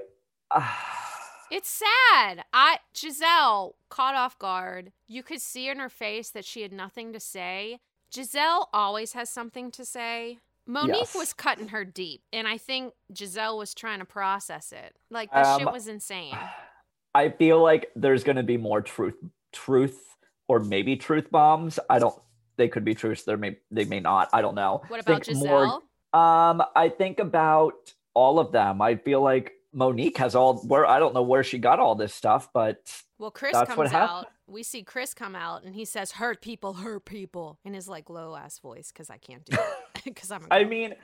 It's 1.51 1.71
sad. 2.11 2.45
I 2.53 2.79
Gizelle 2.95 3.75
caught 3.89 4.15
off 4.15 4.39
guard. 4.39 4.93
You 5.07 5.23
could 5.23 5.41
see 5.41 5.69
in 5.71 5.79
her 5.79 5.89
face 5.89 6.29
that 6.31 6.45
she 6.45 6.61
had 6.63 6.73
nothing 6.73 7.13
to 7.15 7.21
say. 7.21 7.79
Gizelle 8.13 8.67
always 8.73 9.13
has 9.15 9.31
something 9.31 9.71
to 9.71 9.85
say. 9.85 10.39
Monique 10.69 10.97
Yes. 10.97 11.15
was 11.15 11.33
cutting 11.33 11.69
her 11.69 11.85
deep, 11.85 12.23
and 12.33 12.47
I 12.47 12.59
think 12.59 12.93
Gizelle 13.13 13.57
was 13.59 13.75
trying 13.75 13.99
to 14.01 14.05
process 14.05 14.71
it. 14.71 14.95
Like 15.11 15.33
that 15.33 15.59
shit 15.59 15.67
Um, 15.67 15.73
was 15.73 15.89
insane. 15.89 16.37
I 17.15 17.31
feel 17.31 17.61
like 17.63 17.91
there's 17.97 18.23
going 18.23 18.37
to 18.37 18.43
be 18.43 18.59
more 18.59 18.83
truth, 18.83 19.17
truth, 19.53 19.99
or 20.47 20.61
maybe 20.61 20.95
truth 20.97 21.31
bombs. 21.31 21.79
I 21.89 21.99
don't. 21.99 22.21
They 22.59 22.69
could 22.69 22.85
be 22.85 22.95
truths. 22.95 23.23
There 23.25 23.37
may 23.39 23.57
they 23.71 23.85
may 23.87 24.01
not. 24.01 24.29
I 24.33 24.43
don't 24.43 24.55
know. 24.55 24.83
What 24.89 25.01
about 25.01 25.25
Think 25.25 25.39
Gizelle? 25.39 25.81
more- 26.13 26.21
Um, 26.21 26.63
I 26.77 26.89
think 26.91 27.19
about 27.19 27.95
all 28.15 28.39
of 28.39 28.53
them. 28.53 28.83
I 28.83 28.97
feel 28.97 29.21
like 29.23 29.53
Monique 29.73 30.19
has 30.19 30.35
all 30.35 30.59
where 30.67 30.85
I 30.87 30.99
don't 30.99 31.15
know 31.15 31.23
where 31.23 31.45
she 31.45 31.59
got 31.59 31.79
all 31.79 31.95
this 31.95 32.15
stuff, 32.15 32.51
but 32.53 33.03
Well, 33.19 33.31
Chris 33.31 33.53
That's 33.53 33.69
what 33.71 33.77
comes 33.77 33.93
out. 33.93 34.27
We 34.47 34.63
see 34.63 34.83
Chris 34.83 35.13
come 35.15 35.35
out 35.37 35.65
and 35.65 35.75
he 35.75 35.85
says, 35.85 36.13
hurt 36.13 36.41
people, 36.41 36.73
hurt 36.75 37.05
people 37.05 37.59
in 37.65 37.75
his 37.75 37.89
like 37.89 38.09
low 38.11 38.35
ass 38.35 38.59
voice 38.59 38.91
because 38.93 39.11
I 39.11 39.19
can't 39.19 39.45
do 39.45 39.57
it. 39.57 39.61
Because 40.05 40.31
I'm 40.31 40.47
I 40.51 40.65
mean, 40.65 40.95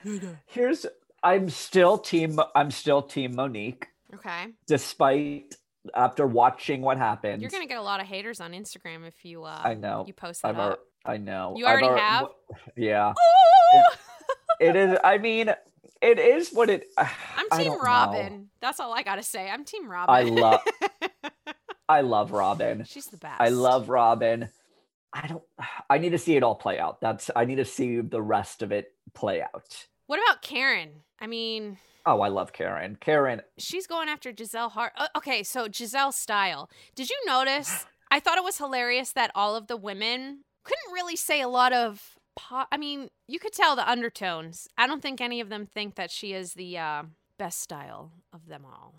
here's 0.47 0.87
I'm 1.23 1.49
still 1.51 1.99
team 1.99 2.39
I'm 2.55 2.71
still 2.71 3.03
team 3.03 3.35
Monique 3.35 3.89
okay. 4.15 4.47
despite 4.67 5.57
after 5.95 6.27
watching 6.27 6.83
what 6.83 6.99
happened. 6.99 7.43
You're 7.43 7.51
to 7.51 7.69
get 7.69 7.79
a 7.79 7.83
lot 7.83 8.01
of 8.01 8.07
haters 8.07 8.41
on 8.41 8.53
Instagram 8.53 9.07
if 9.07 9.25
you 9.25 9.45
uh, 9.45 9.61
I 9.63 9.75
know. 9.75 10.05
you 10.07 10.13
post 10.13 10.43
that 10.43 10.49
I've 10.49 10.59
up. 10.59 10.81
I 11.05 11.19
know. 11.19 11.55
You 11.57 11.67
already 11.67 11.87
al- 11.87 11.97
have? 11.97 12.29
Yeah. 12.77 13.11
Ooh! 13.11 13.83
It 14.61 14.77
is 14.77 14.99
I 15.03 15.19
mean, 15.19 15.53
it 16.01 16.19
is 16.19 16.51
what 16.53 16.71
it 16.71 16.87
I'm 16.99 17.07
Team 17.59 17.67
don't 17.67 17.79
know. 17.79 17.79
Robin. 17.79 18.49
That's 18.61 18.81
all 18.81 18.93
I 18.93 19.03
got 19.03 19.17
to 19.17 19.23
say. 19.23 19.51
I'm 19.51 19.65
Team 19.65 19.91
Robin. 19.91 20.15
I 20.15 20.23
love 20.23 20.61
I 21.89 22.01
love 22.01 22.33
Robin. 22.33 22.85
She's 22.85 23.07
the 23.07 23.19
best. 23.19 23.41
I 23.41 23.49
love 23.49 23.89
Robin. 23.89 24.49
I 25.15 25.27
don't 25.29 25.43
I 25.91 25.99
need 25.99 26.11
to 26.11 26.19
see 26.19 26.37
it 26.37 26.43
all 26.43 26.57
play 26.57 26.79
out. 26.79 27.01
That's 27.01 27.31
I 27.35 27.45
need 27.47 27.57
to 27.57 27.65
see 27.65 28.01
the 28.01 28.21
rest 28.21 28.61
of 28.63 28.73
it 28.73 28.93
play 29.15 29.41
out. 29.43 29.87
What 30.07 30.19
about 30.23 30.43
Karen? 30.43 30.91
I 31.21 31.27
mean, 31.27 31.79
Oh, 32.07 32.21
I 32.21 32.29
love 32.29 32.53
Karen. 32.53 32.99
Karen, 33.01 33.41
she's 33.57 33.87
going 33.87 34.11
after 34.11 34.31
Gizelle 34.31 34.71
Hart. 34.73 34.93
Okay, 35.17 35.43
so 35.43 35.69
Gizelle 35.69 36.13
Style. 36.13 36.69
Did 36.95 37.09
you 37.09 37.17
notice? 37.27 37.87
I 38.11 38.21
thought 38.21 38.37
it 38.37 38.45
was 38.45 38.59
hilarious 38.59 39.13
that 39.13 39.31
all 39.35 39.57
of 39.57 39.69
the 39.69 39.77
women 39.79 40.41
couldn't 40.65 40.93
really 40.93 41.17
say 41.17 41.41
a 41.41 41.49
lot 41.49 41.73
of. 41.73 42.17
Po- 42.37 42.67
I 42.71 42.77
mean, 42.77 43.09
you 43.27 43.39
could 43.39 43.53
tell 43.55 43.75
the 43.77 43.89
undertones. 43.89 44.69
I 44.77 44.87
don't 44.87 45.01
think 45.01 45.21
any 45.23 45.41
of 45.41 45.49
them 45.49 45.67
think 45.67 45.95
that 45.95 46.11
she 46.11 46.33
is 46.35 46.53
the 46.53 46.77
uh, 46.77 47.03
best 47.39 47.61
style 47.61 48.13
of 48.33 48.47
them 48.49 48.65
all. 48.67 48.95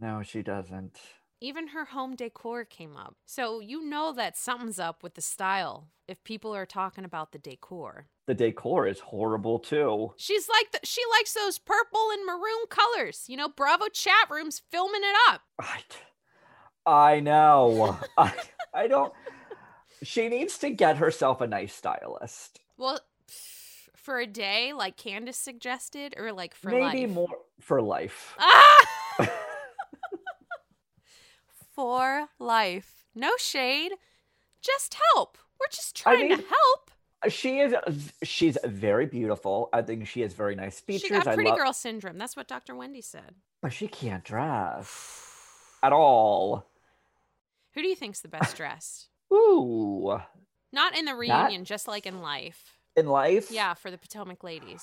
no, 0.00 0.22
she 0.24 0.42
doesn't. 0.42 0.98
Even 1.40 1.68
her 1.68 1.84
home 1.86 2.16
decor 2.16 2.64
came 2.64 2.96
up. 2.96 3.14
So 3.24 3.60
you 3.60 3.84
know 3.84 4.12
that 4.12 4.36
something's 4.36 4.80
up 4.80 5.02
with 5.02 5.14
the 5.14 5.20
style 5.20 5.86
if 6.08 6.22
people 6.24 6.54
are 6.54 6.66
talking 6.66 7.04
about 7.04 7.30
the 7.32 7.38
decor. 7.38 8.06
The 8.26 8.34
decor 8.34 8.86
is 8.88 8.98
horrible 9.00 9.60
too. 9.60 10.12
She's 10.16 10.48
like 10.48 10.72
the, 10.72 10.80
she 10.84 11.00
likes 11.12 11.34
those 11.34 11.58
purple 11.58 12.10
and 12.12 12.26
maroon 12.26 12.66
colors. 12.68 13.26
You 13.28 13.36
know, 13.36 13.48
Bravo 13.48 13.86
chat 13.88 14.28
rooms 14.30 14.62
filming 14.70 15.02
it 15.02 15.16
up. 15.30 15.42
I, 15.60 15.80
I 16.84 17.20
know. 17.20 17.98
I, 18.18 18.32
I 18.74 18.88
don't. 18.88 19.12
She 20.02 20.28
needs 20.28 20.58
to 20.58 20.70
get 20.70 20.96
herself 20.96 21.40
a 21.40 21.46
nice 21.46 21.74
stylist. 21.74 22.60
Well, 22.76 23.00
for 23.94 24.18
a 24.18 24.26
day, 24.26 24.72
like 24.72 24.96
Candiace 24.96 25.36
suggested, 25.36 26.14
or 26.16 26.32
like 26.32 26.54
for 26.54 26.70
Maybe 26.70 27.06
life. 27.06 27.10
more 27.14 27.38
for 27.60 27.80
life. 27.80 28.34
Ah! 28.40 28.88
for 31.78 32.26
life. 32.40 33.04
No 33.14 33.30
shade. 33.38 33.92
Just 34.60 34.96
help. 35.14 35.38
We're 35.60 35.68
just 35.70 36.02
I 36.04 36.16
trying 36.16 36.28
to 36.30 36.34
help. 36.44 36.90
She 37.28 37.60
is. 37.60 37.72
She's 38.24 38.58
very 38.64 39.06
beautiful. 39.06 39.68
I 39.72 39.82
think 39.82 40.08
she 40.08 40.22
has 40.22 40.32
very 40.34 40.56
nice 40.56 40.80
features. 40.80 41.02
She 41.02 41.10
got 41.10 41.24
pretty 41.24 41.50
love, 41.50 41.58
girl 41.58 41.72
syndrome. 41.72 42.18
That's 42.18 42.34
what 42.36 42.48
Dr. 42.48 42.74
Wendy 42.74 43.00
said. 43.00 43.36
but 43.62 43.72
she 43.72 43.86
can't 43.86 44.24
dress 44.24 45.24
at 45.84 45.92
all. 45.92 46.66
Who 47.74 47.82
do 47.82 47.86
you 47.88 47.94
think's 47.94 48.22
the 48.22 48.28
best 48.28 48.56
dressed? 48.56 49.06
Ooh, 49.32 50.18
Not 50.72 50.98
in 50.98 51.04
the 51.04 51.14
reunion, 51.14 51.64
just 51.64 51.86
like 51.86 52.06
in 52.06 52.22
life. 52.22 52.76
in 52.96 53.06
life. 53.06 53.52
Yeah, 53.52 53.74
for 53.74 53.92
the 53.92 53.98
Potomac 53.98 54.42
ladies. 54.42 54.82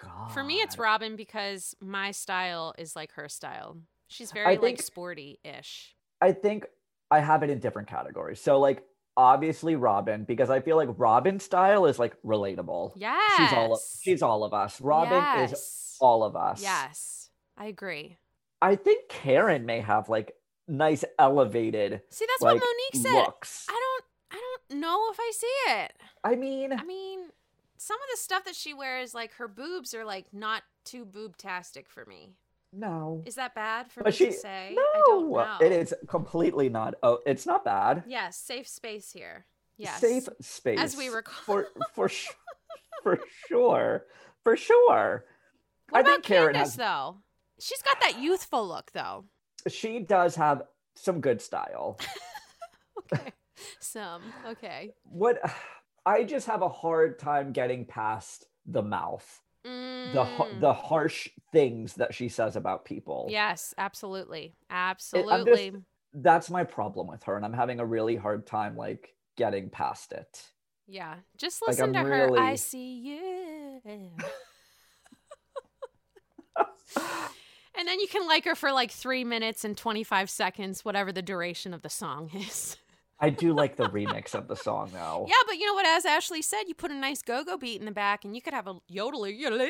God. 0.00 0.30
For 0.30 0.44
me, 0.44 0.56
it's 0.60 0.78
Robin 0.78 1.16
because 1.16 1.74
my 1.80 2.12
style 2.12 2.72
is 2.78 2.94
like 2.94 3.12
her 3.14 3.28
style. 3.28 3.78
She's 4.08 4.32
very 4.32 4.56
like 4.58 4.80
sporty 4.80 5.40
ish. 5.44 5.94
I 6.20 6.32
think 6.32 6.66
I 7.10 7.20
have 7.20 7.42
it 7.42 7.50
in 7.50 7.58
different 7.58 7.88
categories. 7.88 8.40
So 8.40 8.58
like 8.58 8.84
obviously 9.16 9.76
Robin 9.76 10.24
because 10.24 10.50
I 10.50 10.60
feel 10.60 10.76
like 10.76 10.88
Robin's 10.96 11.44
style 11.44 11.86
is 11.86 11.98
like 11.98 12.16
relatable. 12.22 12.92
Yes. 12.96 13.32
She's 13.36 13.52
all 13.52 13.72
of, 13.74 13.80
she's 14.00 14.22
all 14.22 14.44
of 14.44 14.54
us. 14.54 14.80
Robin 14.80 15.44
is 15.44 15.96
all 16.00 16.22
of 16.22 16.36
us. 16.36 16.62
Yes. 16.62 17.30
I 17.56 17.66
agree. 17.66 18.18
I 18.60 18.76
think 18.76 19.08
Karen 19.08 19.66
may 19.66 19.80
have 19.80 20.08
like 20.08 20.32
nice 20.68 21.04
elevated 21.18 22.02
See, 22.10 22.26
that's 22.26 22.42
like 22.42 22.60
what 22.60 22.64
Monique 22.64 23.06
said. 23.06 23.12
looks. 23.12 23.66
I 23.68 23.72
don't 23.72 24.04
I 24.38 24.42
don't 24.68 24.80
know 24.80 25.10
if 25.10 25.18
I 25.20 25.30
see 25.34 25.72
it. 25.72 25.92
I 26.24 26.34
mean, 26.34 26.72
I 26.72 26.82
mean, 26.82 27.20
some 27.76 27.96
of 27.96 28.08
the 28.10 28.16
stuff 28.18 28.44
that 28.44 28.56
she 28.56 28.74
wears, 28.74 29.14
like 29.14 29.34
her 29.34 29.48
boobs 29.48 29.94
are 29.94 30.04
like 30.04 30.26
not 30.32 30.62
too 30.84 31.04
boob-tastic 31.04 31.88
for 31.88 32.04
me. 32.06 32.32
No. 32.72 33.22
Is 33.26 33.36
that 33.36 33.54
bad 33.54 33.90
for 33.90 34.02
But 34.02 34.12
me 34.12 34.16
she 34.16 34.26
to 34.26 34.32
say? 34.32 34.72
no, 34.74 34.82
I 34.82 35.02
don't 35.06 35.30
know. 35.30 35.56
it 35.66 35.72
is 35.72 35.94
completely 36.08 36.68
not. 36.68 36.94
Oh, 37.02 37.18
it's 37.26 37.46
not 37.46 37.64
bad. 37.64 38.04
Yes, 38.06 38.36
safe 38.36 38.68
space 38.68 39.12
here. 39.12 39.46
Yes. 39.78 40.00
Safe 40.00 40.28
space. 40.40 40.78
As 40.80 40.96
we 40.96 41.08
recall. 41.08 41.34
for 41.44 41.68
for 41.94 42.10
for 43.02 43.18
sure. 43.48 44.04
For 44.42 44.56
sure. 44.56 45.24
What 45.90 45.98
I 45.98 46.00
about 46.00 46.10
think 46.12 46.24
Karen 46.24 46.54
Candiace 46.54 46.70
has 46.70 46.76
though? 46.76 47.16
She's 47.60 47.82
got 47.82 48.00
that 48.00 48.18
youthful 48.20 48.66
look 48.66 48.90
though. 48.92 49.24
she 49.68 49.98
does 50.00 50.36
have 50.36 50.62
some 50.94 51.20
good 51.20 51.40
style. 51.40 51.98
Okay. 53.12 53.32
Some. 53.78 54.22
Okay. 54.48 54.92
what 55.04 55.38
I 56.04 56.24
just 56.24 56.46
have 56.48 56.62
a 56.62 56.68
hard 56.68 57.18
time 57.20 57.52
getting 57.52 57.84
past 57.84 58.46
the 58.66 58.82
mouth, 58.82 59.40
Mm. 59.66 60.60
the 60.60 60.72
harsh 60.72 61.28
things 61.52 61.94
that 61.94 62.14
she 62.14 62.28
says 62.28 62.56
about 62.56 62.84
people. 62.84 63.26
Yes, 63.28 63.74
absolutely. 63.76 64.54
Absolutely. 64.70 65.70
Just- 65.70 65.82
that's 66.14 66.50
my 66.50 66.64
problem 66.64 67.08
with 67.08 67.22
her, 67.24 67.36
and 67.36 67.44
I'm 67.44 67.52
having 67.52 67.80
a 67.80 67.84
really 67.84 68.16
hard 68.16 68.46
time 68.46 68.76
like 68.76 69.14
getting 69.36 69.68
past 69.68 70.12
it. 70.12 70.50
Yeah. 70.86 71.16
Just 71.36 71.62
listen 71.66 71.94
I'm 71.96 72.04
to 72.04 72.10
her. 72.10 72.38
I 72.38 72.54
see 72.54 73.00
you. 73.00 73.80
and 77.76 77.86
then 77.86 78.00
you 78.00 78.08
can 78.08 78.26
like 78.26 78.44
her 78.44 78.54
for 78.54 78.72
like 78.72 78.90
three 78.90 79.24
minutes 79.24 79.64
and 79.64 79.76
25 79.76 80.30
seconds, 80.30 80.84
whatever 80.84 81.12
the 81.12 81.22
duration 81.22 81.74
of 81.74 81.82
the 81.82 81.90
song 81.90 82.30
is. 82.34 82.76
I 83.18 83.30
do 83.30 83.52
like 83.54 83.76
the 83.76 83.84
remix 83.88 84.34
of 84.34 84.46
the 84.48 84.56
song 84.56 84.90
though. 84.92 85.24
Yeah, 85.28 85.34
but 85.46 85.56
you 85.56 85.66
know 85.66 85.74
what? 85.74 85.86
As 85.86 86.04
Ashley 86.04 86.42
said, 86.42 86.64
you 86.66 86.74
put 86.74 86.90
a 86.90 86.94
nice 86.94 87.22
go 87.22 87.42
go 87.44 87.56
beat 87.56 87.80
in 87.80 87.86
the 87.86 87.92
back 87.92 88.24
and 88.24 88.34
you 88.34 88.42
could 88.42 88.52
have 88.52 88.66
a 88.66 88.74
yodeler, 88.92 89.32
yodeler 89.38 89.68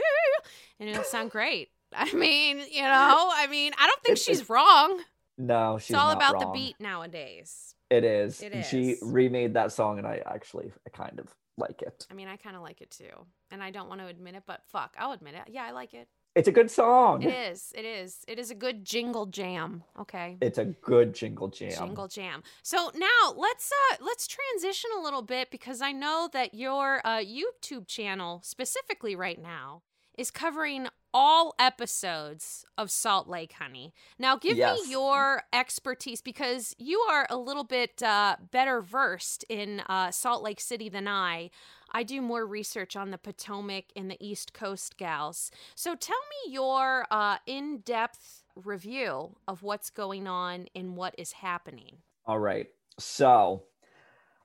and 0.80 0.88
it'll 0.88 1.04
sound 1.04 1.30
great. 1.30 1.68
I 1.94 2.12
mean, 2.12 2.58
you 2.70 2.82
know, 2.82 3.30
I 3.34 3.46
mean, 3.48 3.72
I 3.78 3.86
don't 3.86 4.02
think 4.02 4.18
It's- 4.18 4.24
she's 4.24 4.48
wrong. 4.50 5.00
No, 5.38 5.76
she's 5.78 5.90
it's 5.90 5.98
all 5.98 6.10
about 6.12 6.38
the 6.40 6.46
wrong. 6.46 6.54
beat 6.54 6.76
nowadays. 6.80 7.74
It 7.90 8.04
is. 8.04 8.40
It 8.42 8.52
and 8.54 8.64
She 8.64 8.92
is. 8.92 8.98
remade 9.02 9.54
that 9.54 9.70
song, 9.70 9.98
and 9.98 10.06
I 10.06 10.22
actually 10.26 10.72
I 10.86 10.90
kind 10.90 11.20
of 11.20 11.26
like 11.58 11.82
it. 11.82 12.06
I 12.10 12.14
mean, 12.14 12.26
I 12.26 12.36
kind 12.36 12.56
of 12.56 12.62
like 12.62 12.80
it 12.80 12.90
too. 12.90 13.26
And 13.50 13.62
I 13.62 13.70
don't 13.70 13.88
want 13.88 14.00
to 14.00 14.06
admit 14.06 14.34
it, 14.34 14.42
but 14.46 14.62
fuck, 14.72 14.96
I'll 14.98 15.12
admit 15.12 15.34
it. 15.34 15.42
Yeah, 15.52 15.64
I 15.64 15.70
like 15.72 15.92
it. 15.94 16.08
It's 16.36 16.48
a 16.48 16.52
good 16.52 16.70
song. 16.70 17.22
It 17.22 17.32
is. 17.32 17.72
It 17.74 17.86
is. 17.86 18.18
It 18.28 18.38
is 18.38 18.50
a 18.50 18.54
good 18.54 18.84
jingle 18.84 19.24
jam. 19.24 19.82
Okay. 19.98 20.36
It's 20.42 20.58
a 20.58 20.66
good 20.66 21.14
jingle 21.14 21.48
jam. 21.48 21.72
Jingle 21.72 22.08
jam. 22.08 22.42
So 22.62 22.90
now 22.94 23.32
let's 23.34 23.72
uh 23.72 23.96
let's 24.04 24.26
transition 24.28 24.90
a 24.98 25.02
little 25.02 25.22
bit 25.22 25.50
because 25.50 25.80
I 25.80 25.92
know 25.92 26.28
that 26.34 26.52
your 26.52 27.00
uh 27.06 27.20
YouTube 27.20 27.86
channel 27.86 28.42
specifically 28.44 29.16
right 29.16 29.40
now 29.40 29.80
is 30.18 30.30
covering 30.30 30.88
all 31.14 31.54
episodes 31.58 32.66
of 32.76 32.90
Salt 32.90 33.26
Lake 33.28 33.54
Honey. 33.54 33.94
Now 34.18 34.36
give 34.36 34.58
Yes. 34.58 34.82
me 34.84 34.90
your 34.90 35.42
expertise 35.54 36.20
because 36.20 36.74
you 36.78 36.98
are 37.10 37.26
a 37.30 37.38
little 37.38 37.64
bit 37.64 38.02
uh 38.02 38.36
better 38.50 38.82
versed 38.82 39.42
in 39.48 39.80
uh 39.88 40.10
Salt 40.10 40.42
Lake 40.42 40.60
City 40.60 40.90
than 40.90 41.08
I. 41.08 41.48
I 41.96 42.02
do 42.02 42.20
more 42.20 42.44
research 42.44 42.94
on 42.94 43.10
the 43.10 43.16
Potomac 43.16 43.84
and 43.96 44.10
the 44.10 44.18
East 44.20 44.52
Coast 44.52 44.98
gals. 44.98 45.50
So 45.74 45.94
tell 45.94 46.18
me 46.44 46.52
your 46.52 47.06
uh, 47.10 47.38
in 47.46 47.78
depth 47.78 48.44
review 48.54 49.34
of 49.48 49.62
what's 49.62 49.88
going 49.88 50.26
on 50.28 50.66
and 50.74 50.94
what 50.94 51.14
is 51.16 51.32
happening. 51.32 51.96
All 52.26 52.38
right. 52.38 52.66
So 52.98 53.62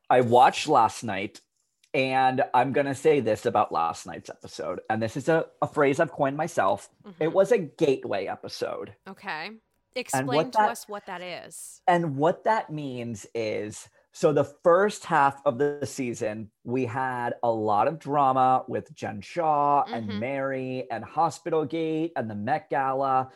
I 0.10 0.22
watched 0.22 0.70
last 0.70 1.04
night, 1.04 1.41
and 1.93 2.41
I'm 2.54 2.72
going 2.72 2.86
to 2.86 2.95
say 2.95 3.20
this 3.20 3.45
about 3.45 3.74
last 3.74 4.08
night's 4.08 4.30
episode. 4.30 4.80
And 4.89 5.04
this 5.04 5.18
is 5.18 5.28
a, 5.28 5.47
a 5.62 5.68
phrase 5.68 5.99
I've 5.99 6.14
coined 6.14 6.38
myself. 6.38 6.89
It 7.20 7.28
Mhm. 7.28 7.34
was 7.34 7.52
a 7.52 7.58
gateway 7.58 8.28
episode. 8.28 8.93
Okay. 9.10 9.49
Explain 9.93 10.52
to 10.52 10.58
that- 10.58 10.70
us 10.70 10.88
what 10.88 11.06
that 11.08 11.22
is. 11.22 11.82
And 11.86 12.16
what 12.16 12.45
that 12.45 12.70
means 12.70 13.26
is 13.36 13.89
so 14.14 14.34
the 14.34 14.43
first 14.43 15.05
half 15.05 15.41
of 15.45 15.57
the 15.57 15.86
season, 15.86 16.51
we 16.64 16.86
had 16.86 17.36
a 17.43 17.49
lot 17.49 17.88
of 17.88 17.97
drama 17.99 18.64
with 18.68 18.93
Jen 18.93 19.22
Shah 19.22 19.84
and 19.84 20.20
Mary 20.20 20.86
and 20.91 21.03
Hospital 21.03 21.66
Gate 21.66 22.12
and 22.16 22.30
the 22.30 22.36
Met 22.36 22.70
Gala. 22.70 23.30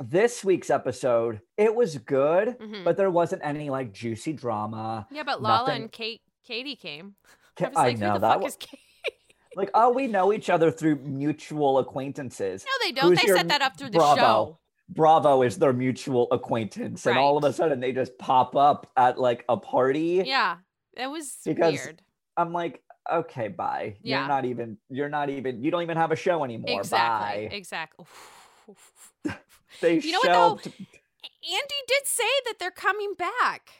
this 0.00 0.44
week's 0.44 0.70
episode, 0.70 1.40
it 1.56 1.74
was 1.74 1.98
good, 1.98 2.56
Mhm. 2.60 2.84
but 2.84 2.96
there 2.96 3.10
wasn't 3.10 3.42
any 3.44 3.68
like 3.68 3.92
juicy 3.92 4.32
drama. 4.32 5.08
Yeah, 5.10 5.24
but 5.24 5.42
Lala 5.42 5.66
nothing- 5.66 5.82
and 5.82 5.92
Kate, 5.92 6.20
Katie 6.46 6.76
came. 6.76 7.16
Ca- 7.56 7.64
I 7.66 7.68
was 7.68 7.76
like, 7.76 7.98
know 7.98 8.06
who 8.06 8.12
the 8.14 8.18
that 8.20 8.32
fuck 8.34 8.42
was 8.44 8.52
is 8.52 8.56
Kate? 8.58 8.80
like, 9.56 9.70
oh, 9.74 9.90
we 9.92 10.06
know 10.06 10.32
each 10.32 10.50
other 10.50 10.70
through 10.70 10.96
mutual 11.00 11.78
acquaintances. 11.80 12.64
No, 12.64 12.86
they 12.86 12.92
don't. 12.92 13.10
Who's 13.10 13.20
They 13.22 13.26
set 13.26 13.48
that 13.48 13.60
up 13.60 13.76
through 13.76 13.90
the 13.90 13.98
Bravo? 13.98 14.20
show. 14.20 14.58
Bravo 14.88 15.42
is 15.42 15.58
their 15.58 15.72
mutual 15.72 16.28
acquaintance, 16.32 17.06
and 17.06 17.18
all 17.18 17.36
of 17.36 17.44
a 17.44 17.52
sudden 17.52 17.80
they 17.80 17.92
just 17.92 18.16
pop 18.18 18.56
up 18.56 18.90
at 18.96 19.18
like 19.18 19.44
a 19.48 19.56
party. 19.56 20.22
Yeah, 20.24 20.56
it 20.96 21.06
was 21.08 21.36
Because- 21.44 21.74
weird. 21.74 22.02
I'm 22.36 22.52
like, 22.52 22.82
okay, 23.12 23.48
bye. 23.48 23.96
Yeah. 24.00 24.20
You're 24.20 24.28
not 24.28 24.44
even. 24.44 24.78
You're 24.88 25.08
not 25.08 25.28
even. 25.28 25.62
You 25.62 25.70
don't 25.72 25.82
even 25.82 25.96
have 25.96 26.12
a 26.12 26.16
show 26.16 26.44
anymore. 26.44 26.78
Exactly. 26.78 27.48
Bye. 27.48 27.54
Exactly. 27.54 28.06
They 29.80 30.00
You 30.00 30.12
know 30.12 30.18
what, 30.18 30.26
though? 30.26 30.32
shelved. 30.32 30.66
Andy 30.66 31.74
did 31.86 32.06
say 32.06 32.24
that 32.46 32.54
they're 32.58 32.70
coming 32.70 33.14
back. 33.16 33.70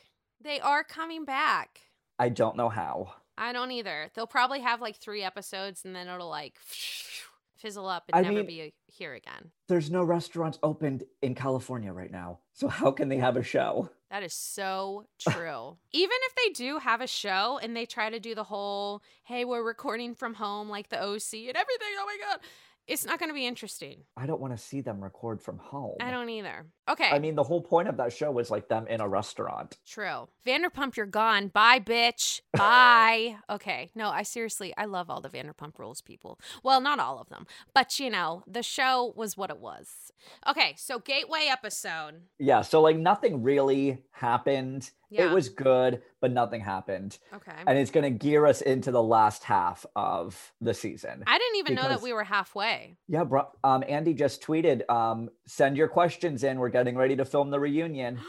They 0.41 0.61
are 0.61 0.85
coming 0.85 1.25
back. 1.25 1.81
I 2.19 2.29
don't 2.29 2.57
know 2.57 2.69
how. 2.69 3.15
I 3.37 3.53
don't 3.53 3.71
either. 3.73 4.11
They'll 4.15 4.27
probably 4.27 4.61
have 4.61 4.81
like 4.81 4.97
three 4.97 5.23
episodes 5.25 5.85
and 5.85 5.97
then 5.97 6.07
it'll 6.09 6.29
like 6.29 6.55
fizzle 7.59 7.87
up 7.89 8.05
and 8.09 8.17
I 8.17 8.23
never 8.23 8.37
mean- 8.37 8.47
be 8.47 8.63
uh, 8.63 8.71
here 8.87 9.15
again. 9.15 9.51
There's 9.69 9.91
no 9.91 10.03
restaurants 10.03 10.59
opened 10.63 11.05
in 11.23 11.35
California 11.35 11.93
right 11.93 12.11
now, 12.11 12.39
so 12.55 12.69
how 12.69 12.91
can 12.91 13.09
they 13.09 13.19
have 13.19 13.37
a 13.37 13.43
show? 13.43 13.91
That 14.11 14.23
is 14.23 14.33
so 14.33 15.07
true. 15.19 15.77
Even 15.93 16.17
if 16.23 16.35
they 16.35 16.53
do 16.55 16.79
have 16.79 17.01
a 17.03 17.07
show 17.07 17.59
and 17.63 17.77
they 17.77 17.85
try 17.85 18.09
to 18.09 18.19
do 18.19 18.35
the 18.35 18.45
whole, 18.45 19.03
hey, 19.25 19.45
we're 19.45 19.63
recording 19.63 20.15
from 20.15 20.35
home 20.35 20.71
like 20.71 20.89
the 20.89 20.97
OC 21.03 21.35
and 21.35 21.57
everything, 21.57 21.95
oh 21.99 22.07
my 22.07 22.17
God, 22.27 22.41
it's 22.87 23.05
not 23.05 23.19
going 23.19 23.29
to 23.29 23.35
be 23.35 23.47
interesting. 23.47 24.05
I 24.17 24.25
don't 24.25 24.41
want 24.41 24.57
to 24.57 24.63
see 24.63 24.81
them 24.81 25.05
record 25.05 25.43
from 25.43 25.59
home. 25.59 25.97
I 26.01 26.11
don't 26.11 26.31
either. 26.31 26.65
Okay. 26.89 27.11
I 27.11 27.19
mean, 27.19 27.35
the 27.35 27.43
whole 27.43 27.61
point 27.61 27.89
of 27.89 27.97
that 27.99 28.13
show 28.13 28.31
was 28.31 28.51
like 28.51 28.69
them 28.69 28.87
in 28.87 29.01
a 29.01 29.09
restaurant. 29.09 29.77
True. 29.87 30.29
Vanderpump, 30.47 30.97
you're 30.97 31.07
gone. 31.07 31.49
Bye, 31.49 31.81
bitch. 31.81 32.41
Bye. 32.57 33.37
okay. 33.51 33.91
No, 33.95 34.09
I 34.09 34.23
seriously, 34.23 34.73
I 34.77 34.87
love 34.87 35.11
all 35.11 35.21
the 35.21 35.29
Vanderpump 35.29 35.79
Rules 35.79 36.01
people. 36.01 36.39
Well, 36.63 36.81
not 36.81 36.99
all 36.99 37.19
of 37.19 37.29
them, 37.29 37.47
but 37.75 37.99
you 38.01 38.11
know, 38.11 38.43
the 38.47 38.63
show 38.63 39.13
was 39.17 39.37
what 39.37 39.51
it 39.51 39.59
was. 39.59 40.13
Okay, 40.49 40.75
so 40.77 40.99
Gateway 40.99 41.49
episode. 41.51 42.23
Yeah, 42.39 42.63
so 42.63 42.81
like 42.81 42.97
nothing 42.97 43.43
really 43.43 43.99
happened. 44.11 44.91
Yeah. 45.11 45.31
It 45.31 45.33
was 45.33 45.49
good, 45.49 46.03
but 46.21 46.33
nothing 46.33 46.61
happened. 46.61 47.19
Okay. 47.33 47.53
And 47.67 47.79
it's 47.79 47.91
going 47.91 48.05
to 48.05 48.11
gear 48.11 48.45
us 48.45 48.61
into 48.61 48.91
the 48.91 49.03
last 49.03 49.43
half 49.45 49.87
of 49.97 50.53
the 50.61 50.75
season. 50.75 51.25
I 51.27 51.39
didn't 51.39 51.57
even 51.57 51.75
know 51.75 51.89
that 51.89 52.03
we 52.03 52.13
were 52.13 52.25
halfway. 52.25 52.97
yeah, 53.09 53.25
bro. 53.25 53.49
Um, 53.65 53.83
Andy 53.89 54.13
just 54.13 54.43
tweeted, 54.43 54.89
um, 54.91 55.31
send 55.47 55.79
your 55.79 55.89
questions 55.89 56.45
in. 56.45 56.59
We're 56.59 56.69
getting 56.79 56.97
ready 56.97 57.17
to 57.17 57.25
film 57.25 57.51
the 57.51 57.61
reunion. 57.61 58.21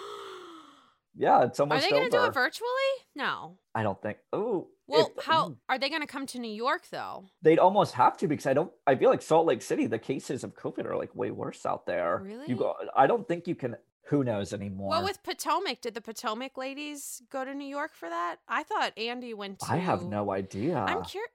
Yeah, 1.16 1.44
it's 1.44 1.60
almost. 1.60 1.84
Are 1.84 1.90
they 1.90 1.90
going 1.90 2.10
to 2.10 2.18
do 2.18 2.24
it 2.24 2.34
virtually? 2.34 2.70
No. 3.14 3.58
I 3.76 3.84
don't 3.84 4.02
think. 4.02 4.20
Oh, 4.32 4.70
Well, 4.88 5.12
how 5.22 5.50
mm. 5.50 5.58
are 5.68 5.78
they 5.78 5.90
going 5.90 6.02
to 6.02 6.08
come 6.08 6.26
to 6.28 6.40
New 6.40 6.54
York 6.54 6.84
though? 6.92 7.26
They'd 7.42 7.60
almost 7.60 7.94
have 7.96 8.16
to 8.18 8.28
because 8.28 8.46
I 8.46 8.54
don't. 8.54 8.72
I 8.88 8.96
feel 8.96 9.10
like 9.10 9.22
Salt 9.22 9.46
Lake 9.46 9.62
City, 9.62 9.86
the 9.88 10.00
cases 10.00 10.46
of 10.46 10.56
COVID 10.56 10.86
are 10.86 10.96
like 10.96 11.14
way 11.16 11.32
worse 11.32 11.66
out 11.66 11.86
there. 11.86 12.22
Really? 12.24 12.46
You 12.48 12.56
go. 12.56 12.74
I 12.96 13.06
don't 13.08 13.28
think 13.28 13.48
you 13.48 13.56
can. 13.56 13.76
Who 14.10 14.24
knows 14.24 14.54
anymore? 14.54 14.90
Well, 14.90 15.04
with 15.04 15.22
Potomac, 15.22 15.82
did 15.82 15.94
the 15.94 16.02
Potomac 16.02 16.58
ladies 16.58 17.22
go 17.30 17.46
to 17.46 17.54
New 17.54 17.68
York 17.68 17.94
for 17.94 18.10
that? 18.10 18.38
I 18.48 18.64
thought 18.64 18.98
Andy 18.98 19.36
went 19.36 19.60
to. 19.60 19.72
I 19.72 19.76
have 19.76 20.04
no 20.04 20.32
idea. 20.32 20.78
I'm 20.80 21.04
curious. 21.04 21.30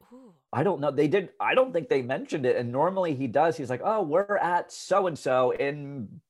I 0.53 0.65
don't 0.65 0.81
know. 0.81 0.91
They 0.91 1.07
did. 1.07 1.29
I 1.39 1.55
don't 1.55 1.73
think 1.73 1.89
they 1.89 2.03
mentioned 2.03 2.45
it. 2.45 2.57
And 2.57 2.73
normally 2.73 3.15
he 3.15 3.29
does. 3.29 3.57
He's 3.57 3.71
like, 3.71 3.81
"Oh, 3.85 4.03
we're 4.03 4.39
at 4.39 4.73
so 4.73 5.07
and 5.07 5.17
so 5.17 5.53
in 5.53 6.21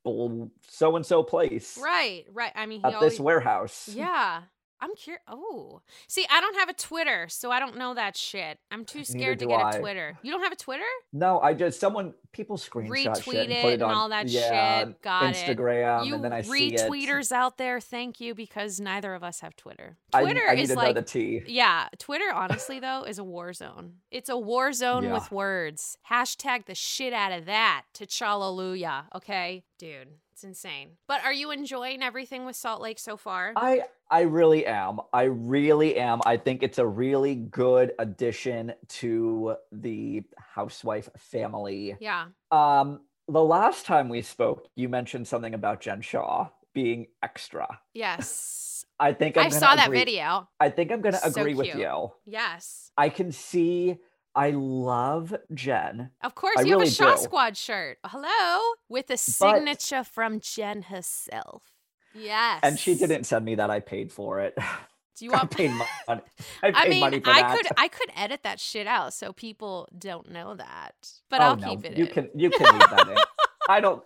so 0.69 0.97
and 0.97 1.07
so 1.07 1.23
place 1.23 1.79
Right, 1.83 2.27
right. 2.31 2.53
I 2.55 2.67
mean, 2.67 2.81
he 2.81 2.87
at 2.89 2.95
always, 2.97 3.13
this 3.13 3.21
warehouse." 3.21 3.89
Yeah. 3.91 4.43
I'm 4.81 4.95
curious. 4.95 5.23
Oh, 5.29 5.81
see, 6.09 6.27
I 6.31 6.41
don't 6.41 6.57
have 6.57 6.69
a 6.69 6.75
Twitter, 6.75 7.27
so 7.29 7.51
I 7.51 7.59
don't 7.59 7.79
know 7.79 7.95
that 7.95 8.17
shit. 8.17 8.59
I'm 8.71 8.85
too 8.85 9.05
scared 9.05 9.39
to 9.39 9.47
get 9.47 9.61
I. 9.61 9.71
a 9.71 9.81
Twitter. 9.81 10.19
You 10.23 10.33
don't 10.33 10.43
have 10.43 10.53
a 10.53 10.57
Twitter? 10.57 10.83
No, 11.13 11.41
I 11.41 11.55
just 11.55 11.81
someone 11.81 12.15
people 12.33 12.59
screenshot 12.59 12.89
Retweet 12.89 13.23
shit 13.23 13.37
and 13.37 13.53
it 13.53 13.63
put 13.63 13.71
it 13.71 13.75
and 13.75 13.83
on 13.85 13.95
all 13.95 14.09
that 14.11 14.29
yeah, 14.29 14.85
shit. 14.85 15.01
Got 15.03 15.37
it. 15.37 15.37
Instagram, 15.37 16.07
you 16.07 16.15
and 16.17 16.25
then 16.25 16.33
I 16.33 16.43
see 16.43 16.73
retweeters 16.73 17.33
out 17.33 17.57
there, 17.57 17.81
thank 17.81 18.21
you, 18.21 18.35
because 18.35 18.81
neither 18.81 19.15
of 19.15 19.23
us 19.23 19.41
have 19.41 19.57
Twitter. 19.57 19.97
Twitter 20.13 20.43
I 20.49 20.55
need 20.55 20.63
is 20.63 20.75
like. 20.75 21.15
Yeah, 21.15 21.89
Twitter, 21.99 22.33
honestly, 22.33 22.81
though, 22.81 23.05
is 23.05 23.19
a 23.19 23.25
war 23.25 23.53
zone. 23.53 23.95
It's 24.11 24.29
a 24.29 24.37
war 24.37 24.73
zone 24.73 25.05
Yeah. 25.05 25.15
with 25.15 25.31
words. 25.33 25.99
Hashtag 26.11 26.67
the 26.67 26.75
shit 26.75 27.13
out 27.13 27.33
of 27.33 27.47
that. 27.47 27.85
T'Challa, 27.95 29.05
okay? 29.15 29.65
Dude, 29.79 30.09
it's 30.35 30.43
insane. 30.43 30.91
But 31.07 31.23
are 31.23 31.33
you 31.33 31.53
enjoying 31.53 32.03
everything 32.03 32.45
with 32.45 32.57
Salt 32.57 32.83
Lake 32.83 32.99
so 32.99 33.17
far? 33.17 33.53
I 33.55 33.83
I 34.11 34.23
really 34.23 34.67
am. 34.67 34.99
I 35.13 35.23
really 35.25 35.97
am. 35.97 36.21
I 36.27 36.37
think 36.39 36.65
it's 36.65 36.79
a 36.79 36.87
really 36.87 37.37
good 37.37 37.93
addition 38.01 38.73
to 38.89 39.55
the 39.71 40.25
housewife 40.37 41.09
family. 41.17 41.97
yeah. 42.01 42.27
Um, 42.51 43.03
the 43.29 43.43
last 43.45 43.87
time 43.87 44.09
we 44.09 44.23
spoke, 44.23 44.67
you 44.75 44.89
mentioned 44.89 45.29
something 45.29 45.55
about 45.55 45.81
Jen 45.81 46.03
Shah 46.03 46.49
being 46.75 47.07
extra. 47.23 47.79
Yes. 47.95 48.85
I 48.99 49.13
think 49.13 49.37
I'm 49.37 49.47
I 49.47 49.49
saw 49.51 49.77
that 49.77 49.91
video. 49.93 50.49
I 50.59 50.69
think 50.69 50.91
I'm 50.91 51.01
gonna 51.01 51.19
So 51.19 51.29
agree 51.29 51.55
with 51.55 51.77
you. 51.77 52.11
Yes. 52.27 52.91
I 52.97 53.09
can 53.09 53.31
see. 53.31 53.99
I 54.35 54.51
love 54.51 55.35
Jen. 55.55 56.11
Of 56.23 56.35
course, 56.35 56.59
I 56.59 56.63
you 56.63 56.75
really 56.75 56.87
have 56.87 56.89
a 56.89 56.91
Shah 56.91 57.17
do. 57.17 57.23
Squad 57.23 57.57
shirt. 57.57 57.99
Hello. 58.05 58.75
With 58.89 59.11
a 59.11 59.17
signature 59.17 60.05
from 60.05 60.41
Jen 60.41 60.83
herself. 60.83 61.63
Yes. 62.15 62.61
And 62.63 62.79
she 62.79 62.95
didn't 62.95 63.25
send 63.25 63.45
me 63.45 63.57
that. 63.57 63.71
I 63.71 63.81
paid 63.81 64.13
for 64.13 64.41
it. 64.41 64.57
Do 65.17 65.25
you 65.25 65.33
I 65.35 65.37
want 65.37 65.51
paid 65.51 65.71
money. 65.73 65.91
I 66.63 66.73
paid 66.73 66.75
I 66.75 66.89
mean, 66.89 67.01
money 67.01 67.21
for 67.21 67.31
I 67.31 67.43
that. 67.43 67.57
could 67.57 67.67
I 67.77 67.89
could 67.89 68.11
edit 68.17 68.43
that 68.45 68.61
shit 68.61 68.87
out 68.87 69.15
so 69.15 69.33
people 69.33 69.89
don't 69.99 70.31
know 70.31 70.55
that. 70.57 70.95
But 71.31 71.43
oh, 71.43 71.45
I'll 71.45 71.57
no, 71.57 71.69
keep 71.71 71.85
it 71.85 71.97
You 71.97 72.07
in. 72.07 72.11
can 72.13 72.31
you 72.35 72.51
can 72.51 72.73
leave 72.73 72.91
that 72.91 73.09
in. 73.09 73.17
I 73.69 73.81
don't. 73.81 74.03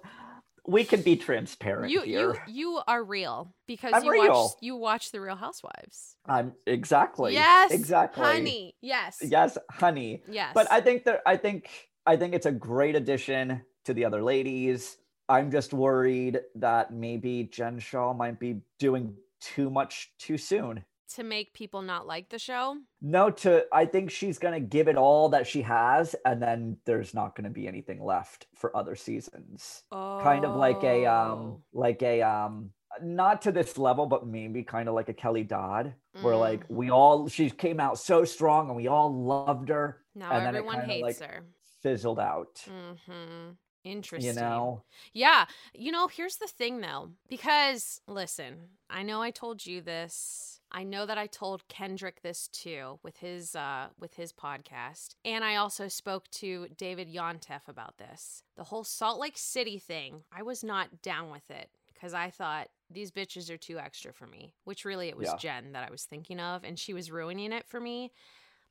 We 0.68 0.84
can 0.84 1.00
be 1.00 1.16
transparent 1.16 1.90
you 1.90 2.02
here. 2.02 2.34
you 2.46 2.74
you 2.74 2.80
are 2.86 3.02
real 3.02 3.54
because 3.66 3.92
I'm 3.94 4.04
you 4.04 4.12
real. 4.12 4.28
watch 4.32 4.52
you 4.60 4.76
watch 4.76 5.12
the 5.12 5.20
Real 5.20 5.34
Housewives. 5.36 6.16
I'm 6.26 6.52
exactly. 6.66 7.32
yes, 7.32 7.70
Exactly. 7.72 8.22
honey. 8.22 8.74
Yes, 8.82 9.18
Yes, 9.22 9.56
honey. 9.70 10.22
yes. 10.30 10.52
But 10.54 10.70
I 10.70 10.80
think 10.82 11.04
that 11.04 11.22
I 11.26 11.36
think 11.38 11.70
I 12.06 12.16
think 12.16 12.34
it's 12.34 12.46
a 12.46 12.52
great 12.52 12.94
addition 12.96 13.62
to 13.86 13.94
the 13.94 14.04
other 14.04 14.22
ladies. 14.22 14.98
I'm 15.30 15.50
just 15.50 15.72
worried 15.72 16.40
that 16.56 16.92
maybe 16.92 17.44
Jen 17.44 17.78
Shah 17.78 18.12
might 18.12 18.38
be 18.38 18.60
doing 18.78 19.14
too 19.40 19.70
much 19.70 20.12
too 20.18 20.36
soon. 20.38 20.84
To 21.14 21.22
make 21.24 21.52
people 21.54 21.82
not 21.82 22.06
like 22.06 22.28
the 22.28 22.38
show. 22.38 22.76
No, 23.00 23.30
to 23.30 23.64
I 23.72 23.84
think 23.86 24.10
she's 24.10 24.38
gonna 24.38 24.60
give 24.60 24.88
it 24.88 24.96
all 24.96 25.28
that 25.30 25.46
she 25.46 25.62
has, 25.62 26.14
and 26.24 26.42
then 26.42 26.76
there's 26.84 27.14
not 27.14 27.34
gonna 27.36 27.50
be 27.50 27.66
anything 27.68 28.02
left 28.02 28.46
for 28.54 28.76
other 28.76 28.94
seasons. 28.96 29.82
Oh, 29.92 30.20
Kind 30.22 30.44
of 30.44 30.56
like 30.56 30.82
a 30.84 31.06
um 31.06 31.62
like 31.72 32.02
a 32.02 32.22
um 32.22 32.70
not 33.02 33.42
to 33.42 33.52
this 33.52 33.76
level, 33.78 34.06
but 34.06 34.26
maybe 34.26 34.62
kind 34.64 34.88
of 34.88 34.94
like 34.94 35.08
a 35.08 35.14
Kelly 35.14 35.44
Dodd, 35.44 35.94
where 36.22 36.34
Mm. 36.34 36.40
like 36.40 36.64
we 36.68 36.90
all 36.90 37.28
she 37.28 37.50
came 37.50 37.80
out 37.80 37.98
so 37.98 38.24
strong 38.24 38.68
and 38.68 38.76
we 38.76 38.88
all 38.88 39.12
loved 39.12 39.68
her, 39.68 40.04
now 40.14 40.32
and 40.32 40.46
everyone 40.46 40.80
hates 40.82 41.20
like, 41.20 41.30
her. 41.30 41.44
fizzled 41.82 42.18
out. 42.18 42.64
Mm-hmm. 42.66 43.50
Interesting. 43.84 44.34
You 44.34 44.40
know, 44.40 44.82
Yeah. 45.14 45.46
You 45.72 45.92
know, 45.92 46.08
here's 46.08 46.36
the 46.36 46.48
thing 46.48 46.80
though, 46.80 47.10
because 47.28 48.00
listen, 48.08 48.70
I 48.90 49.02
know 49.02 49.22
I 49.22 49.30
told 49.30 49.64
you 49.64 49.80
this. 49.80 50.57
I 50.70 50.84
know 50.84 51.06
that 51.06 51.18
I 51.18 51.26
told 51.26 51.66
Kendrick 51.68 52.22
this 52.22 52.48
too 52.48 52.98
with 53.02 53.18
his 53.18 53.54
uh 53.56 53.88
with 53.98 54.14
his 54.14 54.32
podcast. 54.32 55.14
And 55.24 55.44
I 55.44 55.56
also 55.56 55.88
spoke 55.88 56.30
to 56.32 56.68
David 56.76 57.12
Yontef 57.12 57.68
about 57.68 57.98
this. 57.98 58.42
The 58.56 58.64
whole 58.64 58.84
Salt 58.84 59.18
Lake 59.18 59.38
City 59.38 59.78
thing, 59.78 60.22
I 60.32 60.42
was 60.42 60.62
not 60.62 61.02
down 61.02 61.30
with 61.30 61.50
it 61.50 61.70
because 61.92 62.14
I 62.14 62.30
thought 62.30 62.68
these 62.90 63.10
bitches 63.10 63.50
are 63.50 63.56
too 63.56 63.78
extra 63.78 64.12
for 64.12 64.26
me, 64.26 64.54
which 64.64 64.84
really 64.84 65.08
it 65.08 65.16
was 65.16 65.28
Yeah. 65.28 65.36
Jen 65.36 65.72
that 65.72 65.86
I 65.86 65.90
was 65.90 66.04
thinking 66.04 66.40
of 66.40 66.64
and 66.64 66.78
she 66.78 66.94
was 66.94 67.10
ruining 67.10 67.52
it 67.52 67.66
for 67.66 67.80
me. 67.80 68.12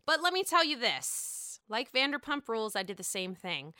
But 0.06 0.22
let 0.22 0.34
me 0.34 0.44
tell 0.44 0.64
you 0.64 0.78
this. 0.78 1.60
Like 1.70 1.92
Vanderpump 1.92 2.48
Rules, 2.48 2.76
I 2.78 2.84
did 2.84 2.98
the 2.98 3.04
same 3.04 3.36
thing 3.36 3.74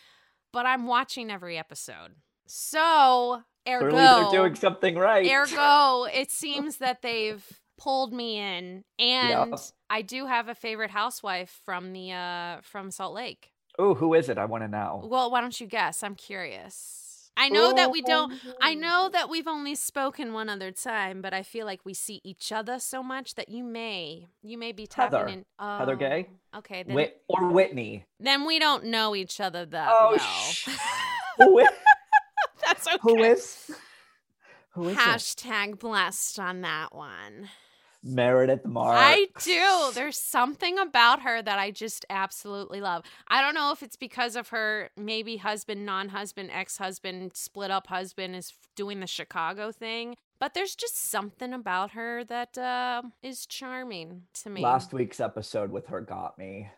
but 0.52 0.66
I'm 0.66 0.88
watching 0.88 1.30
every 1.30 1.58
episode. 1.58 2.16
So, 2.46 3.44
ergo, 3.68 3.90
clearly 3.90 4.22
they're 4.22 4.42
doing 4.42 4.56
something 4.56 4.96
right. 4.96 5.30
ergo, 5.30 6.06
it 6.06 6.32
seems 6.32 6.78
that 6.78 7.02
they've 7.02 7.46
pulled 7.78 8.12
me 8.14 8.38
in, 8.38 8.84
and 9.00 9.52
Yeah. 9.52 9.58
I 9.90 10.02
do 10.02 10.26
have 10.26 10.48
a 10.50 10.56
favorite 10.56 10.92
housewife 10.92 11.60
from 11.64 11.94
the 11.94 12.12
uh 12.12 12.62
from 12.62 12.92
Salt 12.92 13.14
Lake. 13.14 13.52
Oh, 13.80 13.94
who 13.94 14.14
is 14.16 14.28
it? 14.30 14.38
I 14.38 14.46
want 14.46 14.64
to 14.64 14.68
know. 14.68 15.02
Well, 15.06 15.30
why 15.32 15.40
don't 15.42 15.60
you 15.62 15.68
guess? 15.68 16.02
I'm 16.04 16.16
curious. 16.16 17.04
I 17.40 17.50
know 17.50 17.72
that 17.76 17.92
we 17.92 18.02
don't. 18.02 18.34
I 18.60 18.74
know 18.74 19.10
that 19.14 19.30
we've 19.30 19.48
only 19.48 19.76
spoken 19.76 20.34
one 20.34 20.50
other 20.50 20.72
time, 20.72 21.22
but 21.22 21.36
I 21.36 21.44
feel 21.44 21.68
like 21.68 21.82
we 21.86 21.94
see 21.94 22.20
each 22.24 22.52
other 22.52 22.80
so 22.80 23.04
much 23.04 23.36
that 23.36 23.48
you 23.50 23.64
may, 23.64 24.26
you 24.42 24.58
may 24.58 24.72
be 24.72 24.88
tapping 24.88 25.20
Heather. 25.20 25.32
in. 25.32 25.46
Oh, 25.60 25.78
Heather 25.78 25.96
Gay? 25.96 26.30
Okay, 26.56 26.82
then, 26.82 26.96
Whit 26.96 27.22
or 27.30 27.50
Whitney. 27.52 28.06
then 28.20 28.46
we 28.48 28.58
don't 28.58 28.86
know 28.86 29.16
each 29.16 29.40
other 29.40 29.68
that 29.68 29.88
Oh, 29.92 30.16
well. 30.18 30.20
sh- 30.20 30.68
Whit- 31.40 31.70
That's 32.66 32.88
okay. 32.88 32.98
Who 33.04 33.24
is? 33.24 33.70
Who 34.72 34.90
is 34.90 34.98
it? 34.98 35.00
Hashtag 35.00 35.78
blessed 35.78 36.40
on 36.40 36.62
that 36.62 36.96
one. 36.96 37.50
Meredith 38.08 38.66
Marks. 38.66 39.00
I 39.00 39.28
do. 39.44 39.94
There's 39.94 40.18
something 40.18 40.80
about 40.80 41.22
her 41.22 41.42
that 41.42 41.60
I 41.60 41.72
just 41.72 42.06
absolutely 42.10 42.82
love. 42.82 43.04
I 43.28 43.42
don't 43.42 43.54
know 43.54 43.72
if 43.72 43.84
it's 43.84 43.96
because 43.96 44.36
of 44.36 44.50
her 44.50 44.90
maybe 44.98 45.38
husband, 45.38 45.86
non 45.86 46.10
husband, 46.10 46.50
ex 46.52 46.78
husband, 46.78 47.32
split 47.36 47.72
up 47.72 47.88
husband 47.88 48.36
is 48.36 48.54
doing 48.76 49.00
the 49.00 49.08
Chicago 49.08 49.72
thing, 49.72 50.16
but 50.40 50.54
there's 50.54 50.76
just 50.76 50.98
something 51.10 51.54
about 51.54 51.92
her 51.92 52.24
that 52.26 52.58
uh, 52.58 53.02
is 53.22 53.46
charming 53.46 54.24
to 54.36 54.50
me. 54.50 54.62
Last 54.62 54.94
week's 54.94 55.20
episode 55.20 55.72
with 55.72 55.88
her 55.88 56.02
got 56.02 56.38
me. 56.38 56.70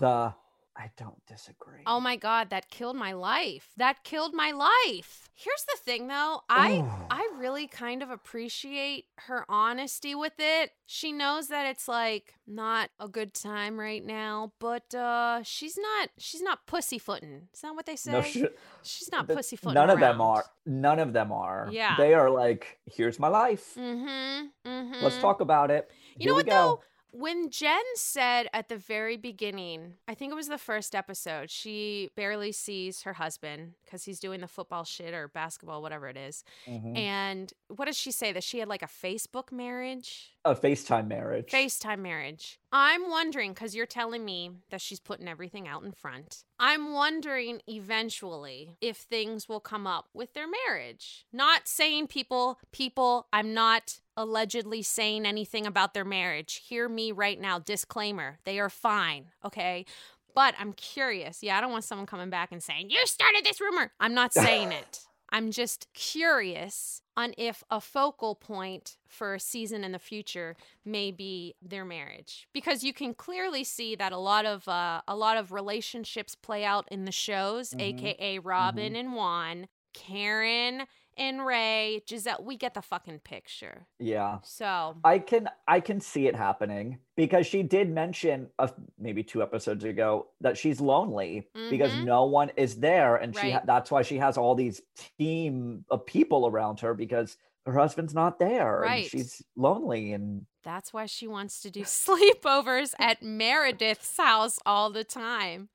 know. 0.00 0.08
The 0.08 0.34
I 0.78 0.90
don't 0.96 1.24
disagree. 1.26 1.80
Oh 1.86 2.00
my 2.00 2.16
god, 2.16 2.50
that 2.50 2.68
killed 2.70 2.96
my 2.96 3.12
life. 3.12 3.70
That 3.76 4.04
killed 4.04 4.34
my 4.34 4.50
life. 4.52 5.30
Here's 5.34 5.64
the 5.64 5.78
thing 5.82 6.08
though, 6.08 6.42
I 6.48 6.78
Ooh. 6.78 6.90
I 7.10 7.30
really 7.38 7.66
kind 7.66 8.02
of 8.02 8.10
appreciate 8.10 9.06
her 9.26 9.44
honesty 9.48 10.14
with 10.14 10.34
it. 10.38 10.72
She 10.86 11.12
knows 11.12 11.48
that 11.48 11.66
it's 11.66 11.88
like 11.88 12.34
not 12.46 12.90
a 13.00 13.08
good 13.08 13.34
time 13.34 13.78
right 13.80 14.04
now, 14.04 14.52
but 14.58 14.94
uh 14.94 15.42
she's 15.42 15.78
not 15.78 16.10
she's 16.18 16.42
not 16.42 16.66
pussyfooting. 16.66 17.48
Is 17.54 17.60
that 17.60 17.74
what 17.74 17.86
they 17.86 17.96
say? 17.96 18.12
no, 18.12 18.22
sh- 18.22 18.44
she's 18.82 19.10
not 19.10 19.26
the- 19.28 19.34
pussyfooting. 19.34 19.74
none 19.74 19.90
of 19.90 20.00
them 20.00 20.20
are. 20.20 20.44
None 20.66 20.98
of 20.98 21.12
them 21.12 21.32
are. 21.32 21.68
Yeah. 21.70 21.94
They 21.96 22.12
are 22.14 22.30
like, 22.30 22.78
here's 22.86 23.18
my 23.18 23.28
life. 23.28 23.74
Mm-hmm. 23.78 24.46
Mm-hmm. 24.68 25.02
Let's 25.04 25.18
talk 25.18 25.40
about 25.40 25.70
it. 25.70 25.90
You 26.16 26.24
Here 26.24 26.28
know 26.30 26.34
what 26.34 26.46
go. 26.46 26.50
though? 26.52 26.80
When 27.18 27.48
Jen 27.48 27.80
said 27.94 28.46
at 28.52 28.68
the 28.68 28.76
very 28.76 29.16
beginning, 29.16 29.94
I 30.06 30.12
think 30.14 30.32
it 30.32 30.34
was 30.34 30.48
the 30.48 30.58
first 30.58 30.94
episode, 30.94 31.50
she 31.50 32.10
barely 32.14 32.52
sees 32.52 33.02
her 33.02 33.14
husband 33.14 33.72
because 33.84 34.04
he's 34.04 34.20
doing 34.20 34.42
the 34.42 34.46
football 34.48 34.84
shit 34.84 35.14
or 35.14 35.28
basketball, 35.28 35.80
whatever 35.80 36.08
it 36.08 36.18
is. 36.18 36.44
Mhm. 36.66 36.94
And 36.94 37.52
what 37.74 37.86
does 37.86 37.96
she 37.96 38.10
say? 38.10 38.32
That 38.32 38.44
she 38.44 38.58
had 38.58 38.68
like 38.68 38.82
a 38.82 38.86
Facebook 38.86 39.50
marriage? 39.50 40.34
A 40.44 40.54
FaceTime 40.54 41.08
marriage. 41.08 41.50
FaceTime 41.50 42.00
marriage. 42.00 42.58
I'm 42.78 43.08
wondering, 43.08 43.54
because 43.54 43.74
you're 43.74 43.86
telling 43.86 44.22
me 44.22 44.50
that 44.68 44.82
she's 44.82 45.00
putting 45.00 45.28
everything 45.28 45.66
out 45.66 45.82
in 45.82 45.92
front. 45.92 46.44
I'm 46.58 46.92
wondering 46.92 47.62
eventually 47.66 48.76
if 48.82 48.98
things 48.98 49.48
will 49.48 49.60
come 49.60 49.86
up 49.86 50.10
with 50.12 50.34
their 50.34 50.44
marriage. 50.46 51.24
Not 51.32 51.68
saying 51.68 52.08
people, 52.08 52.58
people, 52.72 53.28
I'm 53.32 53.54
not 53.54 54.00
allegedly 54.14 54.82
saying 54.82 55.24
anything 55.24 55.64
about 55.64 55.94
their 55.94 56.04
marriage. 56.04 56.64
Hear 56.68 56.86
me 56.86 57.12
right 57.12 57.40
now. 57.40 57.58
Disclaimer 57.58 58.40
they 58.44 58.60
are 58.60 58.68
fine, 58.68 59.28
okay? 59.42 59.86
But 60.34 60.54
I'm 60.58 60.74
curious. 60.74 61.42
Yeah, 61.42 61.56
I 61.56 61.62
don't 61.62 61.72
want 61.72 61.84
someone 61.84 62.06
coming 62.06 62.28
back 62.28 62.52
and 62.52 62.62
saying, 62.62 62.90
You 62.90 63.06
started 63.06 63.42
this 63.42 63.58
rumor. 63.58 63.90
I'm 63.98 64.12
not 64.12 64.34
saying 64.34 64.72
it. 64.72 65.00
I'm 65.30 65.50
just 65.50 65.88
curious 65.92 67.02
on 67.16 67.34
if 67.36 67.64
a 67.70 67.80
focal 67.80 68.34
point 68.34 68.96
for 69.08 69.34
a 69.34 69.40
season 69.40 69.84
in 69.84 69.92
the 69.92 69.98
future 69.98 70.56
may 70.84 71.10
be 71.10 71.54
their 71.60 71.84
marriage 71.84 72.46
because 72.52 72.84
you 72.84 72.92
can 72.92 73.14
clearly 73.14 73.64
see 73.64 73.94
that 73.96 74.12
a 74.12 74.18
lot 74.18 74.44
of 74.44 74.68
uh, 74.68 75.00
a 75.08 75.16
lot 75.16 75.36
of 75.36 75.52
relationships 75.52 76.34
play 76.34 76.64
out 76.64 76.86
in 76.90 77.04
the 77.04 77.12
shows 77.12 77.70
Mhm. 77.74 77.80
aka 77.80 78.38
Robin 78.38 78.94
and 78.96 79.14
Juan 79.14 79.68
Karen 79.92 80.86
and 81.18 81.44
Ray 81.44 82.02
Gizelle 82.08 82.42
we 82.42 82.56
get 82.56 82.74
the 82.74 82.82
fucking 82.82 83.20
picture 83.20 83.86
Yeah. 83.98 84.38
so 84.42 84.96
I 85.04 85.18
can 85.18 85.48
I 85.66 85.80
can 85.80 86.00
see 86.00 86.26
it 86.26 86.34
happening 86.36 86.98
because 87.16 87.46
she 87.46 87.62
did 87.62 87.90
mention 87.90 88.48
uh, 88.58 88.68
maybe 88.98 89.22
two 89.22 89.42
episodes 89.42 89.84
ago 89.84 90.28
that 90.40 90.56
she's 90.58 90.80
lonely 90.80 91.48
because 91.70 91.92
Mhm. 91.92 92.04
no 92.04 92.24
one 92.26 92.50
is 92.56 92.76
there 92.76 93.16
and 93.16 93.34
she 93.36 93.50
ha- 93.52 93.62
that's 93.64 93.90
why 93.90 94.02
she 94.02 94.18
has 94.18 94.36
all 94.36 94.54
these 94.54 94.82
team 95.18 95.84
of 95.90 96.04
people 96.06 96.46
around 96.46 96.80
her 96.80 96.94
because 96.94 97.36
her 97.64 97.72
husband's 97.72 98.14
not 98.14 98.38
there 98.38 98.80
Right. 98.82 99.02
and 99.02 99.10
she's 99.10 99.42
lonely 99.56 100.12
and 100.12 100.46
that's 100.62 100.92
why 100.92 101.06
she 101.06 101.26
wants 101.28 101.60
to 101.62 101.70
do 101.70 101.80
sleepovers 101.84 102.94
at 102.98 103.22
Meredith's 103.22 104.16
house 104.16 104.58
all 104.66 104.90
the 104.90 105.04
time 105.04 105.68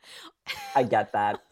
I 0.75 0.83
get 0.83 1.11
that. 1.13 1.41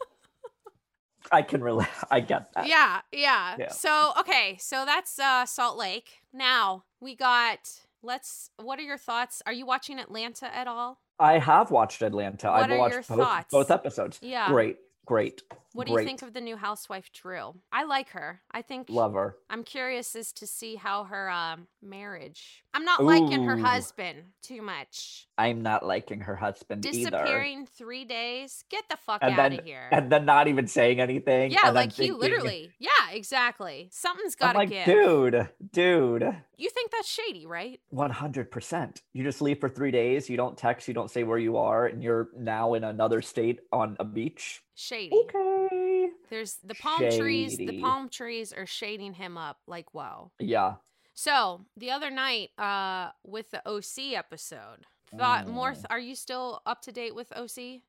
I 1.31 1.41
can 1.41 1.63
really 1.63 1.85
I 2.11 2.19
get 2.19 2.53
that. 2.53 2.67
yeah, 2.67 3.01
yeah. 3.11 3.55
Yeah. 3.59 3.69
So 3.71 4.13
okay, 4.19 4.57
so 4.59 4.85
that's 4.85 5.19
uh 5.19 5.45
Salt 5.45 5.77
Lake. 5.77 6.21
Now 6.33 6.83
we 6.99 7.15
got 7.15 7.59
let's 8.03 8.49
what 8.57 8.79
are 8.79 8.83
your 8.83 8.97
thoughts? 8.97 9.41
Are 9.45 9.53
you 9.53 9.65
watching 9.65 9.99
Atlanta 9.99 10.53
at 10.55 10.67
all? 10.67 10.99
I 11.19 11.37
have 11.39 11.69
watched 11.69 12.01
Atlanta. 12.01 12.47
What 12.49 12.63
I've 12.63 12.71
are 12.71 12.77
watched 12.77 12.93
your 12.93 13.17
both, 13.17 13.27
thoughts? 13.27 13.47
both 13.51 13.71
episodes. 13.71 14.19
Yeah. 14.21 14.47
Great. 14.49 14.77
Great. 15.05 15.41
What 15.73 15.85
do 15.85 15.93
you 15.93 16.03
think 16.03 16.21
of 16.23 16.33
the 16.33 16.41
new 16.41 16.57
housewife 16.57 17.11
Drew? 17.13 17.53
I 17.71 17.83
like 17.83 18.09
her. 18.09 18.41
I 18.51 18.63
think 18.63 18.89
Love 18.89 19.13
her. 19.13 19.35
I'm 19.51 19.63
curious 19.63 20.15
as 20.15 20.33
to 20.33 20.47
see 20.47 20.75
how 20.75 21.03
her 21.03 21.29
um 21.29 21.67
marriage. 21.81 22.63
I'm 22.73 22.85
not 22.85 23.03
liking 23.03 23.43
her 23.43 23.57
husband 23.57 24.19
too 24.43 24.61
much. 24.61 25.27
I'm 25.37 25.61
not 25.61 25.85
liking 25.85 26.21
her 26.21 26.35
husband 26.35 26.85
either. 26.85 26.97
Disappearing 26.97 27.67
3 27.75 28.05
days. 28.05 28.63
Get 28.69 28.83
the 28.89 28.97
fuck 28.97 29.19
And 29.23 29.33
out 29.33 29.37
then 29.37 29.59
of 29.59 29.65
here. 29.65 29.87
and 29.91 30.11
then 30.11 30.25
not 30.25 30.47
even 30.47 30.67
saying 30.67 30.99
anything. 30.99 31.51
yeah, 31.51 31.69
like 31.69 31.91
he 31.93 32.03
thinking- 32.09 32.19
literally. 32.19 32.71
Yeah, 32.79 32.89
exactly. 33.11 33.89
Something's 33.91 34.35
got 34.35 34.53
to 34.53 34.57
like, 34.59 34.69
give. 34.69 34.85
dude, 34.85 35.49
dude, 35.71 36.35
You 36.57 36.69
think 36.69 36.91
that's 36.91 37.07
shady, 37.09 37.45
right? 37.45 37.79
100%. 37.93 39.01
You 39.13 39.23
just 39.23 39.41
leave 39.41 39.59
for 39.59 39.69
three 39.69 39.91
days. 39.91 40.29
You 40.29 40.37
don't 40.37 40.57
text. 40.57 40.87
You 40.87 40.93
don't 40.93 41.09
say 41.11 41.23
where 41.23 41.37
you 41.37 41.57
are, 41.57 41.85
and 41.87 42.03
you're 42.03 42.29
now 42.37 42.73
in 42.73 42.83
another 42.83 43.21
state 43.21 43.59
on 43.71 43.95
a 43.99 44.05
beach. 44.05 44.61
Shady. 44.79 45.13
Okay. 45.13 46.09
There's 46.29 46.55
the 46.63 46.73
palm 46.75 46.99
trees. 47.11 47.57
The 47.57 47.81
palm 47.81 48.07
trees 48.07 48.53
are 48.53 48.65
shading 48.65 49.13
him 49.13 49.37
up 49.37 49.57
like 49.67 49.93
wow. 49.93 50.31
Yeah. 50.39 50.75
So 51.13 51.65
the 51.75 51.91
other 51.91 52.09
night, 52.09 52.51
uh, 52.57 53.09
with 53.25 53.51
the 53.51 53.61
OC 53.67 54.13
episode, 54.15 54.85
thought 55.17 55.49
more. 55.49 55.71
Mm. 55.71 55.75
Th- 55.75 55.85
are 55.89 55.99
you 55.99 56.15
still 56.15 56.61
up 56.65 56.81
to 56.83 56.93
date 56.93 57.13
with 57.13 57.33
OC? 57.35 57.81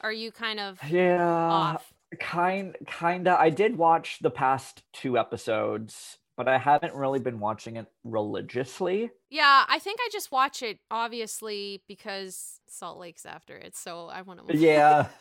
Are 0.00 0.12
you 0.12 0.32
kind 0.32 0.58
of 0.58 0.82
Yeah. 0.90 1.24
off? 1.24 1.92
Kind, 2.18 2.76
kinda. 2.88 3.36
I 3.38 3.50
did 3.50 3.76
watch 3.78 4.18
the 4.20 4.30
past 4.30 4.82
two 4.92 5.16
episodes, 5.16 6.18
but 6.36 6.48
I 6.48 6.58
haven't 6.58 6.94
really 6.94 7.20
been 7.20 7.38
watching 7.38 7.76
it 7.76 7.86
religiously. 8.02 9.10
Yeah, 9.30 9.64
I 9.68 9.78
think 9.78 10.00
I 10.02 10.08
just 10.10 10.32
watch 10.32 10.62
it 10.64 10.80
obviously 10.90 11.82
because 11.86 12.60
Salt 12.66 12.98
Lake's 12.98 13.24
after 13.24 13.56
it, 13.56 13.76
so 13.76 14.08
I 14.08 14.22
want 14.22 14.46
to. 14.48 14.56
Yeah. 14.56 15.06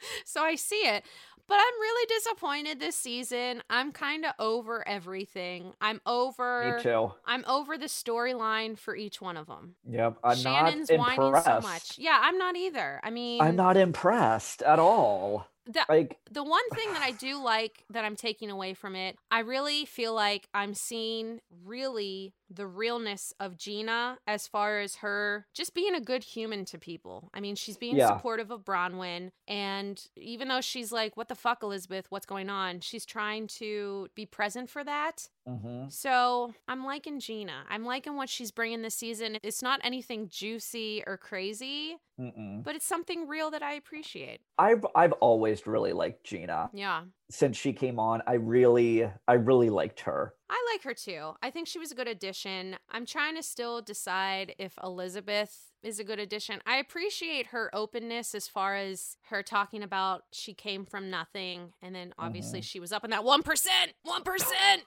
so 0.24 0.42
I 0.42 0.54
see 0.54 0.76
it. 0.76 1.04
But 1.48 1.58
I'm 1.58 1.80
really 1.80 2.06
disappointed 2.06 2.78
this 2.78 2.94
season. 2.94 3.60
I'm 3.68 3.90
kind 3.90 4.24
of 4.24 4.34
over 4.38 4.86
everything. 4.86 5.72
I'm 5.80 6.00
over. 6.06 6.76
Me 6.76 6.82
too. 6.82 7.10
I'm 7.26 7.44
over 7.48 7.76
the 7.76 7.86
storyline 7.86 8.78
for 8.78 8.94
each 8.94 9.20
one 9.20 9.36
of 9.36 9.48
them. 9.48 9.74
Yep. 9.88 10.18
I'm 10.22 10.36
Shannon's 10.36 10.90
not 10.90 10.98
whining 11.00 11.26
impressed. 11.26 11.46
so 11.46 11.60
much. 11.60 11.98
Yeah, 11.98 12.20
I'm 12.22 12.38
not 12.38 12.54
either. 12.54 13.00
I 13.02 13.10
mean, 13.10 13.40
I'm 13.42 13.56
not 13.56 13.76
impressed 13.76 14.62
at 14.62 14.78
all. 14.78 15.48
the 15.66 15.84
Like, 15.88 16.18
the 16.30 16.44
one 16.44 16.68
thing 16.70 16.92
that 16.92 17.02
I 17.02 17.10
do 17.10 17.42
like 17.42 17.84
that 17.90 18.04
I'm 18.04 18.14
taking 18.14 18.52
away 18.52 18.72
from 18.74 18.94
it, 18.94 19.16
I 19.32 19.40
really 19.40 19.86
feel 19.86 20.14
like 20.14 20.46
I'm 20.54 20.72
seeing 20.74 21.40
really 21.64 22.32
the 22.50 22.66
realness 22.66 23.32
of 23.38 23.56
Gina 23.56 24.18
as 24.26 24.48
far 24.48 24.80
as 24.80 24.96
her 24.96 25.46
just 25.54 25.72
being 25.72 25.94
a 25.94 26.00
good 26.00 26.24
human 26.24 26.64
to 26.66 26.78
people. 26.78 27.30
I 27.32 27.40
mean, 27.40 27.54
she's 27.54 27.76
being 27.76 27.96
Yeah. 27.96 28.08
supportive 28.16 28.50
of 28.50 28.64
Braunwyn, 28.64 29.30
and 29.46 30.04
even 30.16 30.48
though 30.48 30.60
she's 30.60 30.90
like, 30.90 31.16
"What 31.16 31.28
the 31.28 31.34
fuck, 31.36 31.62
Elizabeth? 31.62 32.06
What's 32.10 32.26
going 32.26 32.50
on?" 32.50 32.80
She's 32.80 33.06
trying 33.06 33.46
to 33.58 34.08
be 34.14 34.26
present 34.26 34.68
for 34.68 34.82
that. 34.84 35.28
mhm. 35.48 35.90
So 35.90 36.54
I'm 36.68 36.84
liking 36.84 37.18
Gina. 37.18 37.64
I'm 37.68 37.84
liking 37.84 38.14
what 38.16 38.28
she's 38.28 38.50
bringing 38.52 38.82
this 38.82 38.94
season. 38.94 39.38
It's 39.42 39.62
not 39.62 39.80
anything 39.82 40.28
juicy 40.28 41.02
or 41.06 41.16
crazy, 41.16 41.96
Mm-mm. 42.20 42.62
but 42.62 42.76
it's 42.76 42.84
something 42.86 43.26
real 43.26 43.50
that 43.50 43.62
I 43.62 43.72
appreciate. 43.72 44.42
I've 44.58 44.84
I've 44.94 45.12
always 45.14 45.66
really 45.66 45.92
liked 45.92 46.24
Gina 46.24 46.70
Yeah. 46.72 47.04
Since 47.30 47.56
she 47.56 47.72
came 47.72 47.98
on. 47.98 48.22
I 48.26 48.34
really 48.34 49.08
I 49.26 49.34
really 49.34 49.70
liked 49.70 50.00
her. 50.00 50.34
I 50.50 50.62
like 50.72 50.82
her 50.82 50.94
too. 50.94 51.32
I 51.42 51.50
think 51.50 51.68
she 51.68 51.78
was 51.78 51.92
a 51.92 51.94
good 51.94 52.08
addition. 52.08 52.76
I'm 52.90 53.06
trying 53.06 53.36
to 53.36 53.42
still 53.42 53.80
decide 53.80 54.54
if 54.58 54.74
Elizabeth 54.82 55.72
is 55.82 55.98
a 55.98 56.04
good 56.04 56.18
addition. 56.18 56.60
I 56.66 56.76
appreciate 56.76 57.48
her 57.48 57.70
openness 57.74 58.34
as 58.34 58.48
far 58.48 58.76
as 58.76 59.16
her 59.28 59.42
talking 59.42 59.82
about 59.82 60.24
she 60.32 60.52
came 60.52 60.84
from 60.84 61.08
nothing 61.08 61.72
and 61.80 61.94
then 61.94 62.12
obviously 62.18 62.60
mm-hmm. 62.60 62.64
she 62.64 62.80
was 62.80 62.92
up 62.92 63.04
in 63.04 63.10
that 63.10 63.22
1%. 63.22 63.42
1%. 63.44 64.82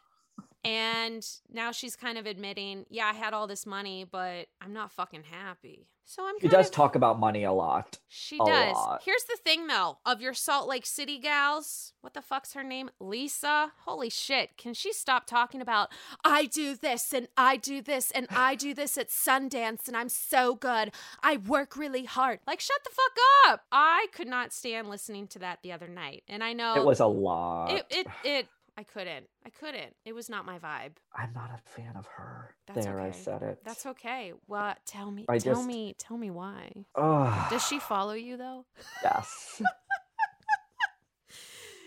And 0.64 1.26
now 1.52 1.72
she's 1.72 1.96
kind 1.96 2.18
of 2.18 2.26
admitting, 2.26 2.86
yeah, 2.90 3.08
I 3.08 3.14
had 3.14 3.34
all 3.34 3.48
this 3.48 3.66
money, 3.66 4.06
but 4.10 4.48
I'm 4.62 4.74
not 4.74 4.92
fucking 4.92 5.24
happy. 5.30 5.88
So 6.06 6.26
I'm 6.28 6.36
She 6.42 6.50
does 6.50 6.68
of, 6.68 6.74
talk 6.74 6.96
about 6.96 7.18
money 7.18 7.44
a 7.46 7.52
lot. 7.54 7.98
She 8.10 8.36
a 8.36 8.46
does. 8.46 8.74
lot. 8.74 9.02
Here's 9.06 9.24
the 9.24 9.38
thing 9.42 9.68
though, 9.68 10.00
of 10.06 10.22
your 10.22 10.34
Salt 10.34 10.68
Lake 10.68 10.86
City 10.86 11.18
gals, 11.18 11.94
what 12.02 12.14
the 12.14 12.22
fuck's 12.22 12.54
her 12.54 12.64
name? 12.64 12.90
Lisa? 13.00 13.72
Holy 13.86 14.10
shit. 14.10 14.58
Can 14.58 14.74
she 14.74 14.92
stop 14.92 15.26
talking 15.26 15.62
about 15.62 15.90
I 16.26 16.46
do 16.46 16.76
this 16.76 17.14
and 17.14 17.30
I 17.38 17.56
do 17.56 17.82
this 17.82 18.12
and 18.12 18.28
I 18.30 18.56
do 18.56 18.74
this 18.74 18.98
at 18.98 19.08
Sundance 19.10 19.88
and 19.88 19.96
I'm 19.96 20.10
so 20.10 20.56
good. 20.56 20.92
I 21.22 21.38
work 21.38 21.78
really 21.78 22.04
hard. 22.04 22.40
Like 22.46 22.60
shut 22.60 22.84
the 22.84 22.90
fuck 22.92 23.52
up. 23.54 23.62
I 23.72 24.08
could 24.14 24.28
not 24.28 24.52
stand 24.52 24.90
listening 24.90 25.28
to 25.30 25.40
that 25.40 25.60
the 25.64 25.72
other 25.72 25.88
night. 25.88 26.24
And 26.28 26.44
I 26.44 26.52
know 26.52 26.76
It 26.76 26.86
was 26.86 27.00
a 27.00 27.08
lot. 27.08 27.72
it 27.72 27.86
it, 27.90 28.08
it 28.26 28.48
I 28.78 28.84
couldn't. 28.84 29.28
I 29.46 29.50
couldn't. 29.50 29.96
It 30.04 30.14
was 30.14 30.30
not 30.30 30.46
my 30.46 30.58
vibe. 30.58 30.94
I'm 31.16 31.32
not 31.34 31.52
a 31.52 31.60
fan 31.70 31.96
of 31.96 32.08
her. 32.08 32.56
That's 32.68 32.86
there, 32.86 33.00
I 33.00 33.12
said 33.12 33.44
it. 33.44 33.60
That's 33.64 33.86
okay. 33.86 34.34
Well, 34.48 34.74
tell 34.86 35.12
me 35.12 35.26
I 35.30 35.38
tell 35.38 35.56
just- 35.56 35.68
me 35.68 35.94
tell 36.00 36.18
me 36.18 36.32
why. 36.32 36.72
Oh, 36.96 37.48
Does 37.52 37.66
she 37.68 37.78
follow 37.80 38.14
you 38.14 38.36
though? 38.38 38.66
yes. 39.04 39.62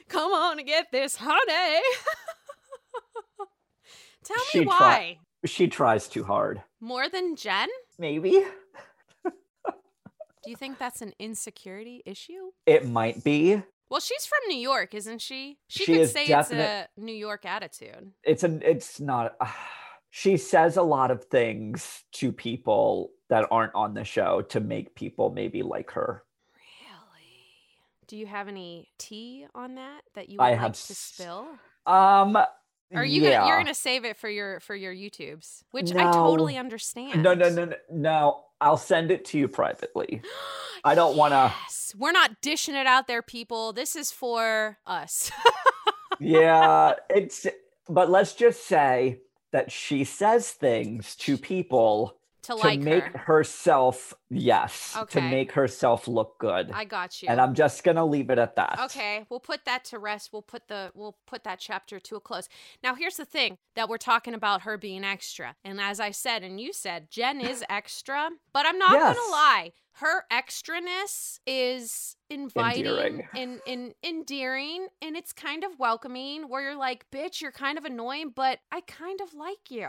Come 0.08 0.32
on 0.32 0.58
and 0.58 0.66
get 0.66 0.92
this, 0.92 1.16
honey. 1.16 1.80
Tell 4.24 4.36
me 4.36 4.44
She 4.50 4.64
try- 4.64 4.70
why. 4.78 5.18
she 5.44 5.68
tries 5.68 6.08
too 6.08 6.24
hard. 6.24 6.62
More 6.80 7.08
than 7.08 7.36
Jen? 7.36 7.68
Maybe. 7.98 8.44
Do 9.24 10.50
you 10.50 10.56
think 10.56 10.78
that's 10.78 11.02
an 11.02 11.12
insecurity 11.18 12.02
issue? 12.06 12.50
It 12.66 12.86
might 12.88 13.22
be. 13.24 13.62
Well, 13.88 14.00
she's 14.00 14.26
from 14.26 14.38
New 14.48 14.58
York, 14.58 14.94
isn't 14.94 15.20
she? 15.20 15.58
She, 15.68 15.84
She 15.84 15.94
could 15.94 16.08
say 16.08 16.26
definite- 16.26 16.60
it's 16.60 16.98
a 16.98 17.00
New 17.00 17.14
York 17.14 17.44
attitude. 17.44 18.12
It's 18.24 18.42
an 18.42 18.62
it's 18.64 19.00
not 19.00 19.36
she 20.10 20.36
says 20.36 20.76
a 20.76 20.82
lot 20.82 21.10
of 21.10 21.24
things 21.24 22.04
to 22.12 22.32
people 22.32 23.10
that 23.28 23.46
aren't 23.50 23.74
on 23.74 23.94
the 23.94 24.04
show 24.04 24.42
to 24.42 24.60
make 24.60 24.94
people 24.94 25.30
maybe 25.30 25.62
like 25.62 25.90
her. 25.92 26.24
Really? 26.54 28.06
Do 28.06 28.16
you 28.16 28.26
have 28.26 28.48
any 28.48 28.88
tea 28.98 29.46
on 29.54 29.76
that 29.76 30.02
that 30.14 30.28
you 30.28 30.38
would 30.38 30.44
I 30.44 30.50
like 30.50 30.60
have 30.60 30.72
to 30.72 30.94
spill? 30.94 31.48
Um 31.86 32.36
are 32.94 33.04
you 33.04 33.22
yeah. 33.22 33.38
gonna 33.38 33.48
you're 33.48 33.58
gonna 33.58 33.74
save 33.74 34.04
it 34.04 34.16
for 34.16 34.28
your 34.28 34.60
for 34.60 34.74
your 34.74 34.94
YouTubes, 34.94 35.64
which 35.72 35.92
I 35.94 36.10
totally 36.12 36.56
understand. 36.56 37.22
No, 37.22 37.34
no, 37.34 37.48
no, 37.48 37.64
no, 37.64 37.76
no. 37.90 38.44
I'll 38.60 38.76
send 38.76 39.10
it 39.10 39.24
to 39.26 39.38
you 39.38 39.48
privately. 39.48 40.22
I 40.84 40.94
don't 40.94 41.16
wanna- 41.16 41.54
Yes, 41.64 41.94
we're 41.98 42.12
not 42.12 42.40
dishing 42.40 42.74
it 42.74 42.86
out 42.86 43.06
there, 43.06 43.22
people. 43.22 43.72
This 43.72 43.96
is 43.96 44.10
for 44.12 44.78
us. 44.86 45.30
yeah, 46.20 46.94
it's 47.10 47.46
but 47.88 48.10
let's 48.10 48.34
just 48.34 48.66
say 48.66 49.20
that 49.52 49.70
she 49.70 50.04
says 50.04 50.50
things 50.50 51.14
to 51.16 51.36
people 51.38 52.16
to 52.46 52.52
to 52.52 52.54
like 52.56 52.80
make 52.80 53.04
her. 53.04 53.18
herself 53.18 54.14
yes, 54.30 54.96
to 55.10 55.20
make 55.20 55.52
herself 55.52 56.08
look 56.08 56.38
good. 56.38 56.70
I 56.72 56.84
got 56.84 57.22
you. 57.22 57.28
and 57.28 57.40
I'm 57.40 57.54
just 57.54 57.84
going 57.84 57.96
to 57.96 58.04
leave 58.04 58.30
it 58.30 58.38
at 58.38 58.56
that. 58.56 58.78
Okay, 58.84 59.24
we'll 59.28 59.40
put 59.40 59.64
that 59.64 59.84
to 59.86 59.98
rest. 59.98 60.32
We'll 60.32 60.42
put 60.42 60.68
the 60.68 60.90
we'll 60.94 61.16
put 61.26 61.44
that 61.44 61.58
chapter 61.58 61.98
to 62.00 62.16
a 62.16 62.20
close. 62.20 62.48
Now 62.82 62.94
here's 62.94 63.16
the 63.16 63.24
thing 63.24 63.58
that 63.74 63.88
we're 63.88 63.98
talking 63.98 64.34
about 64.34 64.62
her 64.62 64.76
being 64.78 65.04
extra. 65.04 65.56
And 65.64 65.80
as 65.80 66.00
I 66.00 66.10
said 66.10 66.42
and 66.42 66.60
you 66.60 66.72
said, 66.72 67.10
Jen 67.10 67.40
is 67.40 67.64
extra, 67.70 68.30
but 68.52 68.66
I'm 68.66 68.78
not 68.78 68.92
Yes. 68.92 69.16
gonna 69.16 69.30
lie. 69.30 69.72
Her 69.98 70.24
extraness 70.30 71.38
is 71.46 72.16
inviting 72.28 72.84
Endearing. 72.84 73.28
and, 73.34 73.60
and 73.66 73.94
endearing 74.04 74.88
and 75.00 75.16
it's 75.16 75.32
kind 75.32 75.64
of 75.64 75.78
welcoming 75.78 76.48
where 76.50 76.62
you're 76.62 76.76
like, 76.76 77.06
bitch, 77.10 77.40
you're 77.40 77.50
kind 77.50 77.78
of 77.78 77.86
annoying, 77.86 78.32
but 78.34 78.58
I 78.70 78.82
kind 78.82 79.20
of 79.22 79.32
like 79.32 79.70
you. 79.70 79.88